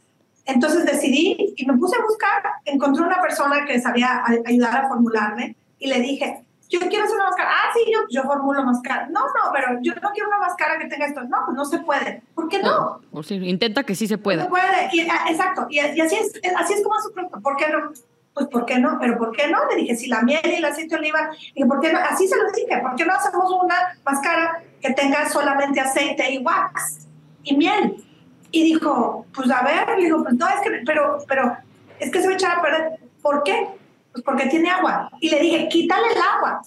Entonces 0.47 0.87
decidí 0.87 1.55
y 1.57 1.67
me 1.67 1.77
puse 1.77 1.97
a 1.97 2.03
buscar, 2.03 2.43
encontré 2.65 3.03
una 3.03 3.21
persona 3.21 3.65
que 3.65 3.81
sabía 3.81 4.23
ayudar 4.47 4.85
a 4.85 4.89
formularme 4.89 5.57
y 5.79 5.89
le 5.89 6.01
dije, 6.01 6.47
yo 6.69 6.81
quiero 6.81 7.05
hacer 7.05 7.17
una 7.17 7.27
máscara. 7.27 7.51
Ah, 7.51 7.71
sí, 7.75 7.93
yo, 7.93 8.01
yo 8.11 8.23
formulo 8.25 8.65
máscara. 8.65 9.09
No, 9.11 9.21
no, 9.27 9.53
pero 9.53 9.79
yo 9.83 9.95
no 9.95 10.11
quiero 10.11 10.29
una 10.29 10.39
máscara 10.39 10.79
que 10.79 10.87
tenga 10.87 11.07
esto. 11.07 11.23
No, 11.25 11.39
pues 11.45 11.57
no 11.57 11.65
se 11.65 11.79
puede. 11.79 12.23
¿Por 12.35 12.49
qué 12.49 12.61
no? 12.61 13.01
Pues 13.13 13.31
intenta 13.31 13.85
que 13.85 13.95
sí 13.95 14.07
se 14.07 14.19
pueda. 14.19 14.39
No 14.39 14.45
se 14.45 14.51
puede. 14.51 14.89
Y, 14.93 15.09
ah, 15.09 15.27
exacto. 15.29 15.67
Y, 15.71 15.79
así, 15.79 16.17
es, 16.17 16.33
así 16.57 16.75
es 16.75 16.83
como 16.83 16.97
su. 17.01 17.13
¿Por 17.41 17.57
qué 17.57 17.69
no? 17.69 17.93
Pues, 18.35 18.49
¿por 18.49 18.67
qué 18.67 18.79
no? 18.79 18.99
Pero, 19.01 19.17
¿por 19.17 19.35
qué 19.35 19.49
no? 19.49 19.59
Le 19.71 19.77
dije, 19.77 19.97
si 19.97 20.09
la 20.09 20.23
miel 20.23 20.41
y 20.45 20.55
el 20.55 20.65
aceite 20.65 20.97
de 20.97 21.01
oliva. 21.01 21.31
Dije, 21.55 21.67
¿por 21.67 21.81
qué 21.81 21.93
no? 21.93 22.01
Así 22.01 22.27
se 22.27 22.37
lo 22.37 22.51
dije. 22.51 22.79
¿Por 22.81 22.97
qué 22.97 23.05
no 23.05 23.15
hacemos 23.15 23.51
una 23.63 23.99
máscara 24.05 24.63
que 24.81 24.93
tenga 24.93 25.29
solamente 25.29 25.81
aceite 25.81 26.33
y 26.33 26.39
wax 26.39 27.07
y 27.45 27.57
miel? 27.57 28.06
Y 28.51 28.65
dijo, 28.65 29.27
pues 29.35 29.51
a 29.51 29.63
ver, 29.63 29.97
digo, 29.99 30.23
pues 30.23 30.35
no, 30.35 30.49
es 30.49 30.61
que, 30.63 30.83
pero, 30.85 31.19
pero, 31.29 31.57
es 31.99 32.11
que 32.11 32.21
se 32.21 32.27
va 32.27 32.33
a 32.33 32.37
echar 32.37 32.59
a 32.59 32.63
perder. 32.63 33.01
¿Por 33.23 33.43
qué? 33.43 33.69
Pues 34.13 34.25
porque 34.25 34.47
tiene 34.47 34.71
agua. 34.71 35.11
Y 35.21 35.31
le 35.31 35.41
dije, 35.41 35.69
quítale 35.69 36.13
el 36.13 36.21
agua. 36.21 36.63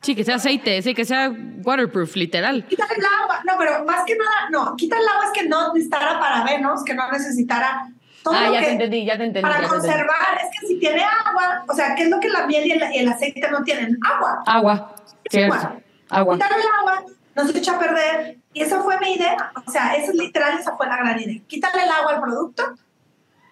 Sí, 0.00 0.14
que 0.14 0.24
sea 0.24 0.36
aceite, 0.36 0.80
sí, 0.82 0.94
que 0.94 1.04
sea 1.04 1.32
waterproof, 1.64 2.16
literal. 2.16 2.64
Quítale 2.66 2.94
el 2.96 3.04
agua. 3.04 3.40
No, 3.44 3.54
pero 3.58 3.84
más 3.84 4.04
que 4.04 4.16
nada, 4.16 4.50
no, 4.50 4.76
quítale 4.76 5.02
el 5.02 5.08
agua 5.08 5.24
es 5.26 5.32
que 5.32 5.48
no 5.48 5.72
necesitara 5.72 6.18
parabenos, 6.20 6.84
que 6.84 6.94
no 6.94 7.10
necesitara 7.10 7.88
todo 8.26 8.34
ah, 8.34 8.50
ya 8.50 8.60
te 8.60 8.72
entendí, 8.72 9.04
ya 9.04 9.16
te 9.16 9.24
entendí. 9.24 9.48
Para 9.48 9.68
conservar, 9.68 10.40
es 10.42 10.60
que 10.60 10.66
si 10.66 10.80
tiene 10.80 11.00
agua, 11.04 11.64
o 11.68 11.72
sea, 11.72 11.94
¿qué 11.94 12.02
es 12.02 12.10
lo 12.10 12.18
que 12.18 12.28
la 12.28 12.44
miel 12.44 12.66
y 12.66 12.98
el, 12.98 13.08
aceite 13.08 13.48
no 13.48 13.62
tienen? 13.62 13.96
Agua. 14.04 14.42
Agua. 14.46 14.96
Agua. 15.32 15.76
Agua. 16.10 16.34
Quítale 16.34 16.54
el 16.56 16.68
agua, 16.80 17.04
no 17.36 17.46
se 17.46 17.56
echa 17.56 17.76
a 17.76 17.78
perder. 17.78 18.38
Y 18.56 18.62
esa 18.62 18.80
fue 18.80 18.98
mi 19.00 19.12
idea. 19.12 19.52
O 19.66 19.70
sea, 19.70 19.94
esa 19.96 20.12
es 20.12 20.16
literal, 20.16 20.58
esa 20.58 20.74
fue 20.78 20.86
la 20.86 20.96
gran 20.96 21.20
idea. 21.20 21.42
Quítale 21.46 21.82
el 21.82 21.90
agua 21.90 22.14
al 22.14 22.22
producto 22.22 22.74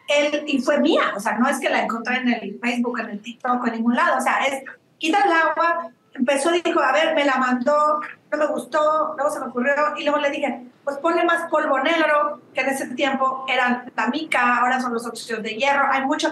él, 0.09 0.45
y 0.47 0.63
fue 0.63 0.81
mía, 0.81 1.13
o 1.15 1.21
sea, 1.21 1.37
no 1.37 1.47
es 1.49 1.61
que 1.61 1.69
la 1.69 1.83
encontré 1.83 2.17
en 2.17 2.29
el 2.29 2.59
Facebook, 2.59 2.99
en 3.01 3.11
el 3.11 3.21
TikTok, 3.21 3.67
en 3.67 3.75
ningún 3.75 3.95
lado, 3.95 4.19
o 4.19 4.21
sea, 4.21 4.45
es, 4.45 4.63
quita 4.99 5.19
el 5.25 5.33
agua, 5.33 5.91
empezó, 6.13 6.51
dijo, 6.51 6.81
a 6.81 6.93
ver, 6.93 7.15
me 7.15 7.25
la 7.25 7.37
mandó, 7.37 8.01
no 8.31 8.39
me 8.39 8.47
gustó, 8.47 9.15
luego 9.17 9.31
se 9.31 9.41
me 9.41 9.47
ocurrió, 9.47 9.75
y 9.97 10.05
luego 10.05 10.19
le 10.19 10.31
dije, 10.31 10.67
pues 10.85 10.99
ponle 10.99 11.25
más 11.25 11.49
polvo 11.51 11.79
negro, 11.81 12.43
que 12.53 12.61
en 12.61 12.69
ese 12.69 12.87
tiempo 12.89 13.47
eran 13.49 13.91
la 13.97 14.07
mica, 14.09 14.59
ahora 14.59 14.81
son 14.81 14.93
los 14.93 15.07
óxidos 15.07 15.43
de 15.43 15.55
hierro, 15.55 15.87
hay 15.91 16.05
mucho. 16.05 16.31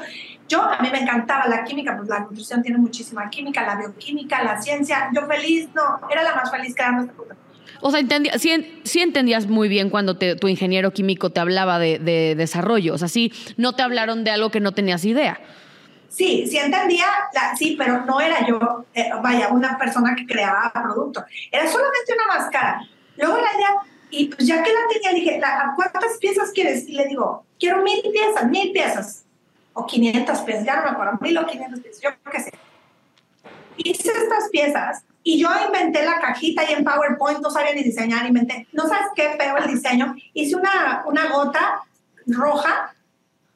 Yo, 0.48 0.62
a 0.62 0.78
mí 0.80 0.90
me 0.90 1.00
encantaba 1.00 1.46
la 1.46 1.64
química, 1.64 1.96
pues 1.96 2.08
la 2.08 2.20
nutrición 2.20 2.62
tiene 2.62 2.76
muchísima 2.76 3.30
química, 3.30 3.66
la 3.66 3.76
bioquímica, 3.76 4.42
la 4.42 4.60
ciencia, 4.60 5.08
yo 5.14 5.26
feliz, 5.26 5.70
no, 5.74 6.00
era 6.10 6.22
la 6.22 6.34
más 6.34 6.50
feliz 6.50 6.74
que 6.74 6.82
era 6.82 6.92
nuestra 6.92 7.16
o 7.82 7.90
sea, 7.90 8.00
entendía, 8.00 8.38
sí, 8.38 9.00
entendías 9.00 9.46
muy 9.46 9.68
bien 9.68 9.90
cuando 9.90 10.16
tu 10.16 10.48
ingeniero 10.48 10.92
químico 10.92 11.30
te 11.30 11.40
hablaba 11.40 11.78
de, 11.78 11.98
desarrollo. 12.36 12.94
O 12.94 12.98
sea, 12.98 13.08
sí, 13.08 13.32
no 13.56 13.74
te 13.74 13.82
hablaron 13.82 14.24
de 14.24 14.30
algo 14.30 14.50
que 14.50 14.60
no 14.60 14.72
tenías 14.72 15.04
idea. 15.04 15.40
Sí, 16.08 16.46
sí 16.46 16.58
entendía, 16.58 17.06
sí, 17.56 17.74
pero 17.76 18.04
no 18.04 18.20
era 18.20 18.46
yo, 18.46 18.84
eh, 18.94 19.10
vaya, 19.22 19.48
una 19.48 19.78
persona 19.78 20.14
que 20.14 20.26
creaba 20.26 20.70
producto. 20.72 21.24
Era 21.50 21.66
solamente 21.66 22.12
una 22.14 22.38
máscara. 22.38 22.82
Luego 23.16 23.36
la 23.36 23.54
idea, 23.56 23.70
y 24.10 24.26
pues 24.26 24.46
ya 24.46 24.62
que 24.62 24.70
la 24.70 24.80
tenía, 24.92 25.12
dije, 25.12 25.40
¿cuántas 25.74 26.18
piezas 26.20 26.50
quieres? 26.52 26.88
Y 26.88 26.92
le 26.92 27.06
digo, 27.06 27.44
quiero 27.58 27.82
mil 27.82 28.00
piezas, 28.12 28.48
mil 28.48 28.72
piezas. 28.72 29.24
O 29.74 29.86
500 29.86 30.40
piezas, 30.40 30.66
ya 30.66 30.76
no 30.76 30.82
me 30.82 30.90
acuerdo, 30.90 31.18
mil 31.22 31.36
o 31.38 31.46
500 31.46 31.80
piezas, 31.80 32.02
yo 32.02 32.10
qué 32.30 32.40
sé. 32.40 32.52
Hice 33.78 34.08
estas 34.10 34.50
piezas 34.50 35.02
y 35.22 35.40
yo 35.40 35.48
inventé 35.66 36.04
la 36.04 36.20
cajita 36.20 36.62
y 36.68 36.72
en 36.74 36.84
PowerPoint 36.84 37.40
no 37.40 37.50
sabía 37.50 37.74
ni 37.74 37.82
diseñar, 37.82 38.26
inventé, 38.26 38.66
no 38.72 38.84
sabes 38.84 39.06
qué 39.14 39.30
feo 39.38 39.56
el 39.56 39.72
diseño, 39.72 40.14
hice 40.34 40.56
una, 40.56 41.02
una 41.06 41.28
gota 41.28 41.82
roja, 42.26 42.94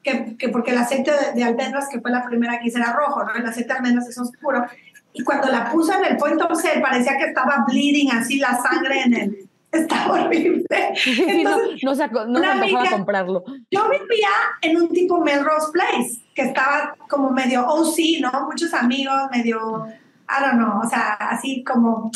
que, 0.03 0.37
que 0.37 0.49
porque 0.49 0.71
el 0.71 0.77
aceite 0.77 1.11
de, 1.35 1.43
almendras, 1.43 1.89
que 1.89 1.99
fue 1.99 2.11
la 2.11 2.25
primera 2.25 2.59
que 2.59 2.67
hice, 2.67 2.79
era 2.79 2.93
rojo, 2.93 3.23
¿no? 3.23 3.33
El 3.33 3.45
aceite 3.45 3.73
de 3.73 3.79
almendras 3.79 4.07
es 4.07 4.17
oscuro. 4.17 4.65
Y 5.13 5.23
cuando 5.23 5.47
la 5.47 5.71
puse 5.71 5.93
en 5.93 6.05
el 6.05 6.17
point 6.17 6.39
of 6.41 6.61
sale, 6.61 6.79
parecía 6.79 7.17
que 7.17 7.25
estaba 7.25 7.65
bleeding 7.67 8.11
así 8.11 8.37
la 8.39 8.57
sangre 8.61 9.01
en 9.01 9.13
el... 9.13 9.37
Estaba 9.69 10.23
horrible. 10.23 10.65
Entonces, 11.05 12.11
no, 12.13 12.25
no, 12.25 12.39
no 12.39 12.55
me 12.55 12.87
a 12.87 12.89
comprarlo. 12.89 13.43
Yo 13.69 13.89
vivía 13.89 14.29
en 14.61 14.77
un 14.77 14.89
tipo 14.93 15.19
Melrose 15.19 15.71
Place, 15.73 16.21
que 16.33 16.43
estaba 16.43 16.95
como 17.09 17.31
medio 17.31 17.67
OC, 17.67 18.21
¿no? 18.21 18.45
Muchos 18.45 18.73
amigos, 18.73 19.13
medio 19.29 19.87
I 20.29 20.41
don't 20.41 20.57
know, 20.57 20.81
o 20.83 20.89
sea, 20.89 21.13
así 21.13 21.63
como, 21.63 22.11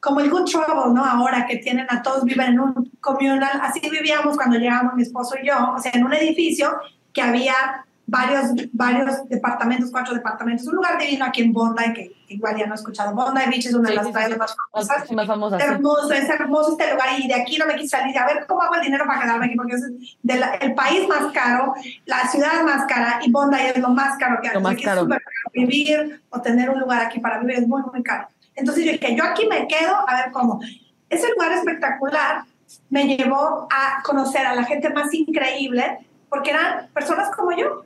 como 0.00 0.20
el 0.20 0.30
Good 0.30 0.44
Trouble, 0.44 0.94
¿no? 0.94 1.04
Ahora 1.04 1.46
que 1.46 1.56
tienen 1.56 1.86
a 1.90 2.00
todos 2.00 2.24
viven 2.24 2.52
en 2.52 2.60
un 2.60 2.92
comunal, 3.00 3.60
así 3.62 3.80
vivíamos 3.90 4.36
cuando 4.36 4.56
llegamos 4.56 4.94
mi 4.94 5.02
esposo 5.02 5.34
y 5.42 5.46
yo, 5.48 5.72
o 5.74 5.78
sea, 5.80 5.90
en 5.92 6.04
un 6.04 6.14
edificio 6.14 6.78
que 7.12 7.22
había 7.22 7.54
varios, 8.06 8.52
varios 8.72 9.28
departamentos, 9.28 9.90
cuatro 9.90 10.14
departamentos, 10.14 10.66
un 10.66 10.76
lugar 10.76 10.98
divino 10.98 11.24
aquí 11.24 11.42
en 11.42 11.52
Bondi, 11.52 11.92
que 11.92 12.12
igual 12.28 12.56
ya 12.56 12.66
no 12.66 12.74
he 12.74 12.76
escuchado. 12.76 13.14
Bondi 13.14 13.40
Beach 13.50 13.66
es 13.66 13.74
una 13.74 13.88
de 13.88 13.96
las 13.96 14.08
playas 14.08 14.38
más 14.38 14.54
famosas. 14.54 15.12
Más 15.12 15.26
famosas. 15.26 15.62
Hermoso, 15.62 16.12
es 16.12 16.28
hermoso 16.28 16.72
este 16.72 16.92
lugar 16.92 17.08
y 17.18 17.26
de 17.26 17.34
aquí 17.34 17.58
no 17.58 17.66
me 17.66 17.74
quise 17.74 17.96
salir. 17.96 18.16
A 18.16 18.26
ver 18.26 18.46
cómo 18.46 18.62
hago 18.62 18.76
el 18.76 18.82
dinero 18.82 19.04
para 19.06 19.22
quedarme 19.22 19.46
aquí, 19.46 19.56
porque 19.56 19.74
es 19.74 19.82
el 20.60 20.74
país 20.74 21.08
más 21.08 21.32
caro, 21.32 21.74
la 22.04 22.28
ciudad 22.28 22.62
más 22.64 22.86
cara 22.86 23.18
y 23.22 23.30
Bondi 23.30 23.58
es 23.60 23.78
lo 23.78 23.88
más 23.90 24.16
caro 24.18 24.38
que 24.40 24.48
hay. 24.48 24.54
Lo 24.54 24.60
más 24.60 24.76
caro. 24.82 25.06
Vivir 25.52 26.22
o 26.30 26.40
tener 26.40 26.70
un 26.70 26.80
lugar 26.80 27.02
aquí 27.02 27.18
para 27.18 27.38
vivir 27.40 27.56
es 27.56 27.66
muy, 27.66 27.82
muy 27.92 28.02
caro. 28.02 28.28
Entonces 28.54 28.84
yo 28.84 28.92
dije, 28.92 29.16
yo 29.16 29.24
aquí 29.24 29.46
me 29.46 29.66
quedo, 29.66 30.08
a 30.08 30.22
ver 30.22 30.32
cómo. 30.32 30.60
Ese 31.10 31.28
lugar 31.30 31.52
espectacular 31.52 32.44
me 32.90 33.04
llevó 33.04 33.68
a 33.70 34.02
conocer 34.02 34.46
a 34.46 34.54
la 34.54 34.64
gente 34.64 34.90
más 34.90 35.12
increíble, 35.12 35.98
porque 36.28 36.50
eran 36.50 36.88
personas 36.92 37.30
como 37.34 37.52
yo, 37.52 37.84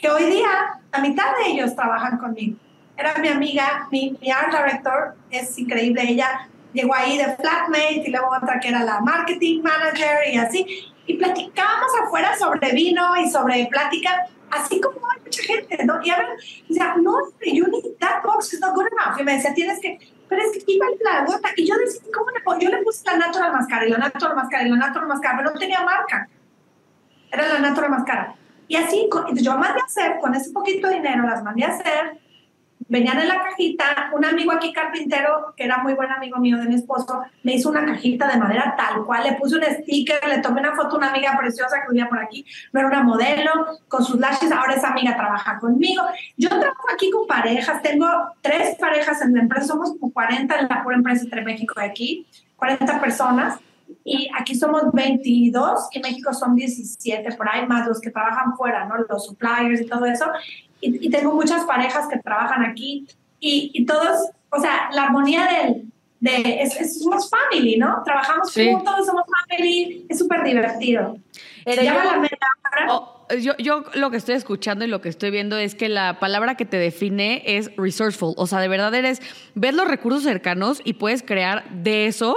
que 0.00 0.10
hoy 0.10 0.24
día 0.24 0.80
la 0.92 0.98
mitad 1.00 1.36
de 1.36 1.52
ellos 1.52 1.74
trabajan 1.74 2.18
conmigo. 2.18 2.56
Era 2.96 3.14
mi 3.18 3.28
amiga, 3.28 3.88
mi, 3.90 4.16
mi 4.20 4.30
art 4.30 4.50
director, 4.50 5.14
es 5.30 5.58
increíble, 5.58 6.02
ella 6.02 6.48
llegó 6.72 6.94
ahí 6.94 7.18
de 7.18 7.36
flatmate 7.36 8.02
y 8.06 8.10
luego 8.10 8.28
otra 8.36 8.58
que 8.60 8.68
era 8.68 8.82
la 8.82 9.00
marketing 9.00 9.62
manager 9.62 10.18
y 10.32 10.38
así, 10.38 10.92
y 11.06 11.14
platicábamos 11.14 11.92
afuera 12.02 12.36
sobre 12.36 12.72
vino 12.72 13.16
y 13.16 13.30
sobre 13.30 13.66
plática, 13.66 14.26
así 14.50 14.80
como 14.80 14.98
hay 15.10 15.20
mucha 15.22 15.42
gente, 15.42 15.84
¿no? 15.84 16.02
Y 16.02 16.10
a 16.10 16.18
ver, 16.18 16.26
decía, 16.68 16.94
no, 17.00 17.16
you 17.44 17.66
need 17.68 17.96
that 18.00 18.22
box 18.22 18.52
is 18.52 18.60
not 18.60 18.74
good 18.74 18.86
enough. 18.86 19.18
Y 19.18 19.24
me 19.24 19.34
decía, 19.34 19.54
tienes 19.54 19.80
que, 19.80 19.98
pero 20.28 20.42
es 20.42 20.64
que 20.64 20.72
iba 20.72 20.86
la 21.04 21.24
gota. 21.24 21.50
Y 21.56 21.66
yo 21.66 21.76
decía, 21.76 22.02
¿cómo 22.14 22.30
le 22.30 22.40
pongo? 22.40 22.58
Yo 22.58 22.70
le 22.70 22.82
puse 22.82 23.04
la 23.04 23.18
natural 23.18 23.52
máscara 23.52 23.86
y 23.86 23.90
la 23.90 23.98
natural 23.98 24.34
máscara 24.34 24.64
y 24.64 24.68
la 24.68 24.76
natural 24.76 25.08
máscara, 25.08 25.36
pero 25.38 25.50
no 25.52 25.58
tenía 25.58 25.82
marca. 25.82 26.28
Era 27.30 27.48
la 27.48 27.58
natural 27.60 27.90
máscara. 27.90 28.34
Y 28.68 28.76
así, 28.76 29.08
yo 29.34 29.58
mandé 29.58 29.80
a 29.80 29.84
hacer, 29.84 30.18
con 30.20 30.34
ese 30.34 30.50
poquito 30.50 30.88
de 30.88 30.96
dinero 30.96 31.22
las 31.22 31.42
mandé 31.42 31.64
a 31.64 31.68
hacer, 31.68 32.18
venían 32.88 33.18
en 33.18 33.28
la 33.28 33.42
cajita, 33.42 34.10
un 34.12 34.24
amigo 34.24 34.52
aquí 34.52 34.72
carpintero, 34.72 35.54
que 35.56 35.64
era 35.64 35.78
muy 35.78 35.94
buen 35.94 36.10
amigo 36.10 36.38
mío 36.38 36.56
de 36.58 36.66
mi 36.66 36.76
esposo, 36.76 37.22
me 37.42 37.54
hizo 37.54 37.68
una 37.68 37.84
cajita 37.84 38.28
de 38.28 38.38
madera 38.38 38.74
tal 38.76 39.04
cual, 39.04 39.24
le 39.24 39.32
puse 39.32 39.56
un 39.56 39.62
sticker, 39.62 40.20
le 40.28 40.38
tomé 40.38 40.60
una 40.60 40.74
foto 40.74 40.94
a 40.94 40.98
una 40.98 41.10
amiga 41.10 41.36
preciosa 41.38 41.80
que 41.82 41.92
vivía 41.92 42.08
por 42.08 42.18
aquí, 42.18 42.44
no 42.72 42.80
era 42.80 42.88
una 42.88 43.02
modelo, 43.02 43.52
con 43.88 44.04
sus 44.04 44.18
lashes, 44.18 44.52
ahora 44.52 44.74
esa 44.74 44.88
amiga 44.88 45.16
trabaja 45.16 45.58
conmigo. 45.58 46.02
Yo 46.36 46.48
trabajo 46.48 46.86
aquí 46.92 47.10
con 47.10 47.26
parejas, 47.26 47.82
tengo 47.82 48.06
tres 48.40 48.76
parejas 48.76 49.20
en 49.22 49.34
la 49.34 49.40
empresa, 49.42 49.66
somos 49.66 49.94
como 49.98 50.12
40 50.12 50.60
en 50.60 50.68
la 50.68 50.82
pura 50.82 50.96
empresa 50.96 51.24
entre 51.24 51.42
México 51.42 51.74
y 51.80 51.84
aquí, 51.84 52.26
40 52.56 53.00
personas, 53.00 53.58
y 54.04 54.28
aquí 54.38 54.54
somos 54.54 54.92
22 54.92 55.88
y 55.92 56.00
México 56.00 56.32
son 56.32 56.54
17 56.54 57.34
por 57.36 57.48
ahí, 57.48 57.66
más 57.66 57.88
los 57.88 58.00
que 58.00 58.10
trabajan 58.10 58.56
fuera, 58.56 58.86
¿no? 58.86 58.96
Los 59.08 59.26
suppliers 59.26 59.80
y 59.80 59.86
todo 59.86 60.06
eso. 60.06 60.26
Y, 60.80 61.10
tengo 61.10 61.32
muchas 61.32 61.64
parejas 61.64 62.06
que 62.06 62.18
trabajan 62.18 62.64
aquí 62.64 63.06
y, 63.40 63.70
y, 63.74 63.84
todos, 63.86 64.30
o 64.50 64.60
sea, 64.60 64.90
la 64.92 65.04
armonía 65.04 65.46
del, 65.46 65.90
de, 66.20 66.62
es, 66.62 67.02
somos 67.02 67.28
family, 67.28 67.76
¿no? 67.78 68.02
Trabajamos 68.04 68.52
juntos, 68.52 69.06
somos 69.06 69.24
family, 69.48 70.06
es 70.08 70.18
súper 70.18 70.44
divertido. 70.44 71.16
Oh, 72.88 73.26
yo, 73.40 73.56
yo 73.58 73.84
lo 73.94 74.10
que 74.10 74.18
estoy 74.18 74.36
escuchando 74.36 74.84
y 74.84 74.88
lo 74.88 75.00
que 75.00 75.08
estoy 75.08 75.30
viendo 75.30 75.56
es 75.56 75.74
que 75.74 75.88
la 75.88 76.20
palabra 76.20 76.54
que 76.54 76.64
te 76.64 76.76
define 76.76 77.42
es 77.44 77.74
resourceful. 77.76 78.34
O 78.36 78.46
sea, 78.46 78.60
de 78.60 78.68
verdad 78.68 78.94
eres, 78.94 79.20
ves 79.54 79.74
los 79.74 79.88
recursos 79.88 80.22
cercanos 80.22 80.80
y 80.84 80.92
puedes 80.92 81.22
crear 81.22 81.68
de 81.70 82.06
eso 82.06 82.36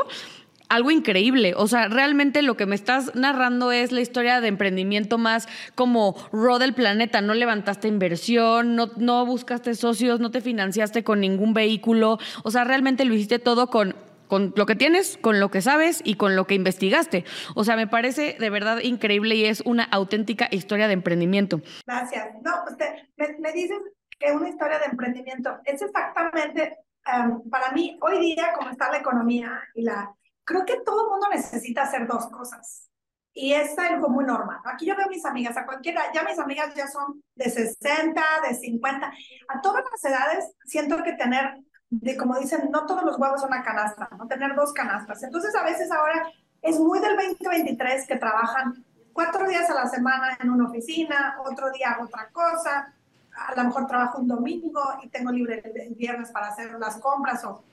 algo 0.69 0.91
increíble. 0.91 1.53
O 1.55 1.67
sea, 1.67 1.87
realmente 1.87 2.41
lo 2.41 2.55
que 2.55 2.65
me 2.65 2.75
estás 2.75 3.13
narrando 3.15 3.71
es 3.71 3.91
la 3.91 4.01
historia 4.01 4.39
de 4.39 4.47
emprendimiento 4.47 5.17
más 5.17 5.47
como 5.75 6.15
raw 6.31 6.59
del 6.59 6.73
planeta. 6.73 7.21
No 7.21 7.33
levantaste 7.33 7.87
inversión, 7.87 8.75
no, 8.75 8.91
no 8.97 9.25
buscaste 9.25 9.75
socios, 9.75 10.19
no 10.19 10.31
te 10.31 10.41
financiaste 10.41 11.03
con 11.03 11.19
ningún 11.19 11.53
vehículo. 11.53 12.19
O 12.43 12.51
sea, 12.51 12.63
realmente 12.63 13.05
lo 13.05 13.13
hiciste 13.13 13.39
todo 13.39 13.67
con 13.67 13.95
con 14.29 14.53
lo 14.55 14.67
que 14.67 14.75
tienes, 14.75 15.17
con 15.17 15.39
lo 15.39 15.49
que 15.49 15.59
sabes 15.59 16.01
y 16.05 16.13
con 16.13 16.35
lo 16.35 16.45
que 16.45 16.53
investigaste. 16.53 17.25
O 17.55 17.63
sea, 17.63 17.75
me 17.75 17.87
parece 17.87 18.37
de 18.39 18.51
verdad 18.51 18.77
increíble 18.83 19.33
y 19.33 19.45
es 19.45 19.61
una 19.61 19.85
auténtica 19.85 20.47
historia 20.51 20.87
de 20.87 20.93
emprendimiento. 20.93 21.61
Gracias. 21.87 22.27
No, 22.43 22.51
usted 22.69 22.85
me, 23.17 23.39
me 23.39 23.51
dices 23.51 23.79
que 24.19 24.31
una 24.31 24.49
historia 24.49 24.77
de 24.77 24.85
emprendimiento 24.85 25.57
es 25.65 25.81
exactamente, 25.81 26.77
em, 27.11 27.41
para 27.49 27.71
mí, 27.71 27.97
hoy 28.01 28.19
día, 28.19 28.53
como 28.55 28.69
está 28.69 28.91
la 28.91 28.99
economía 28.99 29.63
y 29.73 29.81
la 29.81 30.13
creo 30.49 30.65
que 30.65 30.81
todo 30.83 31.03
el 31.03 31.09
mundo 31.11 31.27
necesita 31.31 31.83
hacer 31.83 32.07
dos 32.07 32.25
cosas. 32.27 32.89
Y 33.33 33.53
es 33.53 33.77
algo 33.77 34.09
muy 34.09 34.25
normal. 34.25 34.57
Aquí 34.65 34.87
yo 34.87 34.95
veo 34.95 35.05
a 35.05 35.09
mis 35.09 35.23
amigas, 35.23 35.55
a 35.55 35.63
cualquiera, 35.63 36.11
ya 36.11 36.23
mis 36.23 36.39
amigas 36.39 36.73
ya 36.73 36.87
son 36.87 37.23
de 37.35 37.51
60, 37.51 38.21
de 38.47 38.55
50, 38.55 39.13
a 39.47 39.61
todas 39.61 39.83
las 39.91 40.03
edades 40.11 40.51
siento 40.65 41.03
que 41.03 41.13
tener, 41.13 41.59
de 41.91 42.17
como 42.17 42.39
dicen, 42.39 42.71
no 42.71 42.87
todos 42.87 43.03
los 43.03 43.19
huevos 43.19 43.41
son 43.41 43.51
una 43.51 43.61
canasta, 43.61 44.09
no 44.17 44.27
tener 44.27 44.55
dos 44.55 44.73
canastas. 44.73 45.21
Entonces 45.21 45.53
a 45.53 45.63
veces 45.63 45.91
ahora 45.91 46.27
es 46.63 46.79
muy 46.79 46.99
del 46.99 47.15
2023 47.15 48.07
que 48.07 48.15
trabajan 48.15 48.83
cuatro 49.13 49.47
días 49.47 49.69
a 49.69 49.75
la 49.75 49.87
semana 49.87 50.35
en 50.41 50.49
una 50.49 50.67
oficina, 50.67 51.37
otro 51.45 51.69
día 51.71 51.99
otra 52.01 52.29
cosa, 52.31 52.95
a 53.31 53.55
lo 53.55 53.63
mejor 53.65 53.85
trabajo 53.85 54.17
un 54.17 54.27
domingo 54.27 54.81
y 55.03 55.09
tengo 55.09 55.31
libre 55.31 55.61
el 55.63 55.93
viernes 55.93 56.31
para 56.31 56.47
hacer 56.47 56.71
las 56.79 56.97
compras 56.97 57.45
o 57.45 57.63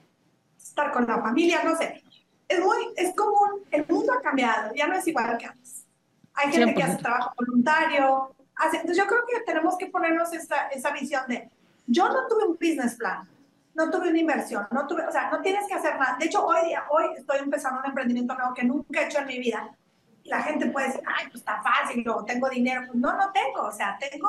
estar 0.59 0.93
con 0.93 1.07
la 1.07 1.23
familia, 1.23 1.63
no 1.65 1.75
sé 1.75 2.05
es 2.49 2.61
muy, 2.61 2.77
es 2.97 3.15
común, 3.15 3.63
el 3.71 3.87
mundo 3.89 4.13
ha 4.13 4.21
cambiado, 4.21 4.75
ya 4.75 4.87
no 4.87 4.95
es 4.95 5.07
igual 5.07 5.37
que 5.39 5.47
antes. 5.47 5.87
Hay 6.35 6.53
gente 6.53 6.75
que 6.75 6.83
hace 6.83 7.03
trabajo 7.03 7.33
voluntario, 7.39 8.35
hace, 8.57 8.77
entonces 8.77 9.03
yo 9.03 9.09
creo 9.09 9.23
que 9.27 9.41
tenemos 9.41 9.77
que 9.79 9.87
ponernos 9.87 10.33
esa, 10.33 10.69
esa 10.69 10.91
visión 10.91 11.25
de, 11.29 11.51
yo 11.87 12.09
no 12.09 12.27
tuve 12.29 12.45
un 12.45 12.55
business 12.55 12.95
plan, 12.97 13.29
no 13.77 13.91
tuve 13.91 14.09
una 14.09 14.19
inversión, 14.19 14.67
no 14.71 14.87
tuve, 14.87 15.07
o 15.07 15.13
sea, 15.13 15.31
no 15.31 15.43
tienes 15.43 15.67
que 15.69 15.75
hacer 15.75 15.99
nada. 15.99 16.17
De 16.19 16.27
hecho, 16.27 16.45
hoy 16.45 16.67
día, 16.67 16.85
hoy 16.89 17.05
estoy 17.17 17.39
empezando 17.39 17.81
un 17.81 17.87
emprendimiento 17.87 18.35
nuevo 18.35 18.55
que 18.55 18.65
nunca 18.65 19.03
he 19.03 19.05
hecho 19.05 19.19
en 19.19 19.27
mi 19.27 19.39
vida. 19.39 19.77
La 20.25 20.43
gente 20.43 20.67
puede 20.67 20.89
decir, 20.89 21.03
ay, 21.07 21.27
pues 21.27 21.37
está 21.37 21.63
fácil, 21.63 22.09
o 22.09 22.25
tengo 22.25 22.49
dinero. 22.49 22.83
Pues 22.87 22.99
no, 22.99 23.15
no 23.17 23.31
tengo, 23.33 23.69
o 23.69 23.73
sea, 23.73 23.99
tengo, 23.99 24.29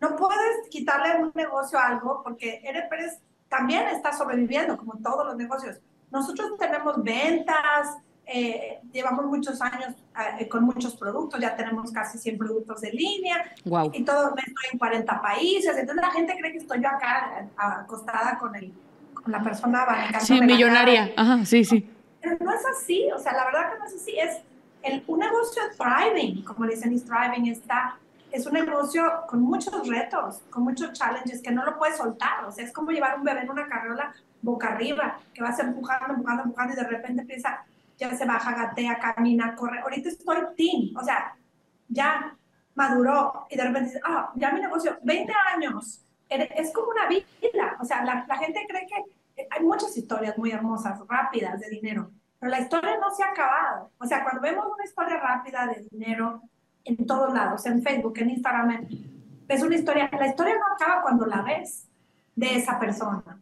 no 0.00 0.16
puedes 0.16 0.68
quitarle 0.70 1.22
un 1.22 1.32
negocio 1.34 1.78
a 1.78 1.86
algo 1.88 2.22
porque 2.22 2.60
eres, 2.64 3.18
también 3.48 3.86
está 3.88 4.12
sobreviviendo, 4.12 4.78
como 4.78 4.94
todos 4.98 5.26
los 5.26 5.36
negocios. 5.36 5.78
Nosotros 6.10 6.56
tenemos 6.58 7.02
ventas, 7.02 7.98
eh, 8.30 8.80
llevamos 8.92 9.24
muchos 9.24 9.60
años 9.62 9.94
eh, 10.38 10.46
con 10.48 10.62
muchos 10.62 10.94
productos, 10.96 11.40
ya 11.40 11.56
tenemos 11.56 11.90
casi 11.90 12.18
100 12.18 12.36
productos 12.36 12.82
de 12.82 12.92
línea. 12.92 13.42
Wow. 13.64 13.90
y 13.94 14.04
todo 14.04 14.34
estoy 14.36 14.64
en 14.72 14.78
40 14.78 15.22
países, 15.22 15.76
entonces 15.76 16.04
la 16.04 16.10
gente 16.10 16.36
cree 16.38 16.52
que 16.52 16.58
estoy 16.58 16.82
yo 16.82 16.88
acá 16.88 17.40
eh, 17.40 17.48
acostada 17.56 18.38
con, 18.38 18.54
el, 18.54 18.72
con 19.14 19.32
la 19.32 19.42
persona 19.42 19.86
Sí, 20.20 20.40
millonaria, 20.42 21.10
ajá, 21.16 21.44
sí, 21.46 21.64
sí. 21.64 21.90
Pero 22.20 22.36
no 22.40 22.52
es 22.52 22.66
así, 22.66 23.10
o 23.14 23.18
sea, 23.18 23.32
la 23.32 23.46
verdad 23.46 23.72
que 23.72 23.78
no 23.78 23.84
es 23.86 23.94
así, 23.94 24.18
es 24.18 24.38
el, 24.82 25.02
un 25.06 25.20
negocio 25.20 25.62
thriving, 25.78 26.44
como 26.44 26.66
dicen, 26.66 26.92
es 26.92 27.04
thriving, 27.06 27.46
está, 27.46 27.96
es 28.30 28.46
un 28.46 28.52
negocio 28.52 29.04
con 29.26 29.40
muchos 29.40 29.88
retos, 29.88 30.42
con 30.50 30.64
muchos 30.64 30.92
challenges 30.92 31.40
que 31.40 31.50
no 31.50 31.64
lo 31.64 31.78
puedes 31.78 31.96
soltar, 31.96 32.44
o 32.44 32.52
sea, 32.52 32.62
es 32.62 32.72
como 32.72 32.90
llevar 32.90 33.16
un 33.16 33.24
bebé 33.24 33.40
en 33.40 33.50
una 33.50 33.66
carriola 33.66 34.14
boca 34.42 34.68
arriba, 34.68 35.18
que 35.34 35.42
vas 35.42 35.58
empujando, 35.58 36.14
empujando, 36.14 36.44
empujando 36.44 36.72
y 36.74 36.76
de 36.76 36.84
repente 36.84 37.22
empieza, 37.22 37.64
ya 37.96 38.14
se 38.14 38.24
baja, 38.24 38.54
gatea, 38.54 38.98
camina, 38.98 39.54
corre. 39.54 39.80
Ahorita 39.80 40.08
estoy 40.08 40.36
team, 40.56 40.96
o 40.96 41.04
sea, 41.04 41.34
ya 41.88 42.36
maduró 42.74 43.46
y 43.50 43.56
de 43.56 43.64
repente 43.64 43.88
dice, 43.88 44.00
ah, 44.04 44.32
ya 44.36 44.52
mi 44.52 44.60
negocio, 44.60 44.98
20 45.02 45.32
años, 45.54 46.04
es 46.28 46.72
como 46.72 46.90
una 46.90 47.08
vida, 47.08 47.76
o 47.80 47.84
sea, 47.84 48.04
la, 48.04 48.24
la 48.28 48.36
gente 48.36 48.64
cree 48.68 48.86
que 48.86 49.46
hay 49.50 49.64
muchas 49.64 49.96
historias 49.96 50.36
muy 50.36 50.50
hermosas, 50.50 51.00
rápidas 51.08 51.58
de 51.60 51.70
dinero, 51.70 52.10
pero 52.38 52.50
la 52.50 52.60
historia 52.60 52.96
no 52.98 53.10
se 53.10 53.22
ha 53.24 53.30
acabado. 53.30 53.90
O 53.98 54.06
sea, 54.06 54.22
cuando 54.22 54.42
vemos 54.42 54.66
una 54.66 54.84
historia 54.84 55.16
rápida 55.18 55.66
de 55.66 55.86
dinero 55.90 56.42
en 56.84 57.06
todos 57.06 57.32
lados, 57.34 57.66
en 57.66 57.82
Facebook, 57.82 58.18
en 58.18 58.30
Instagram, 58.30 58.86
es 59.48 59.62
una 59.62 59.74
historia, 59.74 60.08
la 60.12 60.26
historia 60.28 60.54
no 60.54 60.74
acaba 60.74 61.02
cuando 61.02 61.26
la 61.26 61.42
ves 61.42 61.88
de 62.36 62.56
esa 62.56 62.78
persona 62.78 63.40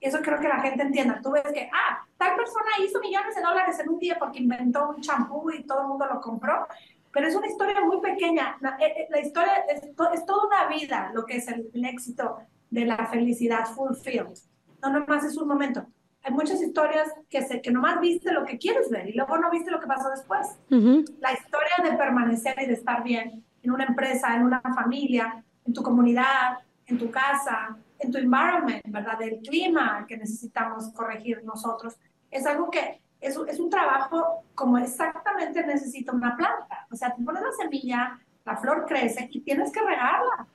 eso 0.00 0.18
creo 0.22 0.38
que 0.38 0.48
la 0.48 0.60
gente 0.60 0.82
entienda. 0.82 1.20
Tú 1.22 1.30
ves 1.30 1.44
que, 1.52 1.70
ah, 1.72 2.04
tal 2.16 2.36
persona 2.36 2.70
hizo 2.84 3.00
millones 3.00 3.34
de 3.34 3.42
dólares 3.42 3.78
en 3.78 3.88
un 3.88 3.98
día 3.98 4.16
porque 4.18 4.40
inventó 4.40 4.90
un 4.90 5.00
champú 5.00 5.50
y 5.50 5.64
todo 5.64 5.82
el 5.82 5.88
mundo 5.88 6.06
lo 6.06 6.20
compró, 6.20 6.66
pero 7.12 7.28
es 7.28 7.34
una 7.34 7.46
historia 7.46 7.80
muy 7.84 8.00
pequeña. 8.00 8.56
La, 8.60 8.76
eh, 8.78 9.08
eh, 9.10 9.20
historia 9.22 9.54
es, 9.68 9.82
es, 9.82 10.26
toda 10.26 10.46
una 10.46 10.68
vida 10.68 11.10
lo 11.14 11.24
que 11.24 11.38
es 11.38 11.48
el, 11.48 11.70
éxito 11.84 12.38
de 12.70 12.84
la 12.84 13.06
felicidad 13.06 13.66
fulfilled. 13.66 14.38
No 14.82 14.90
nomás 14.90 15.24
es 15.24 15.36
un 15.36 15.48
momento. 15.48 15.86
Hay 16.22 16.32
muchas 16.32 16.60
historias 16.60 17.08
que, 17.30 17.42
se, 17.42 17.62
que 17.62 17.70
nomás 17.70 18.00
viste 18.00 18.32
lo 18.32 18.44
que 18.44 18.58
quieres 18.58 18.90
ver 18.90 19.08
y 19.08 19.12
luego 19.12 19.38
no 19.38 19.50
viste 19.50 19.70
lo 19.70 19.80
que 19.80 19.86
pasó 19.86 20.10
después. 20.10 20.58
La 20.68 21.32
historia 21.32 21.90
de 21.90 21.96
permanecer 21.96 22.56
y 22.60 22.66
de 22.66 22.74
estar 22.74 23.02
bien 23.02 23.44
en 23.62 23.70
una 23.70 23.84
empresa, 23.84 24.34
en 24.34 24.42
una 24.42 24.60
familia, 24.60 25.42
en 25.64 25.72
tu 25.72 25.82
comunidad, 25.82 26.58
en 26.86 26.98
tu 26.98 27.10
casa, 27.10 27.78
en 27.98 28.10
tu 28.10 28.18
environment, 28.18 28.82
¿verdad? 28.86 29.18
Del 29.18 29.40
clima 29.40 30.04
que 30.06 30.16
necesitamos 30.16 30.88
corregir 30.92 31.42
nosotros. 31.44 31.94
Es 32.30 32.46
algo 32.46 32.70
que 32.70 33.00
es, 33.20 33.36
es 33.48 33.58
un 33.58 33.70
trabajo 33.70 34.44
como 34.54 34.78
exactamente 34.78 35.64
necesita 35.64 36.12
una 36.12 36.36
planta. 36.36 36.86
O 36.90 36.96
sea, 36.96 37.14
tú 37.14 37.24
pones 37.24 37.42
la 37.42 37.52
semilla, 37.52 38.18
la 38.44 38.56
flor 38.56 38.84
crece 38.86 39.28
y 39.30 39.40
tienes 39.40 39.72
que 39.72 39.80
regarla. 39.80 40.46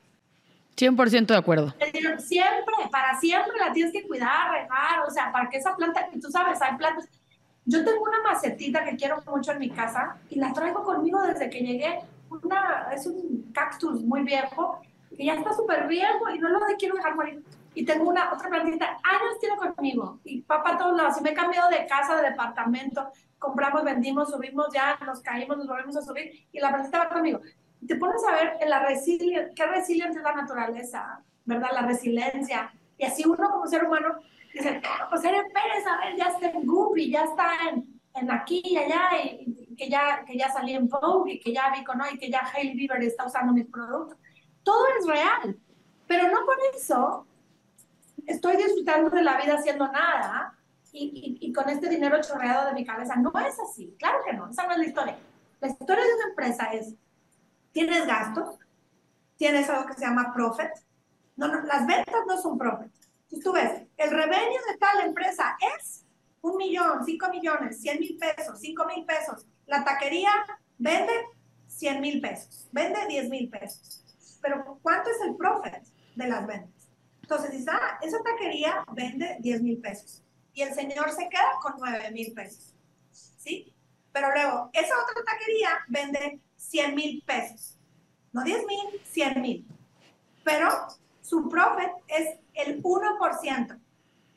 100% 0.77 1.27
de 1.27 1.38
acuerdo. 1.38 1.73
Siempre, 2.17 2.75
para 2.91 3.19
siempre 3.19 3.54
la 3.60 3.71
tienes 3.71 3.91
que 3.93 4.08
cuidar, 4.08 4.51
regar, 4.51 5.01
o 5.06 5.12
sea, 5.12 5.32
para 5.32 5.49
que 5.49 5.58
esa 5.58 5.75
planta, 5.75 6.10
y 6.12 6.19
tú 6.19 6.32
sabes, 6.32 6.62
hay 6.62 6.75
plantas. 6.77 7.08
Yo 7.65 7.84
tengo 7.86 8.01
una 8.01 8.21
macetita 8.23 8.84
que 8.84 8.95
quiero 8.95 9.21
mucho 9.27 9.51
en 9.51 9.60
mi 9.60 9.69
casa 9.69 10.17
y 10.30 10.39
la 10.39 10.51
traigo 10.54 10.84
conmigo 10.84 11.21
desde 11.21 11.49
que 11.49 11.60
llegué. 11.60 11.99
Una, 12.43 12.88
es 12.93 13.06
un 13.06 13.51
cactus 13.54 14.01
muy 14.01 14.23
viejo 14.23 14.82
que 15.15 15.26
ya 15.26 15.36
está 15.36 15.54
súper 15.54 15.88
viejo 15.88 16.30
y 16.30 16.39
no 16.39 16.50
lo 16.50 16.60
quiero 16.78 16.95
dejar 16.95 17.15
morir. 17.15 17.43
Y 17.74 17.86
tengo 17.86 18.10
una 18.10 18.34
otra 18.34 18.50
plantita, 18.50 18.97
años 19.04 19.39
tiene 19.39 19.56
conmigo. 19.56 20.19
Y 20.24 20.41
papá 20.41 20.74
a 20.74 20.78
todos 20.78 20.97
lados. 20.97 21.17
Y 21.19 21.24
me 21.24 21.32
he 21.32 21.34
cambiado 21.34 21.69
de 21.69 21.86
casa, 21.88 22.17
de 22.17 22.30
departamento. 22.30 23.10
Compramos, 23.39 23.84
vendimos, 23.84 24.30
subimos 24.30 24.67
ya, 24.74 24.97
nos 25.06 25.21
caímos, 25.21 25.58
nos 25.58 25.67
volvemos 25.67 25.95
a 25.95 26.02
subir. 26.02 26.45
Y 26.52 26.60
la 26.60 26.69
plantita 26.69 27.00
va 27.00 27.10
conmigo. 27.10 27.39
Y 27.82 27.88
te 27.88 27.95
pones 27.95 28.21
a 28.26 28.36
ver 28.36 28.58
en 28.60 28.69
la 28.69 28.86
resiliencia, 28.86 29.50
qué 29.56 29.65
resiliencia 29.65 30.19
es 30.19 30.24
la 30.24 30.36
naturaleza, 30.36 31.24
¿verdad? 31.45 31.69
La 31.74 31.82
resiliencia. 31.84 32.71
Y 32.97 33.06
así 33.06 33.24
uno 33.26 33.50
como 33.50 33.65
ser 33.67 33.86
humano 33.86 34.17
dice, 34.54 34.82
pues 35.10 35.24
eres 35.24 35.43
Pérez, 35.45 35.88
a 35.88 36.06
ver, 36.06 36.17
ya 36.17 36.26
está 36.26 36.50
en 36.52 36.65
Goopy, 36.65 37.10
ya 37.10 37.24
está 37.24 37.50
en, 37.69 38.00
en 38.13 38.32
aquí 38.32 38.62
y 38.63 38.78
allá, 38.78 39.10
y, 39.24 39.76
que, 39.76 39.89
ya, 39.89 40.24
que 40.26 40.38
ya 40.38 40.52
salí 40.52 40.74
en 40.74 40.88
Vogue, 40.88 41.34
y 41.34 41.39
que 41.39 41.54
ya 41.54 41.71
vi 41.71 41.84
con 41.84 42.00
hoy, 42.02 42.19
que 42.19 42.30
ya 42.30 42.41
Hailey 42.54 42.76
Bieber 42.76 43.02
está 43.02 43.26
usando 43.26 43.54
mis 43.54 43.65
productos 43.65 44.17
todo 44.63 44.86
es 45.00 45.08
real. 45.08 45.58
Pero 46.08 46.30
no 46.30 46.45
por 46.45 46.58
eso 46.76 47.26
estoy 48.28 48.58
disfrutando 48.58 49.10
de 49.10 49.24
la 49.24 49.39
vida 49.41 49.56
haciendo 49.56 49.88
nada 49.88 50.58
y, 50.91 51.38
y, 51.39 51.54
con 51.54 51.69
este 51.69 51.88
dinero 51.88 52.19
chorreado 52.21 52.67
de 52.67 52.74
mi 52.74 52.86
cabeza. 52.86 53.15
No 53.15 53.32
es 53.47 53.58
así, 53.60 53.95
claro 53.97 54.19
que 54.26 54.34
no, 54.34 54.50
esa 54.50 54.65
no 54.65 54.74
es 54.74 54.78
la 54.78 54.86
historia. 54.86 55.17
La 55.60 55.69
historia 55.69 56.04
de 56.04 56.13
una 56.15 56.30
empresa 56.30 56.65
es, 56.74 56.93
tienes 57.71 58.06
gastos, 58.06 58.58
tienes 59.38 59.69
algo 59.69 59.88
que 59.88 59.93
se 59.93 60.02
llama 60.02 60.34
profit. 60.34 60.71
No, 61.38 61.47
no, 61.47 61.62
las 61.62 61.88
ventas 61.88 62.26
no 62.28 62.38
son 62.41 62.58
profit. 62.58 62.91
Si 63.30 63.39
tú 63.39 63.54
ves, 63.54 63.84
el 63.95 64.12
revenue 64.12 64.60
de 64.69 64.78
tal 64.78 65.00
empresa 65.06 65.56
es 65.78 66.06
un 66.41 66.57
millón, 66.57 67.05
cinco 67.05 67.30
millones, 67.30 67.80
cien 67.80 67.99
mil 67.99 68.18
pesos, 68.18 68.59
cinco 68.59 68.86
mil 68.86 69.05
pesos. 69.05 69.45
La 69.66 69.86
taquería 69.86 70.32
vende 70.78 71.14
cien 71.68 72.01
mil 72.01 72.20
pesos, 72.20 72.68
vende 72.74 72.99
diez 73.07 73.30
mil 73.30 73.49
pesos 73.49 74.01
pero 74.42 74.80
¿cuánto 74.82 75.10
es 75.10 75.22
el 75.22 75.36
profit 75.36 75.84
de 76.16 76.28
las 76.28 76.46
ventas? 76.48 76.89
Entonces 77.22 77.52
dice, 77.52 77.72
ah, 77.72 78.00
esa 78.02 78.18
taquería 78.24 78.84
vende 78.94 79.38
10 79.39 79.62
mil 79.62 79.80
pesos 79.80 80.24
y 80.54 80.62
el 80.64 80.74
señor 80.74 81.12
se 81.12 81.30
queda 81.30 81.52
con 81.62 81.74
9 81.80 82.12
mil 82.12 82.34
pesos, 82.34 82.76
¿sí? 83.12 83.74
Pero 84.12 84.32
luego, 84.34 84.70
esa 84.74 84.94
otra 85.02 85.24
taquería 85.24 85.70
vende 85.88 86.42
100 86.58 86.96
mil 86.96 87.24
pesos, 87.26 87.78
no 88.34 88.44
10 88.44 88.66
mil, 88.66 89.02
100 89.06 89.42
mil, 89.42 89.68
pero 90.44 90.70
su 91.22 91.48
profit 91.48 91.92
es 92.08 92.38
el 92.54 92.84
1%, 92.84 93.80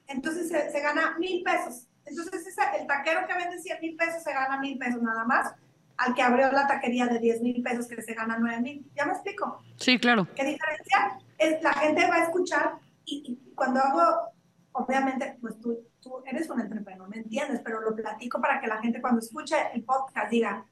entonces 0.07 0.49
se, 0.49 0.71
se 0.71 0.81
gana 0.81 1.19
mil 1.19 1.43
pesos. 1.43 1.89
Entonces 2.05 2.47
esa, 2.47 2.77
el 2.77 2.87
taquero 2.87 3.27
que 3.27 3.35
vende 3.35 3.59
100 3.59 3.81
mil 3.81 3.97
pesos 3.97 4.23
se 4.23 4.33
gana 4.33 4.61
mil 4.61 4.79
pesos 4.79 5.03
nada 5.03 5.25
más 5.25 5.55
al 5.97 6.15
que 6.15 6.23
abrió 6.23 6.51
la 6.51 6.67
taquería 6.67 7.07
de 7.07 7.19
10 7.19 7.43
mil 7.43 7.63
pesos 7.63 7.87
que 7.87 8.03
se 8.03 8.15
gana 8.15 8.37
9 8.39 8.61
mil. 8.61 8.91
¿Ya 8.95 9.05
me 9.05 9.13
explico? 9.13 9.63
Sí, 9.77 9.99
claro. 9.99 10.27
¿Qué 10.35 10.45
diferencia? 10.45 11.19
Es, 11.39 11.63
la 11.63 11.73
gente 11.75 12.07
va 12.09 12.17
a 12.17 12.25
escuchar 12.25 12.75
y, 13.05 13.39
cuando 13.55 13.81
hago, 13.81 14.33
obviamente, 14.73 15.37
pues 15.41 15.61
tú, 15.61 15.79
tú 16.01 16.23
eres 16.27 16.49
un 16.51 16.61
entrepreneur, 16.61 17.09
¿me 17.09 17.19
entiendes? 17.19 17.61
Pero 17.65 17.81
lo 17.81 17.95
platico 17.95 18.41
para 18.41 18.61
que 18.61 18.67
la 18.67 18.81
gente 18.81 19.01
cuando 19.01 19.21
escuche 19.21 19.57
el 19.73 19.85
podcast 19.85 20.31
diga, 20.31 20.65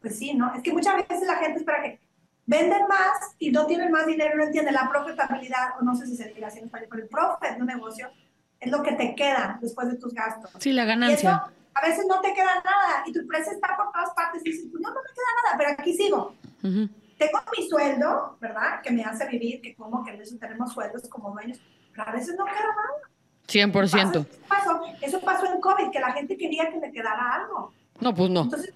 pues 0.00 0.18
sí, 0.18 0.34
¿no? 0.34 0.54
Es 0.54 0.62
que 0.62 0.72
muchas 0.72 0.96
veces 0.96 1.26
la 1.26 1.36
gente 1.36 1.58
espera 1.58 1.82
que 1.82 2.00
venden 2.46 2.86
más 2.88 3.34
y 3.38 3.50
no 3.50 3.66
tienen 3.66 3.92
más 3.92 4.06
dinero, 4.06 4.36
no 4.36 4.44
entiende 4.44 4.72
la 4.72 4.88
profitabilidad, 4.88 5.78
o 5.78 5.84
no 5.84 5.94
sé 5.94 6.06
si 6.06 6.16
se 6.16 6.32
diga 6.32 6.48
así 6.48 6.58
en 6.58 6.64
español, 6.66 6.88
pero 6.90 7.02
el 7.02 7.08
profit 7.08 7.56
de 7.56 7.60
un 7.60 7.66
negocio 7.66 8.10
es 8.58 8.70
lo 8.70 8.82
que 8.82 8.92
te 8.92 9.14
queda 9.14 9.58
después 9.60 9.88
de 9.88 9.96
tus 9.96 10.12
gastos. 10.12 10.50
Sí, 10.58 10.72
la 10.72 10.84
ganancia. 10.84 11.44
A 11.80 11.86
veces 11.86 12.06
no 12.08 12.20
te 12.20 12.32
queda 12.34 12.54
nada 12.64 13.02
y 13.06 13.12
tu 13.12 13.20
empresa 13.20 13.52
está 13.52 13.76
por 13.76 13.90
todas 13.92 14.10
partes 14.10 14.42
y 14.44 14.50
dices, 14.50 14.66
pues 14.70 14.82
no, 14.82 14.90
no 14.90 15.00
me 15.00 15.08
queda 15.08 15.42
nada, 15.44 15.58
pero 15.58 15.70
aquí 15.70 15.94
sigo. 15.94 16.34
Tengo 16.62 17.40
mi 17.56 17.68
sueldo, 17.68 18.36
¿verdad? 18.40 18.80
Que 18.82 18.90
me 18.90 19.04
hace 19.04 19.26
vivir, 19.26 19.60
que 19.60 19.74
como 19.74 20.04
que 20.04 20.14
eso 20.14 20.36
tenemos 20.38 20.72
sueldos 20.72 21.08
como 21.08 21.32
dueños, 21.32 21.60
pero 21.92 22.08
a 22.08 22.12
veces 22.12 22.34
no 22.36 22.44
queda 22.44 22.60
nada. 22.60 23.72
100%. 23.72 24.26
Eso 24.26 24.26
pasó, 24.48 24.80
eso 25.00 25.20
pasó 25.20 25.52
en 25.52 25.60
COVID, 25.60 25.90
que 25.90 26.00
la 26.00 26.12
gente 26.12 26.36
quería 26.36 26.70
que 26.70 26.78
le 26.78 26.92
quedara 26.92 27.34
algo. 27.34 27.72
No, 28.00 28.14
pues 28.14 28.30
no. 28.30 28.42
Entonces, 28.42 28.72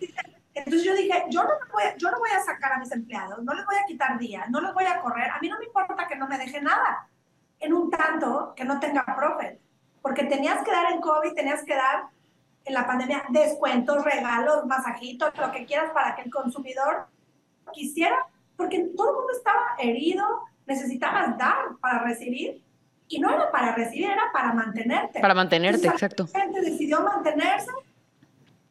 entonces 0.55 0.84
yo 0.84 0.94
dije, 0.94 1.24
yo 1.30 1.42
no, 1.42 1.50
voy 1.72 1.82
yo 1.98 2.11
no 2.11 2.18
voy 2.18 2.30
a 2.30 2.42
sacar 2.42 2.72
a 2.72 2.78
mis 2.78 2.92
empleados, 2.92 3.42
no 3.42 3.55
les 3.55 3.64
voy 3.64 3.76
a 3.76 3.86
quitar 3.86 4.18
días, 4.18 4.48
no 4.50 4.61
les 4.61 4.74
voy 4.74 4.84
a 4.84 5.00
correr, 5.00 5.30
a 5.30 5.40
mí 5.40 5.48
no 5.48 5.59
me 5.59 5.66
importa 5.66 6.07
que 6.07 6.16
no 6.16 6.28
me 6.28 6.38
deje 6.38 6.61
nada, 6.61 7.09
en 7.61 7.72
un 7.72 7.90
tanto 7.90 8.52
que 8.55 8.64
no 8.64 8.78
tenga 8.78 9.05
profit 9.05 9.59
porque 10.05 10.24
tenías 10.24 10.62
que 10.62 10.70
dar 10.70 10.92
en 10.92 11.00
COVID, 11.00 11.32
tenías 11.32 11.64
que 11.64 11.74
dar 11.74 12.05
en 12.65 12.75
la 12.75 12.87
pandemia 12.87 13.25
descuentos, 13.31 14.05
regalos, 14.05 14.67
masajitos, 14.67 15.37
lo 15.39 15.53
que 15.53 15.67
quieras 15.67 15.91
para 15.93 16.15
que 16.15 16.23
el 16.23 16.31
consumidor 16.31 17.07
quisiera, 17.73 18.27
porque 18.57 18.81
todo 18.97 19.11
el 19.11 19.17
mundo 19.17 19.33
estaba 19.37 19.75
herido, 19.79 20.25
necesitabas 20.67 21.37
dar 21.37 21.77
para 21.81 22.01
recibir, 22.05 22.62
y 23.09 23.19
no 23.19 23.31
era 23.31 23.51
para 23.51 23.75
recibir, 23.75 24.11
era 24.11 24.31
para 24.33 24.53
mantenerte. 24.53 25.21
Para 25.21 25.35
mantenerte, 25.35 25.87
exacto. 25.87 26.27
La 26.33 26.41
gente 26.41 26.62
decidió 26.62 27.03
mantenerse. 27.03 27.71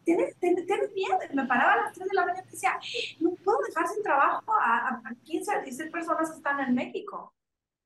Tienes, 0.03 0.35
tienes, 0.37 0.65
miedo. 0.93 1.17
Me 1.33 1.45
paraba 1.45 1.73
a 1.73 1.77
las 1.77 1.93
3 1.93 2.09
de 2.09 2.15
la 2.15 2.25
mañana 2.25 2.45
y 2.47 2.51
decía, 2.51 2.77
no 3.19 3.31
puedo 3.35 3.59
dejar 3.59 3.87
sin 3.87 4.03
trabajo 4.03 4.51
a, 4.59 5.01
a 5.05 5.15
15, 5.23 5.51
a 5.53 5.59
16 5.59 5.91
personas 5.91 6.31
que 6.31 6.37
están 6.37 6.59
en 6.59 6.73
México. 6.73 7.33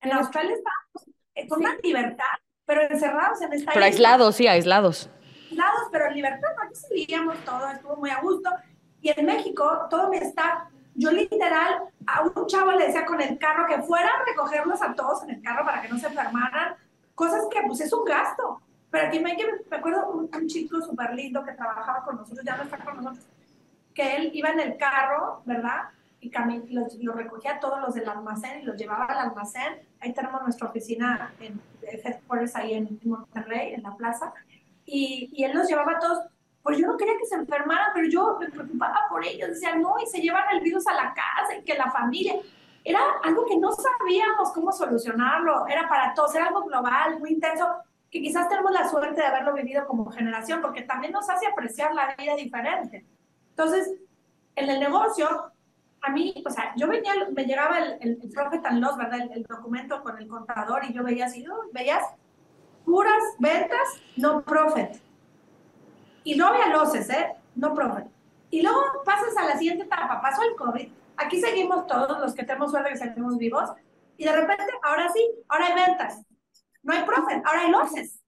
En 0.01 0.14
Australia 0.14 0.55
estamos 0.55 1.16
eh, 1.36 1.47
con 1.47 1.60
una 1.60 1.76
libertad 1.84 2.26
pero 2.68 2.82
encerrados 2.82 3.41
en 3.41 3.53
esta 3.53 3.72
Pero 3.72 3.86
aislados, 3.86 4.36
sí, 4.36 4.45
aislados. 4.45 5.10
Aislados, 5.49 5.87
pero 5.91 6.07
en 6.07 6.13
libertad, 6.15 6.49
aquí 6.63 6.75
salíamos 6.75 7.37
todo, 7.45 7.69
estuvo 7.69 7.95
muy 7.97 8.09
a 8.09 8.19
gusto. 8.21 8.49
Y 9.01 9.09
en 9.09 9.25
México, 9.25 9.87
todo 9.89 10.09
me 10.09 10.17
está, 10.17 10.69
yo 10.95 11.11
literal, 11.11 11.83
a 12.05 12.21
un 12.23 12.47
chavo 12.47 12.71
le 12.71 12.87
decía 12.87 13.05
con 13.05 13.21
el 13.21 13.37
carro 13.37 13.67
que 13.67 13.81
fuera 13.83 14.09
a 14.09 14.25
recogerlos 14.25 14.81
a 14.81 14.93
todos 14.95 15.23
en 15.23 15.31
el 15.31 15.41
carro 15.41 15.65
para 15.65 15.81
que 15.81 15.89
no 15.89 15.97
se 15.97 16.07
enfermaran, 16.07 16.75
cosas 17.15 17.41
que 17.51 17.61
pues 17.65 17.81
es 17.81 17.93
un 17.93 18.05
gasto. 18.05 18.61
Pero 18.89 19.07
aquí 19.07 19.19
me, 19.19 19.37
me 19.69 19.77
acuerdo 19.77 20.09
un, 20.11 20.29
un 20.33 20.47
chico 20.47 20.81
súper 20.81 21.13
lindo 21.13 21.43
que 21.43 21.51
trabajaba 21.51 22.03
con 22.03 22.17
nosotros, 22.17 22.45
ya 22.45 22.57
no 22.57 22.63
está 22.63 22.77
con 22.77 22.97
nosotros, 22.97 23.25
que 23.93 24.15
él 24.15 24.31
iba 24.33 24.49
en 24.49 24.59
el 24.59 24.77
carro, 24.77 25.41
¿verdad? 25.45 25.89
y 26.19 26.31
los, 26.73 27.15
recogía 27.15 27.59
todos 27.59 27.79
los 27.79 27.93
del 27.93 28.09
almacén 28.09 28.61
y 28.61 28.65
los 28.65 28.75
llevaba 28.75 29.05
al 29.05 29.29
almacén. 29.29 29.79
Ahí 29.99 30.13
tenemos 30.13 30.41
nuestra 30.41 30.67
oficina 30.67 31.33
en 31.39 31.59
headquarters 31.81 32.55
ahí 32.55 32.73
en 32.73 32.99
Monterrey, 33.03 33.73
en 33.73 33.83
la 33.83 33.95
plaza. 33.95 34.33
Y, 34.88 35.29
y 35.33 35.43
él 35.43 35.51
los 35.53 35.67
llevaba 35.67 35.91
a 35.91 35.99
todos. 35.99 36.19
Pues 36.63 36.79
yo 36.79 36.88
no 36.88 36.97
quería 36.97 37.17
que 37.17 37.25
se 37.25 37.35
enfermaran, 37.35 37.91
pero 37.93 38.07
yo 38.09 38.38
me 38.39 38.49
preocupaba 38.49 39.01
por 39.09 39.23
ellos. 39.23 39.49
Decía, 39.49 39.75
no, 39.75 39.95
y 40.03 40.07
se 40.07 40.19
llevan 40.19 40.43
el 40.53 40.61
virus 40.61 40.88
a 40.88 40.95
la 40.95 41.13
casa 41.13 41.55
y 41.55 41.63
que 41.63 41.75
la 41.75 41.91
familia. 41.91 42.33
Era 42.83 42.99
algo 43.23 43.45
que 43.45 43.57
no 43.57 43.69
sabíamos 43.71 44.51
cómo 44.53 44.71
solucionarlo. 44.71 45.67
Era 45.67 45.88
para 45.88 46.13
todos, 46.15 46.33
era 46.33 46.47
algo 46.47 46.63
global, 46.63 47.19
muy 47.19 47.33
intenso, 47.33 47.67
que 48.09 48.21
quizás 48.21 48.49
tenemos 48.49 48.71
la 48.71 48.89
suerte 48.89 49.21
de 49.21 49.27
haberlo 49.27 49.53
vivido 49.53 49.85
como 49.85 50.09
generación, 50.09 50.61
porque 50.61 50.81
también 50.81 51.11
nos 51.11 51.29
hace 51.29 51.45
apreciar 51.47 51.93
la 51.93 52.15
vida 52.15 52.35
diferente. 52.35 53.05
Entonces, 53.49 53.93
en 54.55 54.69
el 54.69 54.79
negocio, 54.79 55.51
a 56.01 56.09
mí, 56.09 56.43
o 56.45 56.49
sea, 56.49 56.73
yo 56.77 56.88
venía, 56.88 57.13
me 57.33 57.45
llegaba 57.45 57.79
el, 57.79 57.97
el, 58.01 58.19
el 58.21 58.29
Profit 58.29 58.61
¿verdad? 58.61 59.19
El, 59.31 59.43
documento 59.43 60.01
con 60.01 60.17
el 60.17 60.27
contador 60.27 60.85
y 60.85 60.93
yo 60.93 61.03
veía 61.03 61.25
así, 61.25 61.45
veías 61.73 62.03
puras 62.88 63.21
ventas, 63.38 64.01
no 64.15 64.41
profit. 64.43 65.01
Y 66.23 66.35
no 66.35 66.47
había 66.47 66.69
losses, 66.69 67.09
¿eh? 67.09 67.33
No 67.53 67.75
profit. 67.75 68.05
Y 68.49 68.61
luego 68.61 68.81
pasas 69.03 69.35
a 69.35 69.43
la 69.43 69.57
siguiente 69.57 69.83
etapa, 69.83 70.21
pasó 70.21 70.41
el 70.43 70.55
COVID. 70.55 70.88
Aquí 71.17 71.41
seguimos 71.41 71.85
todos 71.85 72.17
los 72.21 72.33
que 72.33 72.43
tenemos 72.43 72.71
suerte 72.71 72.91
que 72.91 72.97
seguimos 72.97 73.38
vivos. 73.38 73.69
Y 74.15 74.23
de 74.23 74.31
repente, 74.31 74.71
ahora 74.83 75.11
sí, 75.11 75.29
ahora 75.49 75.65
hay 75.65 75.85
ventas. 75.85 76.21
No 76.81 76.93
hay 76.93 77.03
profit, 77.03 77.45
ahora 77.45 77.61
hay 77.63 77.71
losses. 77.71 78.21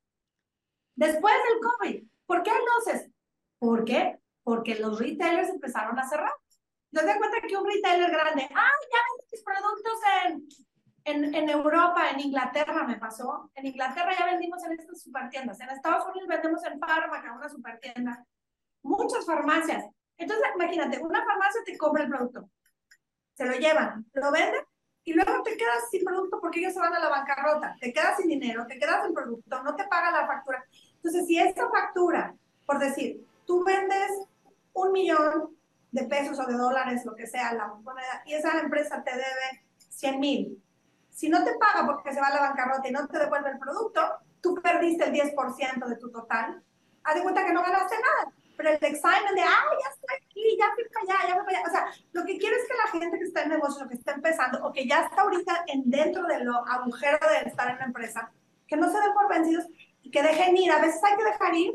Después 0.96 1.34
del 1.48 1.60
COVID, 1.62 2.04
¿por 2.26 2.44
qué 2.44 2.52
hay 2.52 2.60
losses? 2.76 3.10
¿Por 3.60 3.86
qué? 3.86 4.20
Porque 4.44 4.76
los 4.76 5.00
retailers 5.00 5.50
empezaron 5.50 5.98
a 5.98 6.08
cerrar. 6.10 6.34
¿No 6.92 7.00
te 7.00 7.18
cuenta 7.18 7.48
que 7.48 7.56
un 7.56 7.66
retailer 7.66 8.12
grande, 8.12 8.50
ah, 8.54 8.72
ya 8.92 9.00
vendo 9.08 9.26
mis 9.32 9.42
productos 9.42 10.00
en, 10.26 10.69
en, 11.10 11.36
en, 11.36 11.50
Europa, 11.50 12.10
en 12.10 12.20
Inglaterra 12.20 12.84
me 12.84 12.98
pasó. 12.98 13.52
En 13.56 13.66
Inglaterra 13.66 14.12
ya 14.18 14.26
vendimos 14.26 14.64
en 14.64 14.74
estas 14.74 15.02
supertiendas. 15.02 15.60
En 15.60 15.70
Estados 15.70 16.08
Unidos 16.08 16.28
vendemos 16.28 16.64
en 16.66 16.80
Fármaca, 16.80 17.34
una 17.34 17.50
supertienda. 17.50 18.26
Muchas 18.82 19.26
farmacias. 19.26 19.86
Entonces, 20.18 20.46
imagínate, 20.56 21.00
una 21.00 21.26
farmacia 21.26 21.62
te 21.66 21.78
compra 21.78 22.04
el 22.04 22.10
producto, 22.10 22.50
se 23.34 23.46
lo 23.46 23.54
llevan, 23.54 24.06
lo 24.14 24.32
venden 24.32 24.62
y 25.06 25.14
luego 25.14 25.42
te 25.44 25.56
quedas 25.56 25.90
sin 25.90 26.04
producto 26.04 26.40
porque 26.42 26.60
ellos 26.60 26.74
se 26.74 26.80
van 26.80 26.94
a 26.94 27.00
la 27.00 27.10
bancarrota. 27.10 27.76
Te 27.80 27.94
quedas 27.94 28.18
sin 28.18 28.28
dinero, 28.28 28.68
te 28.68 28.78
quedas 28.78 29.06
sin 29.06 29.14
producto, 29.14 29.64
no 29.64 29.76
te 29.76 29.86
paga 29.86 30.12
la 30.12 30.28
factura. 30.28 30.64
Entonces, 30.96 31.26
si 31.26 31.40
esta 31.40 31.70
factura, 31.70 32.36
por 32.66 32.80
decir, 32.80 33.26
tú 33.46 33.64
vendes 33.64 34.12
un 34.74 34.92
millón 34.92 35.58
de 35.92 36.04
pesos 36.04 36.38
o 36.38 36.46
de 36.46 36.54
dólares, 36.54 37.06
lo 37.06 37.16
que 37.16 37.26
sea, 37.26 37.54
la 37.54 37.68
moneda, 37.68 38.22
y 38.26 38.34
esa 38.34 38.60
empresa 38.60 39.02
te 39.04 39.12
debe 39.12 39.66
100 39.78 40.20
mil. 40.20 40.64
Si 41.20 41.28
no 41.28 41.44
te 41.44 41.54
paga 41.56 41.86
porque 41.86 42.14
se 42.14 42.22
va 42.22 42.28
a 42.28 42.34
la 42.34 42.40
bancarrota 42.40 42.88
y 42.88 42.92
no 42.92 43.06
te 43.06 43.20
devuelve 43.20 43.50
el 43.50 43.60
producto, 43.60 44.00
tú 44.40 44.56
perdiste 44.56 45.04
el 45.04 45.12
10% 45.12 45.86
de 45.86 45.98
tu 45.98 46.10
total. 46.10 46.64
Haz 47.04 47.16
de 47.16 47.24
cuenta 47.24 47.46
que 47.46 47.52
no 47.52 47.62
ganaste 47.62 47.96
nada. 47.96 48.32
Pero 48.56 48.70
el 48.70 48.78
examen 48.82 49.36
de, 49.36 49.42
ah, 49.42 49.66
ya 49.84 49.90
estoy 49.90 50.16
aquí, 50.16 50.58
ya 50.58 50.68
fui 50.74 50.86
para 50.86 51.18
allá, 51.18 51.28
ya 51.28 51.36
fui 51.36 51.44
para 51.44 51.58
allá. 51.58 51.68
O 51.68 51.72
sea, 51.72 52.06
lo 52.14 52.24
que 52.24 52.38
quiero 52.38 52.56
es 52.56 52.66
que 52.70 52.74
la 52.74 53.00
gente 53.00 53.18
que 53.18 53.26
está 53.26 53.44
en 53.44 53.50
negocio, 53.50 53.86
que 53.90 53.96
está 53.96 54.14
empezando, 54.14 54.66
o 54.66 54.72
que 54.72 54.88
ya 54.88 55.02
está 55.02 55.24
ahorita 55.24 55.66
en 55.68 55.90
dentro 55.90 56.24
de 56.26 56.42
lo 56.42 56.66
agujero 56.66 57.20
de 57.28 57.50
estar 57.50 57.70
en 57.70 57.80
la 57.80 57.86
empresa, 57.86 58.32
que 58.66 58.78
no 58.78 58.90
se 58.90 58.98
den 58.98 59.14
por 59.14 59.28
vencidos 59.28 59.66
y 60.02 60.12
que 60.12 60.24
dejen 60.24 60.56
ir. 60.56 60.72
A 60.72 60.80
veces 60.80 61.04
hay 61.04 61.18
que 61.18 61.26
dejar 61.26 61.54
ir, 61.54 61.74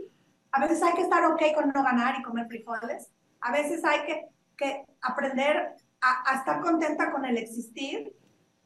a 0.52 0.60
veces 0.60 0.82
hay 0.82 0.94
que 0.94 1.02
estar 1.02 1.22
ok 1.22 1.42
con 1.54 1.68
no 1.68 1.82
ganar 1.82 2.18
y 2.18 2.22
comer 2.22 2.46
frijoles, 2.46 3.10
a 3.42 3.52
veces 3.52 3.84
hay 3.84 4.06
que, 4.06 4.24
que 4.56 4.86
aprender 5.02 5.74
a, 6.00 6.34
estar 6.36 6.62
contenta 6.62 7.12
con 7.12 7.26
el 7.26 7.36
existir 7.36 8.10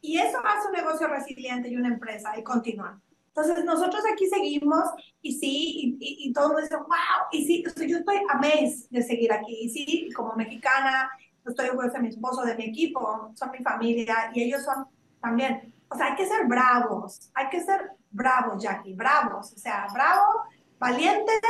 y 0.01 0.19
eso 0.19 0.39
hace 0.45 0.69
un 0.69 0.75
negocio 0.75 1.09
resiliente 1.09 1.69
y 1.69 1.77
una 1.77 1.89
empresa 1.89 2.39
y 2.39 2.43
continuar. 2.43 2.95
Entonces, 3.29 3.65
nosotros 3.65 4.03
aquí 4.13 4.27
seguimos 4.27 4.85
y 5.23 5.39
sí, 5.39 5.97
y, 6.01 6.27
y, 6.29 6.33
todo 6.33 6.47
el 6.47 6.49
mundo 6.51 6.63
dice, 6.63 6.77
wow, 6.77 7.29
y 7.31 7.47
sí, 7.47 7.65
yo 7.87 7.99
estoy 7.99 8.17
amazed 8.31 8.89
de 8.91 9.03
seguir 9.03 9.33
aquí. 9.33 9.57
Y 9.63 9.69
sí, 9.69 10.09
como 10.13 10.35
mexicana, 10.35 11.09
estoy 11.47 11.69
orgullosa 11.69 11.99
de 11.99 12.03
mi 12.03 12.09
esposo, 12.09 12.43
de 12.43 12.57
mi 12.57 12.65
equipo, 12.65 13.33
son 13.35 13.51
mi 13.53 13.59
familia 13.59 14.31
y 14.35 14.43
ellos 14.43 14.65
son 14.65 14.87
también. 15.21 15.73
O 15.89 15.97
sea, 15.97 16.07
hay 16.07 16.17
que 16.17 16.27
ser 16.27 16.47
bravos, 16.47 17.31
hay 17.35 17.49
que 17.49 17.61
ser 17.61 17.93
bravos, 18.11 18.63
Jackie, 18.63 18.95
bravos. 18.95 19.53
O 19.53 19.59
sea, 19.59 19.87
bravos, 19.93 20.37
valientes 20.79 21.41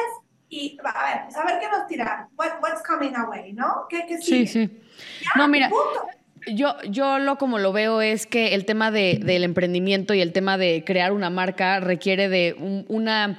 y 0.49 0.79
a 0.83 1.23
ver, 1.23 1.33
saber 1.33 1.59
pues, 1.59 1.61
qué 1.61 1.77
nos 1.77 1.87
tira, 1.87 2.29
what's 2.37 2.83
coming 2.87 3.15
away, 3.15 3.53
¿no? 3.53 3.87
¿Qué, 3.89 4.07
qué 4.07 4.19
sigue? 4.19 4.47
Sí, 4.47 4.69
sí. 4.69 4.83
no, 5.37 5.47
mira, 5.49 5.71
yo, 6.55 6.75
yo 6.89 7.19
lo 7.19 7.39
como 7.39 7.59
lo 7.59 7.73
veo 7.73 8.01
es 8.01 8.27
que 8.27 8.55
el 8.55 8.65
tema 8.65 8.91
de, 8.91 9.21
del 9.23 9.45
emprendimiento 9.45 10.15
y 10.15 10.21
el 10.21 10.33
tema 10.33 10.59
de 10.59 10.85
crear 10.85 11.13
una 11.13 11.31
marca 11.31 11.81
requiere 11.81 12.29
de 12.29 12.55
una 12.89 13.39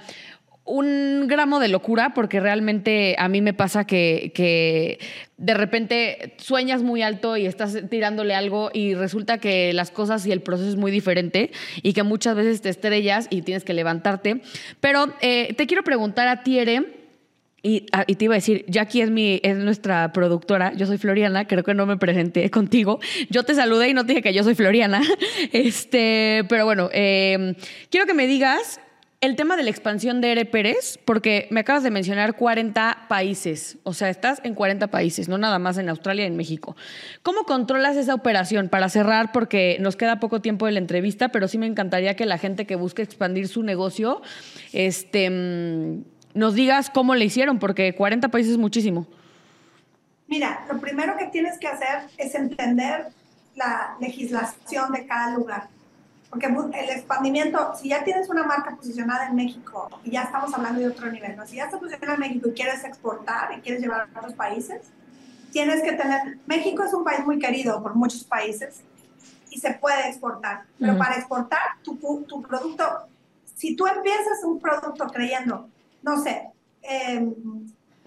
un 0.69 1.25
gramo 1.27 1.59
de 1.59 1.67
locura, 1.67 2.13
porque 2.13 2.39
realmente 2.39 3.15
a 3.17 3.27
mí 3.27 3.41
me 3.41 3.55
pasa 3.55 3.85
que, 3.85 4.31
que, 4.35 4.99
de 5.37 5.53
repente 5.55 6.35
sueñas 6.37 6.83
muy 6.83 7.01
alto 7.01 7.37
y 7.37 7.47
estás 7.47 7.75
tirándole 7.89 8.35
algo 8.35 8.69
y 8.71 8.93
resulta 8.93 9.39
que 9.39 9.73
las 9.73 9.89
cosas 9.89 10.27
y 10.27 10.31
el 10.31 10.41
proceso 10.41 10.69
es 10.69 10.75
muy 10.75 10.91
diferente 10.91 11.51
y 11.81 11.93
que 11.93 12.03
muchas 12.03 12.35
veces 12.35 12.61
te 12.61 12.69
estrellas 12.69 13.27
y 13.31 13.41
tienes 13.41 13.63
que 13.63 13.73
levantarte. 13.73 14.41
Pero 14.79 15.11
eh, 15.21 15.55
te 15.55 15.65
quiero 15.65 15.83
preguntar 15.83 16.27
a 16.27 16.43
Tiere 16.43 16.83
Ah, 16.83 16.98
y, 17.61 17.81
te 17.81 18.25
iba 18.25 18.35
a 18.35 18.37
decir, 18.37 18.65
Jackie 18.67 19.01
es, 19.01 19.09
mi, 19.09 19.39
es 19.43 19.57
nuestra 19.57 20.13
productora, 20.13 20.73
yo 20.73 20.85
soy 20.85 20.97
Floriana, 20.97 21.47
creo 21.47 21.63
que 21.63 21.73
no 21.73 21.85
me 21.85 21.97
presenté 21.97 22.49
contigo. 22.51 22.99
Yo 23.29 23.43
te 23.43 23.55
saludé 23.55 23.89
y 23.89 23.93
no 23.93 24.05
te 24.05 24.13
dije 24.13 24.21
que 24.21 24.33
yo 24.33 24.43
soy 24.43 24.55
Floriana. 24.55 25.01
Este, 25.51 26.43
pero 26.49 26.65
bueno, 26.65 26.89
em, 26.91 27.55
quiero 27.89 28.05
que 28.05 28.13
me 28.13 28.27
digas 28.27 28.79
el 29.21 29.35
tema 29.35 29.57
de 29.57 29.63
la 29.63 29.69
expansión 29.69 30.21
de 30.21 30.31
Ere 30.31 30.45
Pérez, 30.45 30.97
porque 31.03 31.47
me 31.49 31.61
acabas 31.61 31.83
de 31.83 31.91
mencionar 31.91 32.35
40 32.35 33.05
países, 33.09 33.77
o 33.83 33.93
sea, 33.93 34.09
estás 34.09 34.39
en 34.43 34.53
40 34.53 34.87
países, 34.87 35.27
no 35.27 35.37
nada 35.37 35.59
más 35.59 35.77
en 35.77 35.89
Australia 35.89 36.23
y 36.23 36.27
en 36.27 36.37
México. 36.37 36.77
¿Cómo 37.21 37.43
controlas 37.43 37.97
esa 37.97 38.13
operación? 38.13 38.69
Para 38.69 38.87
cerrar, 38.87 39.31
porque 39.31 39.77
nos 39.81 39.97
queda 39.97 40.19
poco 40.19 40.41
tiempo 40.41 40.65
de 40.65 40.73
la 40.73 40.79
entrevista, 40.79 41.29
pero 41.29 41.47
sí 41.47 41.57
me 41.57 41.67
encantaría 41.67 42.15
que 42.15 42.25
la 42.25 42.37
gente 42.37 42.65
que 42.65 42.75
busque 42.75 43.01
expandir 43.01 43.49
su 43.49 43.63
negocio, 43.63 44.21
este, 44.71 45.29
mm, 45.29 46.03
nos 46.33 46.53
digas 46.53 46.89
cómo 46.89 47.15
le 47.15 47.25
hicieron, 47.25 47.59
porque 47.59 47.93
40 47.95 48.29
países 48.29 48.53
es 48.53 48.57
muchísimo. 48.57 49.05
Mira, 50.27 50.65
lo 50.71 50.79
primero 50.79 51.17
que 51.17 51.25
tienes 51.25 51.57
que 51.57 51.67
hacer 51.67 52.03
es 52.17 52.35
entender 52.35 53.07
la 53.55 53.95
legislación 53.99 54.91
de 54.91 55.05
cada 55.05 55.35
lugar. 55.35 55.67
Porque 56.29 56.45
el 56.45 56.89
expandimiento, 56.91 57.73
si 57.75 57.89
ya 57.89 58.03
tienes 58.03 58.29
una 58.29 58.43
marca 58.43 58.75
posicionada 58.75 59.27
en 59.27 59.35
México 59.35 59.89
y 60.03 60.11
ya 60.11 60.23
estamos 60.23 60.53
hablando 60.53 60.79
de 60.79 60.87
otro 60.87 61.11
nivel, 61.11 61.35
¿no? 61.35 61.47
si 61.47 61.55
ya 61.55 61.65
estás 61.65 61.79
posicionada 61.79 62.13
en 62.13 62.19
México 62.19 62.49
y 62.49 62.53
quieres 62.53 62.83
exportar 62.83 63.57
y 63.57 63.61
quieres 63.61 63.81
llevar 63.81 64.07
a 64.13 64.19
otros 64.19 64.35
países, 64.35 64.81
tienes 65.51 65.81
que 65.81 65.93
tener, 65.93 66.37
México 66.45 66.83
es 66.83 66.93
un 66.93 67.03
país 67.03 67.25
muy 67.25 67.39
querido 67.39 67.81
por 67.81 67.95
muchos 67.95 68.23
países 68.23 68.81
y 69.49 69.59
se 69.59 69.73
puede 69.73 70.09
exportar, 70.09 70.65
pero 70.79 70.95
para 70.99 71.15
exportar 71.15 71.59
tu, 71.81 71.97
tu, 72.27 72.41
producto, 72.43 72.83
si 73.55 73.75
tú 73.75 73.87
empiezas 73.87 74.43
un 74.43 74.59
producto 74.59 75.07
creyendo, 75.07 75.67
no 76.01 76.21
sé, 76.21 76.49
em, 76.81 77.33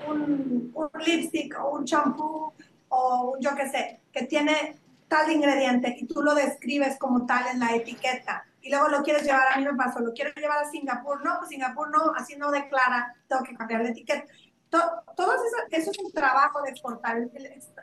un, 0.09 0.73
un, 0.75 0.91
lipstick 1.05 1.59
o 1.61 1.79
un 1.79 1.85
champú 1.85 2.53
o 2.89 3.37
yo 3.41 3.55
qué 3.55 3.69
sé, 3.69 4.01
que 4.13 4.27
tiene 4.27 4.79
tal 5.09 5.31
ingrediente 5.31 5.95
y 5.99 6.07
tú 6.07 6.23
lo 6.23 6.35
describes 6.35 6.99
como 6.99 7.27
tal 7.27 7.47
en 7.53 7.61
la 7.61 7.75
etiqueta 7.75 8.45
y 8.63 8.71
luego 8.71 8.89
lo 8.89 9.03
quieres 9.03 9.25
llevar, 9.25 9.53
a 9.53 9.59
mí 9.59 9.65
me 9.65 9.75
pasó, 9.75 10.01
lo 10.01 10.13
quiero 10.13 10.31
llevar 10.35 10.65
a 10.65 10.71
Singapur, 10.71 11.25
no, 11.25 11.39
pues 11.39 11.51
Singapur 11.51 11.91
no, 11.91 12.13
así 12.17 12.37
no 12.37 12.51
declara, 12.51 13.15
tengo 13.29 13.43
que 13.43 13.57
cambiar 13.57 13.83
la 13.83 13.91
etiqueta. 13.91 14.25
Todo, 14.71 15.35
eso, 15.35 15.57
eso, 15.71 15.91
es 15.91 15.99
un 15.99 16.13
trabajo 16.13 16.63
de 16.63 16.71
exportar. 16.71 17.19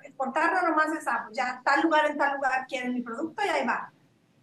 Exportar 0.04 0.54
no 0.54 0.70
nomás 0.70 0.88
es, 0.98 1.08
ah, 1.08 1.24
pues 1.26 1.38
ya 1.38 1.62
tal 1.64 1.84
lugar 1.84 2.10
en 2.10 2.18
tal 2.18 2.36
lugar 2.36 2.66
quieren 2.68 2.94
mi 2.94 3.02
producto 3.02 3.44
y 3.46 3.50
ahí 3.50 3.68
va. 3.68 3.92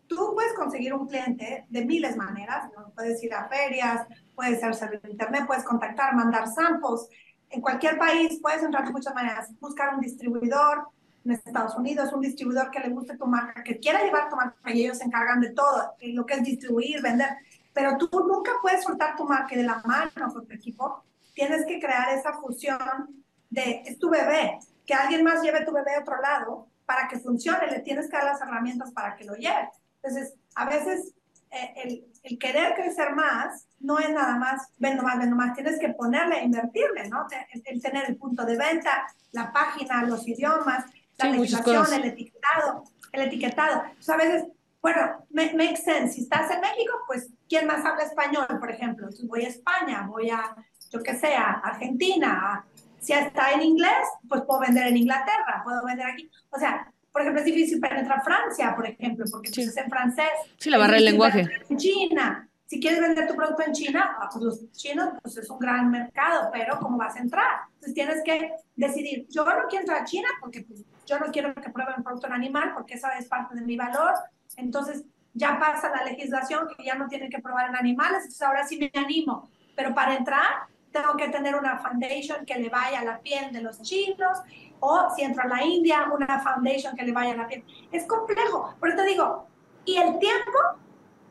Tú 0.06 0.32
puedes 0.34 0.52
conseguir 0.52 0.94
un 0.94 1.08
cliente 1.08 1.64
de 1.68 1.84
miles 1.84 2.16
maneras, 2.16 2.70
puedes 2.94 3.20
ir 3.24 3.34
a 3.34 3.48
ferias, 3.48 4.06
puedes 4.36 4.62
hacer 4.62 5.00
internet, 5.08 5.44
puedes 5.46 5.64
contactar, 5.64 6.14
mandar 6.14 6.46
samples. 6.46 7.08
En 7.50 7.60
cualquier 7.60 7.98
país 7.98 8.38
puedes 8.40 8.62
entrar 8.62 8.84
de 8.84 8.92
muchas 8.92 9.14
maneras, 9.14 9.48
buscar 9.60 9.94
un 9.94 10.00
distribuidor, 10.00 10.88
en 11.26 11.32
Estados 11.32 11.74
Unidos, 11.76 12.12
un 12.12 12.20
distribuidor 12.20 12.70
que 12.70 12.80
le 12.80 12.90
guste 12.90 13.16
tu 13.16 13.26
marca, 13.26 13.62
que 13.62 13.78
quiera 13.78 14.02
llevar 14.02 14.28
tu 14.28 14.36
marca 14.36 14.72
y 14.72 14.84
ellos 14.84 14.98
se 14.98 15.04
encargan 15.04 15.40
de 15.40 15.50
todo, 15.50 15.94
lo 16.00 16.24
que 16.24 16.34
es 16.34 16.42
distribuir, 16.44 17.02
vender. 17.02 17.30
Pero 17.72 17.98
tú 17.98 18.08
nunca 18.20 18.52
puedes 18.62 18.84
soltar 18.84 19.16
tu 19.16 19.24
marca 19.24 19.56
de 19.56 19.64
la 19.64 19.82
mano 19.84 20.32
con 20.32 20.46
tu 20.46 20.54
equipo. 20.54 21.04
Tienes 21.34 21.66
que 21.66 21.80
crear 21.80 22.16
esa 22.16 22.34
fusión 22.34 23.24
de 23.50 23.82
es 23.84 23.98
tu 23.98 24.08
bebé, 24.08 24.58
que 24.86 24.94
alguien 24.94 25.24
más 25.24 25.42
lleve 25.42 25.64
tu 25.64 25.72
bebé 25.72 25.96
a 25.96 26.00
otro 26.00 26.20
lado 26.20 26.68
para 26.86 27.08
que 27.08 27.18
funcione. 27.18 27.70
Le 27.70 27.80
tienes 27.80 28.08
que 28.08 28.16
dar 28.16 28.24
las 28.24 28.40
herramientas 28.40 28.92
para 28.92 29.16
que 29.16 29.24
lo 29.24 29.34
lleve. 29.34 29.68
Entonces, 30.02 30.34
a 30.54 30.66
veces 30.66 31.08
eh, 31.08 31.12
el, 31.50 32.04
el, 32.22 32.38
querer 32.38 32.74
crecer 32.74 33.14
más 33.14 33.66
no 33.80 33.98
es 33.98 34.10
nada 34.10 34.36
más, 34.36 34.68
vendo 34.78 35.02
más, 35.02 35.18
vendo 35.18 35.36
más, 35.36 35.54
tienes 35.54 35.78
que 35.78 35.90
ponerle, 35.90 36.42
invertirle, 36.42 37.08
¿no? 37.08 37.26
El, 37.52 37.62
el, 37.64 37.82
tener 37.82 38.08
el 38.08 38.16
punto 38.16 38.44
de 38.44 38.56
venta, 38.56 39.06
la 39.32 39.52
página, 39.52 40.02
los 40.04 40.26
idiomas, 40.26 40.84
la 41.18 41.30
legislación, 41.30 41.86
el 41.94 42.04
etiquetado, 42.04 42.84
el 43.12 43.22
etiquetado. 43.22 43.82
O 44.06 44.12
a 44.12 44.16
veces, 44.16 44.46
bueno, 44.82 45.26
makes 45.30 45.82
sense. 45.82 46.14
Si 46.14 46.22
estás 46.22 46.50
en 46.50 46.60
México, 46.60 46.92
pues, 47.06 47.30
¿quién 47.48 47.66
más 47.66 47.84
habla 47.84 48.04
español, 48.04 48.46
por 48.60 48.70
ejemplo? 48.70 49.10
Si 49.10 49.26
voy 49.26 49.44
a 49.44 49.48
España, 49.48 50.06
voy 50.08 50.30
a, 50.30 50.54
yo 50.90 51.02
qué 51.02 51.16
sé, 51.16 51.34
a 51.34 51.52
Argentina. 51.52 52.64
Si 53.00 53.12
está 53.12 53.52
en 53.52 53.62
inglés, 53.62 54.06
pues 54.28 54.42
puedo 54.42 54.60
vender 54.60 54.88
en 54.88 54.96
Inglaterra, 54.96 55.62
puedo 55.64 55.84
vender 55.84 56.06
aquí. 56.06 56.30
O 56.50 56.58
sea, 56.58 56.92
por 57.16 57.22
ejemplo, 57.22 57.40
es 57.40 57.46
difícil 57.46 57.80
penetrar 57.80 58.22
Francia, 58.22 58.74
por 58.76 58.86
ejemplo, 58.86 59.24
porque 59.32 59.50
pues, 59.54 59.68
es 59.68 59.76
en 59.78 59.88
francés. 59.88 60.28
Sí, 60.58 60.68
la 60.68 60.76
barra 60.76 60.96
del 60.96 61.06
lenguaje. 61.06 61.48
En 61.66 61.78
China. 61.78 62.46
Si 62.66 62.78
quieres 62.78 63.00
vender 63.00 63.26
tu 63.26 63.34
producto 63.34 63.62
en 63.66 63.72
China, 63.72 64.18
ah, 64.20 64.28
pues 64.30 64.44
los 64.44 64.72
chinos 64.72 65.14
pues 65.22 65.34
es 65.38 65.48
un 65.48 65.58
gran 65.58 65.90
mercado, 65.90 66.50
pero 66.52 66.78
¿cómo 66.78 66.98
vas 66.98 67.16
a 67.16 67.20
entrar? 67.20 67.60
Entonces 67.72 67.94
tienes 67.94 68.22
que 68.22 68.52
decidir, 68.74 69.26
yo 69.30 69.46
no 69.46 69.66
quiero 69.66 69.84
entrar 69.84 70.02
a 70.02 70.04
China 70.04 70.28
porque 70.42 70.60
pues, 70.60 70.84
yo 71.06 71.18
no 71.18 71.32
quiero 71.32 71.54
que 71.54 71.70
prueben 71.70 72.02
producto 72.02 72.26
en 72.26 72.34
animal 72.34 72.74
porque 72.74 72.92
esa 72.92 73.16
es 73.16 73.24
parte 73.28 73.54
de 73.54 73.62
mi 73.62 73.78
valor. 73.78 74.12
Entonces 74.58 75.06
ya 75.32 75.58
pasa 75.58 75.88
la 75.88 76.04
legislación 76.04 76.68
que 76.76 76.84
ya 76.84 76.96
no 76.96 77.08
tienen 77.08 77.30
que 77.30 77.38
probar 77.38 77.70
en 77.70 77.76
animales, 77.76 78.24
entonces 78.24 78.42
ahora 78.42 78.66
sí 78.66 78.76
me 78.76 78.90
animo. 78.92 79.48
Pero 79.74 79.94
para 79.94 80.16
entrar 80.16 80.66
tengo 80.92 81.16
que 81.16 81.28
tener 81.28 81.54
una 81.54 81.78
foundation 81.78 82.44
que 82.44 82.58
le 82.58 82.68
vaya 82.68 83.00
a 83.00 83.04
la 83.04 83.20
piel 83.20 83.52
de 83.52 83.62
los 83.62 83.80
chinos 83.82 84.38
o 84.80 85.08
si 85.14 85.22
entro 85.22 85.42
a 85.42 85.46
la 85.46 85.64
India, 85.64 86.06
una 86.12 86.40
foundation 86.40 86.96
que 86.96 87.04
le 87.04 87.12
vaya 87.12 87.32
a 87.32 87.36
la 87.36 87.46
piel. 87.46 87.64
Es 87.92 88.06
complejo, 88.06 88.74
pero 88.80 88.96
te 88.96 89.04
digo, 89.04 89.46
y 89.84 89.96
el 89.96 90.18
tiempo 90.18 90.58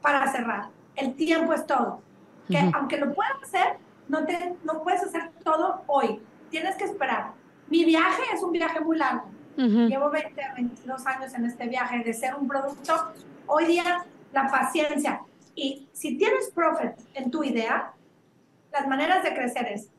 para 0.02 0.32
cerrar, 0.32 0.70
el 0.96 1.16
tiempo 1.16 1.54
es 1.54 1.66
todo. 1.66 2.02
Que 2.48 2.70
aunque 2.74 2.98
lo 2.98 3.12
puedas 3.14 3.41
hacer, 3.41 3.78
no, 4.08 4.24
te, 4.26 4.56
no 4.64 4.84
puedes 4.84 5.02
hacer 5.02 5.32
todo 5.43 5.82
hoy, 5.88 6.22
tienes 6.52 6.76
que 6.76 6.84
esperar. 6.84 7.32
Mi 7.68 7.84
viaje 7.84 8.22
es 8.34 8.43
un 8.43 8.52
viaje 8.52 8.80
muy 8.80 8.98
largo 8.98 9.36
Llevo 9.58 10.10
20 10.10 10.43
a 10.43 10.54
22 10.54 11.06
años 11.08 11.34
en 11.34 11.46
este 11.46 11.68
viaje 11.68 12.04
de 12.04 12.14
ser 12.14 12.36
un 12.36 12.48
producto. 12.48 13.14
Hoy 13.48 13.66
día, 13.66 14.06
la 14.34 14.50
paciencia. 14.50 15.22
Y 15.56 15.88
si 15.93 16.18
tienes 16.18 16.52
profit 16.54 16.91
en 17.14 17.32
tu 17.32 17.43
idea, 17.43 17.93
las 18.74 18.88
maneras 18.88 19.24
de 19.24 19.34
crecer 19.34 19.68
es 19.68 19.89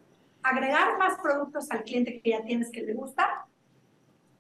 agregar 0.51 0.99
más 0.99 1.19
productos 1.23 1.71
al 1.71 1.83
cliente 1.85 2.21
que 2.21 2.31
ya 2.31 2.43
tienes 2.45 2.71
que 2.71 2.83
le 2.83 2.95
gusta 2.95 3.47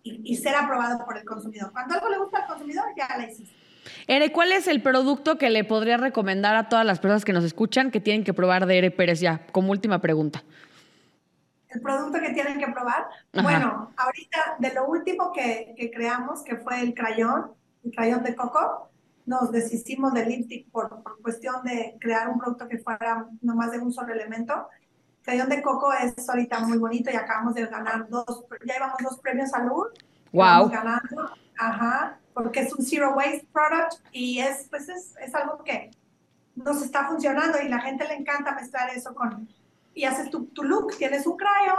y, 0.02 0.36
ser 0.36 0.54
aprobado 0.54 1.04
por 1.04 1.18
el 1.18 1.24
consumidor. 1.24 1.72
Cuando 1.72 1.94
algo 1.94 2.08
le 2.08 2.18
gusta 2.18 2.38
al 2.38 2.46
consumidor, 2.46 2.84
ya 2.96 3.08
la 3.16 3.28
hiciste. 3.28 3.52
Ere, 4.06 4.30
¿cuál 4.30 4.52
es 4.52 4.68
el 4.68 4.80
producto 4.80 5.36
que 5.36 5.50
le 5.50 5.64
podría 5.64 5.96
recomendar 5.96 6.54
a 6.54 6.68
todas 6.68 6.86
las 6.86 7.00
personas 7.00 7.24
que 7.24 7.32
nos 7.32 7.42
escuchan 7.42 7.90
que 7.90 8.00
tienen 8.00 8.22
que 8.22 8.32
probar 8.32 8.66
de 8.66 8.78
Ere 8.78 8.90
Pérez 8.92 9.18
ya? 9.18 9.46
Como 9.50 9.72
última 9.72 10.00
pregunta 10.00 10.44
el 11.76 11.82
producto 11.82 12.18
que 12.20 12.32
tienen 12.32 12.58
que 12.58 12.68
probar. 12.68 13.06
Bueno, 13.32 13.92
ahorita 13.96 14.56
de 14.58 14.74
lo 14.74 14.86
último 14.86 15.32
que, 15.32 15.74
que, 15.76 15.90
creamos, 15.90 16.42
que 16.42 16.56
fue 16.56 16.80
el 16.80 16.94
crayón, 16.94 17.52
el 17.84 17.92
crayón 17.92 18.22
de 18.22 18.34
coco, 18.34 18.90
nos 19.26 19.50
desistimos 19.50 20.14
del 20.14 20.28
lipstick 20.28 20.70
por, 20.70 21.02
por, 21.02 21.20
cuestión 21.20 21.62
de 21.64 21.96
crear 22.00 22.28
un 22.28 22.38
producto 22.38 22.68
que 22.68 22.78
fuera 22.78 23.26
no 23.42 23.54
más 23.54 23.72
de 23.72 23.78
un 23.78 23.92
solo 23.92 24.12
elemento. 24.12 24.68
El 25.26 25.32
crayón 25.32 25.48
de 25.48 25.60
coco 25.60 25.92
es 25.92 26.28
ahorita 26.28 26.60
muy 26.60 26.78
bonito 26.78 27.10
y 27.10 27.16
acabamos 27.16 27.54
de 27.54 27.66
ganar 27.66 28.08
dos, 28.08 28.44
ya 28.64 28.74
llevamos 28.74 28.98
dos 29.02 29.18
premios 29.18 29.50
salud. 29.50 29.86
Wow. 30.32 30.68
ganando, 30.68 31.32
ajá, 31.58 32.18
porque 32.32 32.60
es 32.60 32.72
un 32.72 32.84
zero 32.84 33.14
waste 33.14 33.48
product 33.52 33.94
y 34.12 34.38
es, 34.38 34.68
pues 34.70 34.88
es, 34.88 35.14
es 35.20 35.34
algo 35.34 35.64
que 35.64 35.90
nos 36.54 36.80
está 36.80 37.08
funcionando 37.08 37.58
y 37.60 37.68
la 37.68 37.80
gente 37.80 38.06
le 38.06 38.14
encanta 38.14 38.54
mezclar 38.54 38.90
eso 38.90 39.14
con 39.14 39.48
y 39.94 40.04
haces 40.04 40.30
tu, 40.30 40.46
tu 40.46 40.62
look. 40.62 40.96
Tienes 40.96 41.26
un 41.26 41.36
crayón 41.36 41.76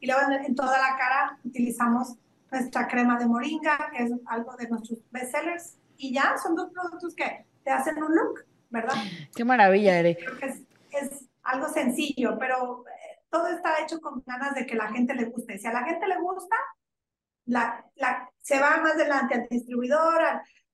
y 0.00 0.06
luego 0.06 0.22
en, 0.32 0.54
toda 0.54 0.78
la 0.78 0.96
cara 0.96 1.38
utilizamos 1.44 2.14
nuestra 2.50 2.88
crema 2.88 3.18
de 3.18 3.26
moringa, 3.26 3.90
que 3.94 4.04
es 4.04 4.12
algo 4.24 4.56
de 4.56 4.68
nuestros 4.68 5.00
bestsellers. 5.10 5.76
Y 5.98 6.14
ya 6.14 6.36
son 6.42 6.54
dos 6.54 6.70
productos 6.70 7.14
que 7.14 7.44
te 7.62 7.70
hacen 7.70 8.02
un 8.02 8.14
look, 8.14 8.44
¿verdad? 8.70 8.94
Qué 9.34 9.44
maravilla, 9.44 9.98
Ere. 9.98 10.18
Es, 10.40 10.62
es 10.92 11.25
algo 11.46 11.68
sencillo, 11.68 12.36
pero 12.38 12.84
eh, 12.86 13.20
todo 13.30 13.48
está 13.48 13.80
hecho 13.82 14.00
con 14.00 14.22
ganas 14.26 14.54
de 14.54 14.66
que 14.66 14.74
la 14.74 14.88
gente 14.88 15.14
le 15.14 15.26
guste. 15.26 15.58
Si 15.58 15.66
a 15.66 15.72
la 15.72 15.84
gente 15.84 16.06
le 16.06 16.18
gusta, 16.18 16.56
la, 17.46 17.84
la, 17.94 18.30
se 18.38 18.58
va 18.58 18.78
más 18.78 18.94
adelante 18.94 19.34
al 19.34 19.46
distribuidor. 19.48 20.22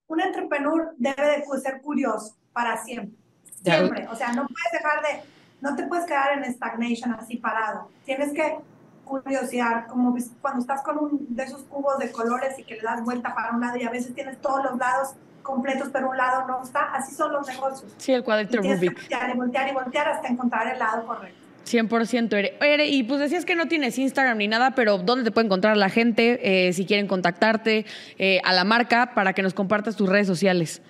un 0.07 0.21
entrepreneur 0.21 0.93
debe 0.97 1.39
de 1.39 1.61
ser 1.61 1.81
curioso 1.81 2.37
para 2.53 2.83
siempre. 2.83 3.17
Siempre. 3.63 4.09
O 4.09 4.17
sea, 4.17 4.33
no 4.33 4.47
puedes 4.47 4.73
dejar 4.73 5.03
de 5.03 5.33
no 5.63 5.77
te 5.77 5.85
puedes 5.85 6.07
quedar 6.07 6.37
en 6.37 6.53
stagnation 6.53 7.13
así 7.13 7.37
parado. 7.37 7.89
Tienes 8.05 8.33
que 8.33 8.59
curiosidad, 9.05 9.87
como 9.87 10.17
cuando 10.41 10.61
estás 10.61 10.83
con 10.83 10.99
un 10.99 11.27
de 11.29 11.45
esos 11.45 11.63
cubos 11.65 11.99
de 11.99 12.11
colores 12.11 12.59
y 12.59 12.65
que 12.65 12.77
le 12.77 12.83
das 12.83 13.05
vuelta 13.05 13.35
para 13.35 13.53
un 13.53 13.61
lado 13.61 13.77
y 13.77 13.85
a 13.85 13.91
veces 13.91 14.15
tienes 14.15 14.41
todos 14.41 14.65
los 14.65 14.77
lados 14.79 15.15
completos, 15.43 15.89
pero 15.93 16.11
un 16.11 16.17
lado 16.17 16.47
no 16.47 16.63
está. 16.63 16.93
Así 16.93 17.15
son 17.15 17.33
los 17.33 17.47
negocios. 17.47 17.93
Sí, 17.99 18.13
el 18.13 18.23
cuadrito 18.23 18.59
Rubik. 18.59 18.95
Voltear 18.95 19.31
y 19.31 19.37
voltear 19.37 19.69
y 19.69 19.73
voltear 19.73 20.09
hasta 20.09 20.29
encontrar 20.29 20.73
el 20.73 20.79
lado 20.79 21.07
correcto. 21.07 21.43
100% 21.65 22.57
Ere. 22.61 22.87
Y 22.87 23.03
pues 23.05 23.21
decías 23.21 23.45
que 23.45 23.55
no 23.55 23.69
tienes 23.69 23.99
Instagram 23.99 24.39
ni 24.39 24.49
nada, 24.49 24.73
pero 24.75 24.99
¿dónde 24.99 25.25
te 25.25 25.31
puede 25.31 25.47
encontrar 25.47 25.77
la 25.77 25.89
gente 25.89 26.67
eh, 26.69 26.73
si 26.73 26.87
quieren 26.87 27.07
contactarte 27.07 27.87
eh, 28.19 28.41
a 28.45 28.53
la 28.53 28.65
marca 28.65 29.13
para 29.15 29.33
que 29.33 29.43
nos 29.43 29.55
compartas 29.55 29.97
tus 29.97 30.09
redes 30.09 30.27
sociales? 30.27 30.83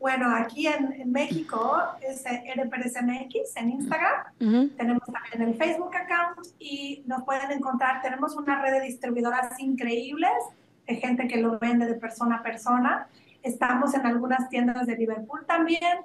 Bueno, 0.00 0.34
aquí 0.36 0.68
en, 0.68 1.10
México 1.10 1.82
es 2.00 2.22
RPRSMX 2.22 3.56
en 3.56 3.70
Instagram. 3.70 4.70
Tenemos 4.76 5.02
también 5.06 5.50
el 5.50 5.56
Facebook 5.56 5.90
account 5.96 6.46
y 6.58 7.02
nos 7.06 7.24
pueden 7.24 7.50
encontrar. 7.50 8.02
Tenemos 8.02 8.36
una 8.36 8.62
red 8.62 8.72
de 8.72 8.80
distribuidoras 8.82 9.58
increíbles 9.58 10.30
de 10.86 10.96
gente 10.96 11.26
que 11.28 11.38
lo 11.38 11.58
vende 11.58 11.86
de 11.86 11.94
persona 11.94 12.36
a 12.36 12.42
persona. 12.42 13.08
Estamos 13.42 13.94
en 13.94 14.06
algunas 14.06 14.48
tiendas 14.48 14.86
de 14.86 14.96
Liverpool 14.96 15.44
también. 15.46 15.98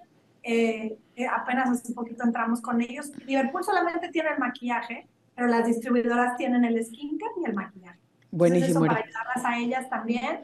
eh, 0.43 0.97
eh, 1.15 1.27
apenas 1.27 1.69
hace 1.69 1.89
un 1.89 1.95
poquito 1.95 2.23
entramos 2.23 2.61
con 2.61 2.81
ellos. 2.81 3.11
Liverpool 3.25 3.63
solamente 3.63 4.09
tiene 4.09 4.29
el 4.29 4.39
maquillaje, 4.39 5.07
pero 5.35 5.47
las 5.47 5.65
distribuidoras 5.65 6.35
tienen 6.35 6.65
el 6.65 6.83
skincare 6.83 7.31
y 7.41 7.45
el 7.45 7.53
maquillaje. 7.53 7.99
Buenísimo. 8.31 8.85
para 8.85 9.01
ayudarlas 9.01 9.45
a 9.45 9.57
ellas 9.57 9.89
también 9.89 10.39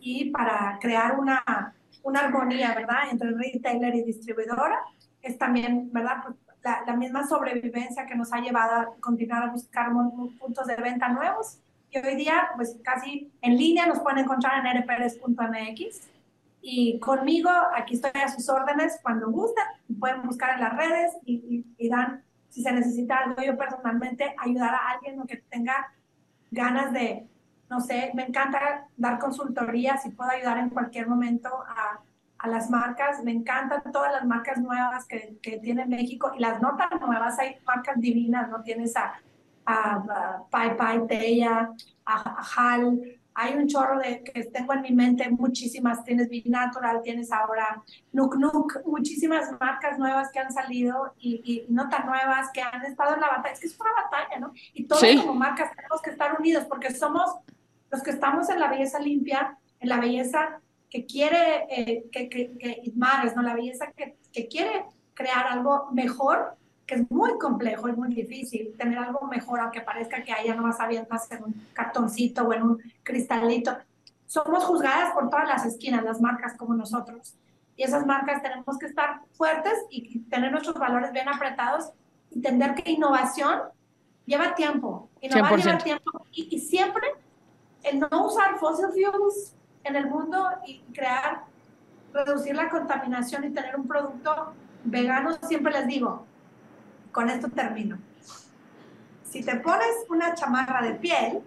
y 0.00 0.30
para 0.30 0.78
crear 0.80 1.18
una, 1.18 1.74
una 2.02 2.20
armonía, 2.20 2.74
¿verdad? 2.74 3.10
Entre 3.10 3.30
retailer 3.30 3.94
y 3.94 4.04
distribuidora. 4.04 4.78
Es 5.20 5.36
también, 5.38 5.92
¿verdad? 5.92 6.22
Pues 6.24 6.36
la, 6.62 6.84
la, 6.86 6.96
misma 6.96 7.26
sobrevivencia 7.26 8.06
que 8.06 8.14
nos 8.14 8.32
ha 8.32 8.40
llevado 8.40 8.74
a 8.74 8.94
continuar 9.00 9.42
a 9.42 9.52
buscar 9.52 9.90
puntos 10.38 10.66
de 10.66 10.76
venta 10.76 11.08
nuevos. 11.08 11.58
Y 11.94 11.98
hoy 11.98 12.16
día, 12.16 12.48
pues 12.56 12.78
casi 12.82 13.30
en 13.42 13.58
línea 13.58 13.86
nos 13.86 14.00
pueden 14.00 14.20
encontrar 14.20 14.64
en 14.64 14.82
rpres.mx 14.82 16.08
y 16.62 16.98
conmigo, 17.00 17.50
aquí 17.74 17.96
estoy 17.96 18.18
a 18.22 18.28
sus 18.28 18.48
órdenes 18.48 18.98
cuando 19.02 19.30
gusten. 19.30 19.64
Pueden 20.00 20.22
buscar 20.22 20.54
en 20.54 20.60
las 20.60 20.74
redes 20.74 21.12
y, 21.26 21.66
y, 21.76 21.88
dan, 21.90 22.22
si 22.48 22.62
se 22.62 22.72
necesita 22.72 23.18
algo, 23.18 23.42
yo 23.42 23.58
personalmente 23.58 24.34
ayudar 24.38 24.74
a 24.74 24.90
alguien 24.92 25.20
que 25.26 25.36
tenga 25.50 25.92
ganas 26.50 26.94
de, 26.94 27.26
no 27.68 27.80
sé, 27.80 28.10
me 28.14 28.26
encanta 28.26 28.86
dar 28.96 29.18
consultorías 29.18 30.06
y 30.06 30.10
puedo 30.12 30.30
ayudar 30.30 30.58
en 30.58 30.70
cualquier 30.70 31.08
momento 31.08 31.50
a, 31.50 32.00
a 32.38 32.48
las 32.48 32.70
marcas. 32.70 33.22
Me 33.22 33.32
encantan 33.32 33.82
todas 33.92 34.12
las 34.12 34.24
marcas 34.24 34.58
nuevas 34.58 35.04
que, 35.04 35.36
que, 35.42 35.58
tiene 35.58 35.84
México 35.84 36.32
y 36.34 36.40
las 36.40 36.62
no 36.62 36.74
tan 36.74 37.00
nuevas. 37.00 37.38
Hay 37.38 37.56
marcas 37.66 38.00
divinas, 38.00 38.48
¿no? 38.48 38.62
Tienes 38.62 38.96
a, 38.96 39.20
a, 39.66 40.42
Pai 40.50 40.76
Pai, 40.76 41.06
Teya, 41.06 41.70
a, 42.04 42.14
a 42.14 42.42
Hal, 42.56 43.00
hay 43.34 43.54
un 43.54 43.66
chorro 43.66 43.98
de 43.98 44.22
que 44.22 44.44
tengo 44.44 44.72
en 44.74 44.82
mi 44.82 44.92
mente, 44.92 45.28
muchísimas, 45.30 46.04
tienes 46.04 46.28
Big 46.28 46.48
Natural, 46.48 47.00
tienes 47.02 47.32
ahora 47.32 47.82
Nuk 48.12 48.36
Nuk, 48.36 48.80
muchísimas 48.84 49.50
marcas 49.58 49.98
nuevas 49.98 50.30
que 50.30 50.38
han 50.38 50.52
salido 50.52 51.14
y, 51.18 51.64
no 51.68 51.88
tan 51.88 52.06
nuevas, 52.06 52.50
que 52.52 52.60
han 52.60 52.84
estado 52.84 53.14
en 53.14 53.20
la 53.20 53.28
batalla, 53.28 53.54
es 53.54 53.60
que 53.60 53.66
es 53.66 53.80
una 53.80 53.90
batalla, 54.02 54.40
¿no? 54.40 54.52
Y 54.74 54.84
todos 54.84 55.02
como 55.20 55.34
marcas 55.34 55.74
tenemos 55.74 56.02
que 56.02 56.10
estar 56.10 56.38
unidos 56.38 56.64
porque 56.68 56.92
somos 56.92 57.30
los 57.90 58.02
que 58.02 58.10
estamos 58.10 58.48
en 58.50 58.60
la 58.60 58.68
belleza 58.68 58.98
limpia, 58.98 59.56
en 59.80 59.88
la 59.88 59.98
belleza 59.98 60.60
que 60.90 61.06
quiere, 61.06 61.66
eh, 61.70 62.04
que, 62.12 62.28
que, 62.28 62.52
que 62.58 62.92
¿no? 62.94 63.42
La 63.42 63.54
belleza 63.54 63.92
que, 63.96 64.16
que 64.32 64.48
quiere 64.48 64.84
crear 65.14 65.46
algo 65.46 65.88
mejor 65.92 66.56
es 66.92 67.10
muy 67.10 67.38
complejo 67.38 67.88
y 67.88 67.92
muy 67.92 68.14
difícil 68.14 68.74
tener 68.76 68.98
algo 68.98 69.26
mejor, 69.26 69.60
aunque 69.60 69.80
parezca 69.80 70.22
que 70.22 70.32
haya 70.32 70.54
no 70.54 70.62
más 70.62 70.80
avientas 70.80 71.30
en 71.30 71.44
un 71.44 71.66
cartoncito 71.72 72.44
o 72.44 72.52
en 72.52 72.62
un 72.62 72.82
cristalito. 73.02 73.76
Somos 74.26 74.64
juzgadas 74.64 75.12
por 75.12 75.30
todas 75.30 75.48
las 75.48 75.64
esquinas, 75.64 76.04
las 76.04 76.20
marcas 76.20 76.56
como 76.56 76.74
nosotros. 76.74 77.34
Y 77.76 77.84
esas 77.84 78.06
marcas 78.06 78.42
tenemos 78.42 78.78
que 78.78 78.86
estar 78.86 79.22
fuertes 79.32 79.74
y 79.90 80.20
tener 80.20 80.50
nuestros 80.50 80.76
valores 80.76 81.12
bien 81.12 81.28
apretados, 81.28 81.92
entender 82.30 82.74
que 82.74 82.90
innovación 82.90 83.60
lleva 84.26 84.54
tiempo. 84.54 85.08
Innovar 85.20 85.56
lleva 85.58 85.78
tiempo 85.78 86.26
y, 86.32 86.54
y 86.54 86.58
siempre 86.58 87.06
el 87.82 88.00
no 88.00 88.26
usar 88.26 88.58
fossil 88.58 88.86
fuels 88.92 89.54
en 89.84 89.96
el 89.96 90.08
mundo 90.08 90.50
y 90.66 90.80
crear, 90.92 91.44
reducir 92.12 92.54
la 92.54 92.68
contaminación 92.68 93.44
y 93.44 93.50
tener 93.50 93.76
un 93.76 93.86
producto 93.86 94.52
vegano, 94.84 95.32
siempre 95.42 95.72
les 95.72 95.86
digo, 95.86 96.26
con 97.12 97.30
esto 97.30 97.48
termino. 97.50 97.98
Si 99.28 99.42
te 99.42 99.56
pones 99.56 99.94
una 100.08 100.34
chamarra 100.34 100.82
de 100.82 100.94
piel 100.94 101.40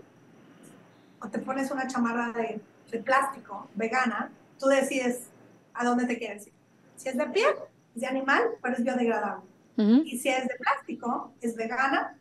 o 1.20 1.28
te 1.28 1.40
pones 1.40 1.70
una 1.72 1.88
chamarra 1.88 2.32
de, 2.32 2.62
plástico 3.04 3.68
vegana, 3.76 4.32
tú 4.58 4.68
decides 4.68 5.28
a 5.74 5.84
dónde 5.84 6.06
te 6.06 6.18
quieres 6.18 6.48
ir. 6.48 6.54
Si 6.96 7.10
es 7.10 7.18
de 7.18 7.26
piel, 7.28 7.54
es 7.94 8.02
de 8.02 8.08
animal, 8.08 8.42
pero 8.62 8.76
es 8.76 8.84
biodegradable. 8.84 9.44
Y 10.06 10.18
si 10.18 10.30
es 10.30 10.48
de 10.48 10.56
plástico, 10.56 11.34
es 11.42 11.58
vegana, 11.58 12.18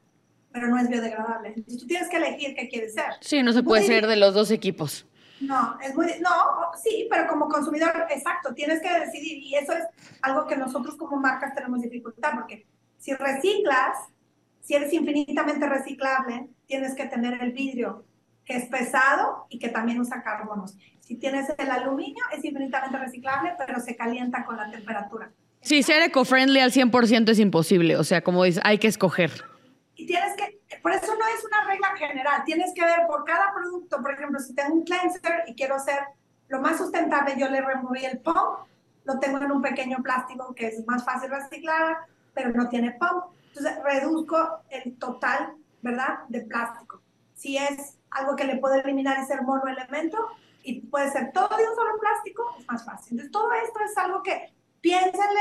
pero 0.50 0.66
no 0.66 0.76
es 0.76 0.88
biodegradable. 0.88 1.50
Entonces 1.50 1.78
tú 1.78 1.86
tienes 1.86 2.08
que 2.08 2.16
elegir 2.16 2.56
qué 2.56 2.68
quieres 2.68 2.94
ser. 2.94 3.12
Sí, 3.20 3.40
no 3.44 3.52
se 3.52 3.62
puede 3.62 3.84
ser 3.84 4.08
de 4.08 4.16
los 4.16 4.34
dos 4.34 4.50
equipos. 4.50 5.06
No, 5.40 5.78
es 5.80 5.94
muy, 5.94 6.06
no, 6.20 6.30
sí, 6.82 7.06
pero 7.08 7.28
como 7.28 7.48
consumidor, 7.48 8.06
exacto, 8.10 8.52
tienes 8.54 8.80
que 8.80 8.98
decidir 8.98 9.38
y 9.38 9.54
eso 9.54 9.72
es 9.72 9.84
algo 10.22 10.46
que 10.46 10.56
nosotros 10.56 10.96
como 10.96 11.16
marcas 11.16 11.54
tenemos 11.54 11.80
dificultad 11.80 12.32
porque 12.34 12.66
si 13.04 13.12
reciclas, 13.12 13.98
si 14.62 14.74
eres 14.74 14.90
infinitamente 14.94 15.68
reciclable, 15.68 16.48
tienes 16.66 16.94
que 16.94 17.04
tener 17.04 17.42
el 17.42 17.52
vidrio 17.52 18.06
que 18.46 18.56
es 18.56 18.64
pesado 18.64 19.44
y 19.50 19.58
que 19.58 19.68
también 19.68 20.00
usa 20.00 20.22
carbonos. 20.22 20.74
Si 21.00 21.16
tienes 21.16 21.52
el 21.58 21.70
aluminio, 21.70 22.24
es 22.32 22.42
infinitamente 22.42 22.96
reciclable, 22.96 23.52
pero 23.58 23.78
se 23.80 23.94
calienta 23.94 24.46
con 24.46 24.56
la 24.56 24.70
temperatura. 24.70 25.30
Sí, 25.60 25.82
ser 25.82 26.00
eco-friendly 26.00 26.60
al 26.60 26.72
100% 26.72 27.28
es 27.28 27.38
imposible. 27.40 27.98
O 27.98 28.04
sea, 28.04 28.22
como 28.22 28.42
dices, 28.42 28.62
hay 28.64 28.78
que 28.78 28.88
escoger. 28.88 29.32
Y 29.96 30.06
tienes 30.06 30.34
que, 30.34 30.62
por 30.80 30.92
eso 30.92 31.14
no 31.14 31.26
es 31.36 31.44
una 31.44 31.66
regla 31.66 31.88
general. 31.98 32.42
Tienes 32.46 32.72
que 32.74 32.86
ver 32.86 33.00
por 33.06 33.26
cada 33.26 33.52
producto. 33.52 34.00
Por 34.00 34.14
ejemplo, 34.14 34.40
si 34.40 34.54
tengo 34.54 34.72
un 34.72 34.84
cleanser 34.84 35.44
y 35.46 35.54
quiero 35.54 35.78
ser 35.78 36.04
lo 36.48 36.62
más 36.62 36.78
sustentable, 36.78 37.34
yo 37.38 37.50
le 37.50 37.60
removí 37.60 38.02
el 38.02 38.20
pump, 38.20 38.66
lo 39.04 39.18
tengo 39.20 39.42
en 39.42 39.52
un 39.52 39.60
pequeño 39.60 39.98
plástico 40.02 40.54
que 40.54 40.68
es 40.68 40.86
más 40.86 41.04
fácil 41.04 41.28
reciclar 41.28 41.98
pero 42.34 42.50
no 42.50 42.68
tiene 42.68 42.92
pump. 42.92 43.34
Entonces 43.48 43.82
reduzco 43.82 44.60
el 44.70 44.96
total, 44.98 45.54
¿verdad?, 45.82 46.20
de 46.28 46.42
plástico. 46.42 47.00
Si 47.34 47.56
es 47.56 47.98
algo 48.10 48.36
que 48.36 48.44
le 48.44 48.56
puedo 48.56 48.74
eliminar 48.74 49.18
y 49.20 49.26
ser 49.26 49.42
monoelemento, 49.42 50.18
y 50.64 50.80
puede 50.80 51.10
ser 51.10 51.30
todo 51.32 51.56
de 51.56 51.68
un 51.68 51.74
solo 51.74 51.98
plástico, 52.00 52.56
es 52.58 52.66
más 52.66 52.84
fácil. 52.84 53.12
Entonces 53.12 53.30
todo 53.30 53.52
esto 53.52 53.80
es 53.80 53.96
algo 53.98 54.22
que 54.22 54.52
piénsenle 54.80 55.40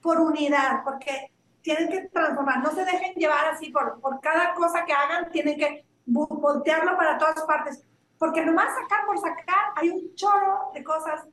por 0.00 0.20
unidad, 0.20 0.82
porque 0.84 1.30
tienen 1.62 1.88
que 1.88 2.08
transformar, 2.08 2.62
no 2.62 2.70
se 2.70 2.84
dejen 2.84 3.14
llevar 3.14 3.46
así 3.46 3.70
por, 3.70 4.00
por 4.00 4.20
cada 4.20 4.54
cosa 4.54 4.84
que 4.86 4.92
hagan, 4.92 5.30
tienen 5.30 5.58
que 5.58 5.84
voltearlo 6.06 6.96
para 6.96 7.18
todas 7.18 7.42
partes, 7.42 7.84
porque 8.18 8.44
nomás 8.44 8.74
sacar 8.74 9.04
por 9.06 9.18
sacar 9.18 9.72
hay 9.76 9.90
un 9.90 10.14
chorro 10.14 10.70
de 10.72 10.82
cosas 10.82 11.26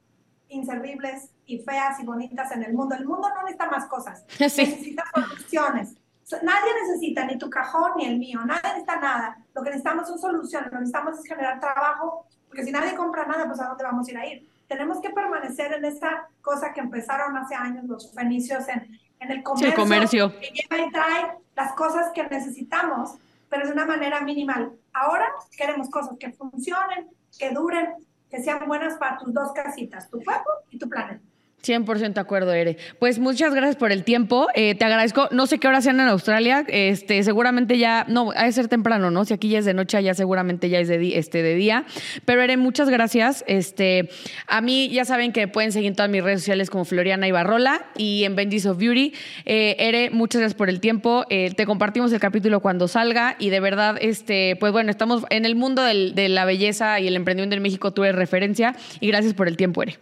inservibles 0.50 1.30
y 1.46 1.60
feas 1.60 2.00
y 2.00 2.06
bonitas 2.06 2.52
en 2.52 2.64
el 2.64 2.74
mundo. 2.74 2.96
El 2.96 3.06
mundo 3.06 3.30
no 3.30 3.42
necesita 3.42 3.70
más 3.70 3.86
cosas, 3.86 4.26
necesita 4.40 5.04
soluciones. 5.14 5.96
Nadie 6.42 6.72
necesita 6.82 7.26
ni 7.26 7.38
tu 7.38 7.50
cajón 7.50 7.92
ni 7.98 8.06
el 8.06 8.18
mío, 8.18 8.40
nadie 8.46 8.62
necesita 8.64 9.00
nada. 9.00 9.38
Lo 9.54 9.62
que 9.62 9.70
necesitamos 9.70 10.08
son 10.08 10.18
soluciones, 10.18 10.68
lo 10.68 10.72
que 10.72 10.80
necesitamos 10.80 11.20
es 11.20 11.26
generar 11.26 11.60
trabajo, 11.60 12.26
porque 12.48 12.64
si 12.64 12.72
nadie 12.72 12.96
compra 12.96 13.26
nada, 13.26 13.46
pues 13.46 13.60
a 13.60 13.68
dónde 13.68 13.84
vamos 13.84 14.08
a 14.08 14.12
ir 14.12 14.18
a 14.18 14.26
ir. 14.26 14.50
Tenemos 14.68 15.00
que 15.02 15.12
permanecer 15.12 15.74
en 15.74 15.86
esa 15.86 16.28
cosa 16.42 16.74
que 16.74 16.80
empezaron 16.80 17.38
hace 17.38 17.54
años 17.54 17.86
los 17.86 18.12
fenicios 18.12 18.68
en, 18.70 19.00
en 19.20 19.32
el 19.32 19.44
comercio, 19.44 19.70
el 19.70 19.76
comercio. 19.76 20.40
que 20.40 20.50
lleva 20.50 20.84
y 20.84 20.92
trae 20.92 21.32
las 21.56 21.74
cosas 21.74 22.12
que 22.12 22.24
necesitamos, 22.24 23.16
pero 23.50 23.68
de 23.68 23.74
una 23.74 23.86
manera 23.86 24.22
minimal. 24.22 24.72
Ahora 24.94 25.28
queremos 25.56 25.90
cosas 25.90 26.18
que 26.20 26.32
funcionen, 26.32 27.08
que 27.38 27.52
duren, 27.52 27.94
que 28.36 28.44
sean 28.44 28.68
buenas 28.68 28.98
para 28.98 29.18
tus 29.18 29.34
dos 29.34 29.54
casitas, 29.54 30.10
tu 30.10 30.22
cuerpo 30.22 30.50
y 30.70 30.78
tu 30.78 30.90
planeta. 30.90 31.24
100% 31.66 32.14
de 32.14 32.22
acuerdo, 32.22 32.54
Ere. 32.54 32.78
Pues 33.00 33.20
muchas 33.20 33.54
gracias 33.54 33.76
por 33.76 33.92
el 33.92 34.04
tiempo. 34.04 34.48
Eh, 34.54 34.76
te 34.76 34.86
agradezco. 34.86 35.28
No 35.32 35.48
sé 35.48 35.58
qué 35.58 35.68
hora 35.68 35.82
sean 35.82 36.00
en 36.00 36.08
Australia. 36.08 36.64
Este, 36.68 37.24
seguramente 37.24 37.78
ya, 37.78 38.06
no, 38.08 38.32
ha 38.36 38.46
de 38.46 38.52
ser 38.52 38.68
temprano, 38.68 39.12
¿no? 39.12 39.26
Si 39.26 39.34
aquí 39.34 39.50
ya 39.50 39.60
es 39.60 39.66
de 39.66 39.74
noche, 39.74 40.02
ya 40.04 40.14
seguramente 40.14 40.70
ya 40.70 40.80
es 40.80 40.88
de, 40.88 41.18
este, 41.18 41.42
de 41.42 41.56
día. 41.56 41.86
Pero 42.26 42.42
Ere, 42.42 42.58
muchas 42.58 42.90
gracias. 42.90 43.44
Este, 43.48 44.10
a 44.48 44.62
mí 44.62 44.90
ya 44.90 45.06
saben 45.06 45.32
que 45.32 45.48
pueden 45.48 45.72
seguir 45.72 45.90
en 45.90 45.96
todas 45.96 46.12
mis 46.12 46.24
redes 46.24 46.42
sociales 46.42 46.70
como 46.70 46.86
Floriana 46.86 47.28
Ibarrola 47.28 47.86
y 47.98 48.24
en 48.24 48.36
Benji's 48.36 48.66
of 48.66 48.78
Beauty. 48.78 49.14
Eh, 49.46 49.76
Ere, 49.80 50.10
muchas 50.12 50.42
gracias 50.42 50.58
por 50.58 50.70
el 50.70 50.80
tiempo. 50.80 51.26
Eh, 51.30 51.52
te 51.56 51.66
compartimos 51.66 52.12
el 52.14 52.20
capítulo 52.20 52.60
cuando 52.60 52.88
salga 52.88 53.36
y 53.40 53.50
de 53.50 53.60
verdad, 53.60 53.98
este, 54.00 54.56
pues 54.60 54.72
bueno, 54.72 54.92
estamos 54.92 55.24
en 55.30 55.46
el 55.46 55.56
mundo 55.56 55.84
de 55.84 56.30
la 56.30 56.46
belleza 56.46 57.00
y 57.00 57.08
el 57.08 57.16
emprendimiento 57.16 57.56
en 57.56 57.64
México. 57.64 57.92
Tú 57.92 58.04
eres 58.04 58.16
referencia 58.16 58.76
y 59.00 59.08
gracias 59.08 59.34
por 59.34 59.48
el 59.48 59.58
tiempo, 59.58 59.82
Ere. 59.82 59.98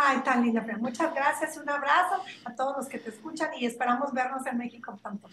Ay, 0.00 0.20
tan 0.20 0.44
linda, 0.44 0.64
Muchas 0.78 1.12
gracias, 1.12 1.56
un 1.56 1.68
abrazo 1.68 2.22
a 2.44 2.54
todos 2.54 2.76
los 2.76 2.86
que 2.86 3.00
te 3.00 3.10
escuchan 3.10 3.50
y 3.58 3.66
esperamos 3.66 4.12
vernos 4.12 4.46
en 4.46 4.56
México 4.56 4.96
pronto. 5.02 5.28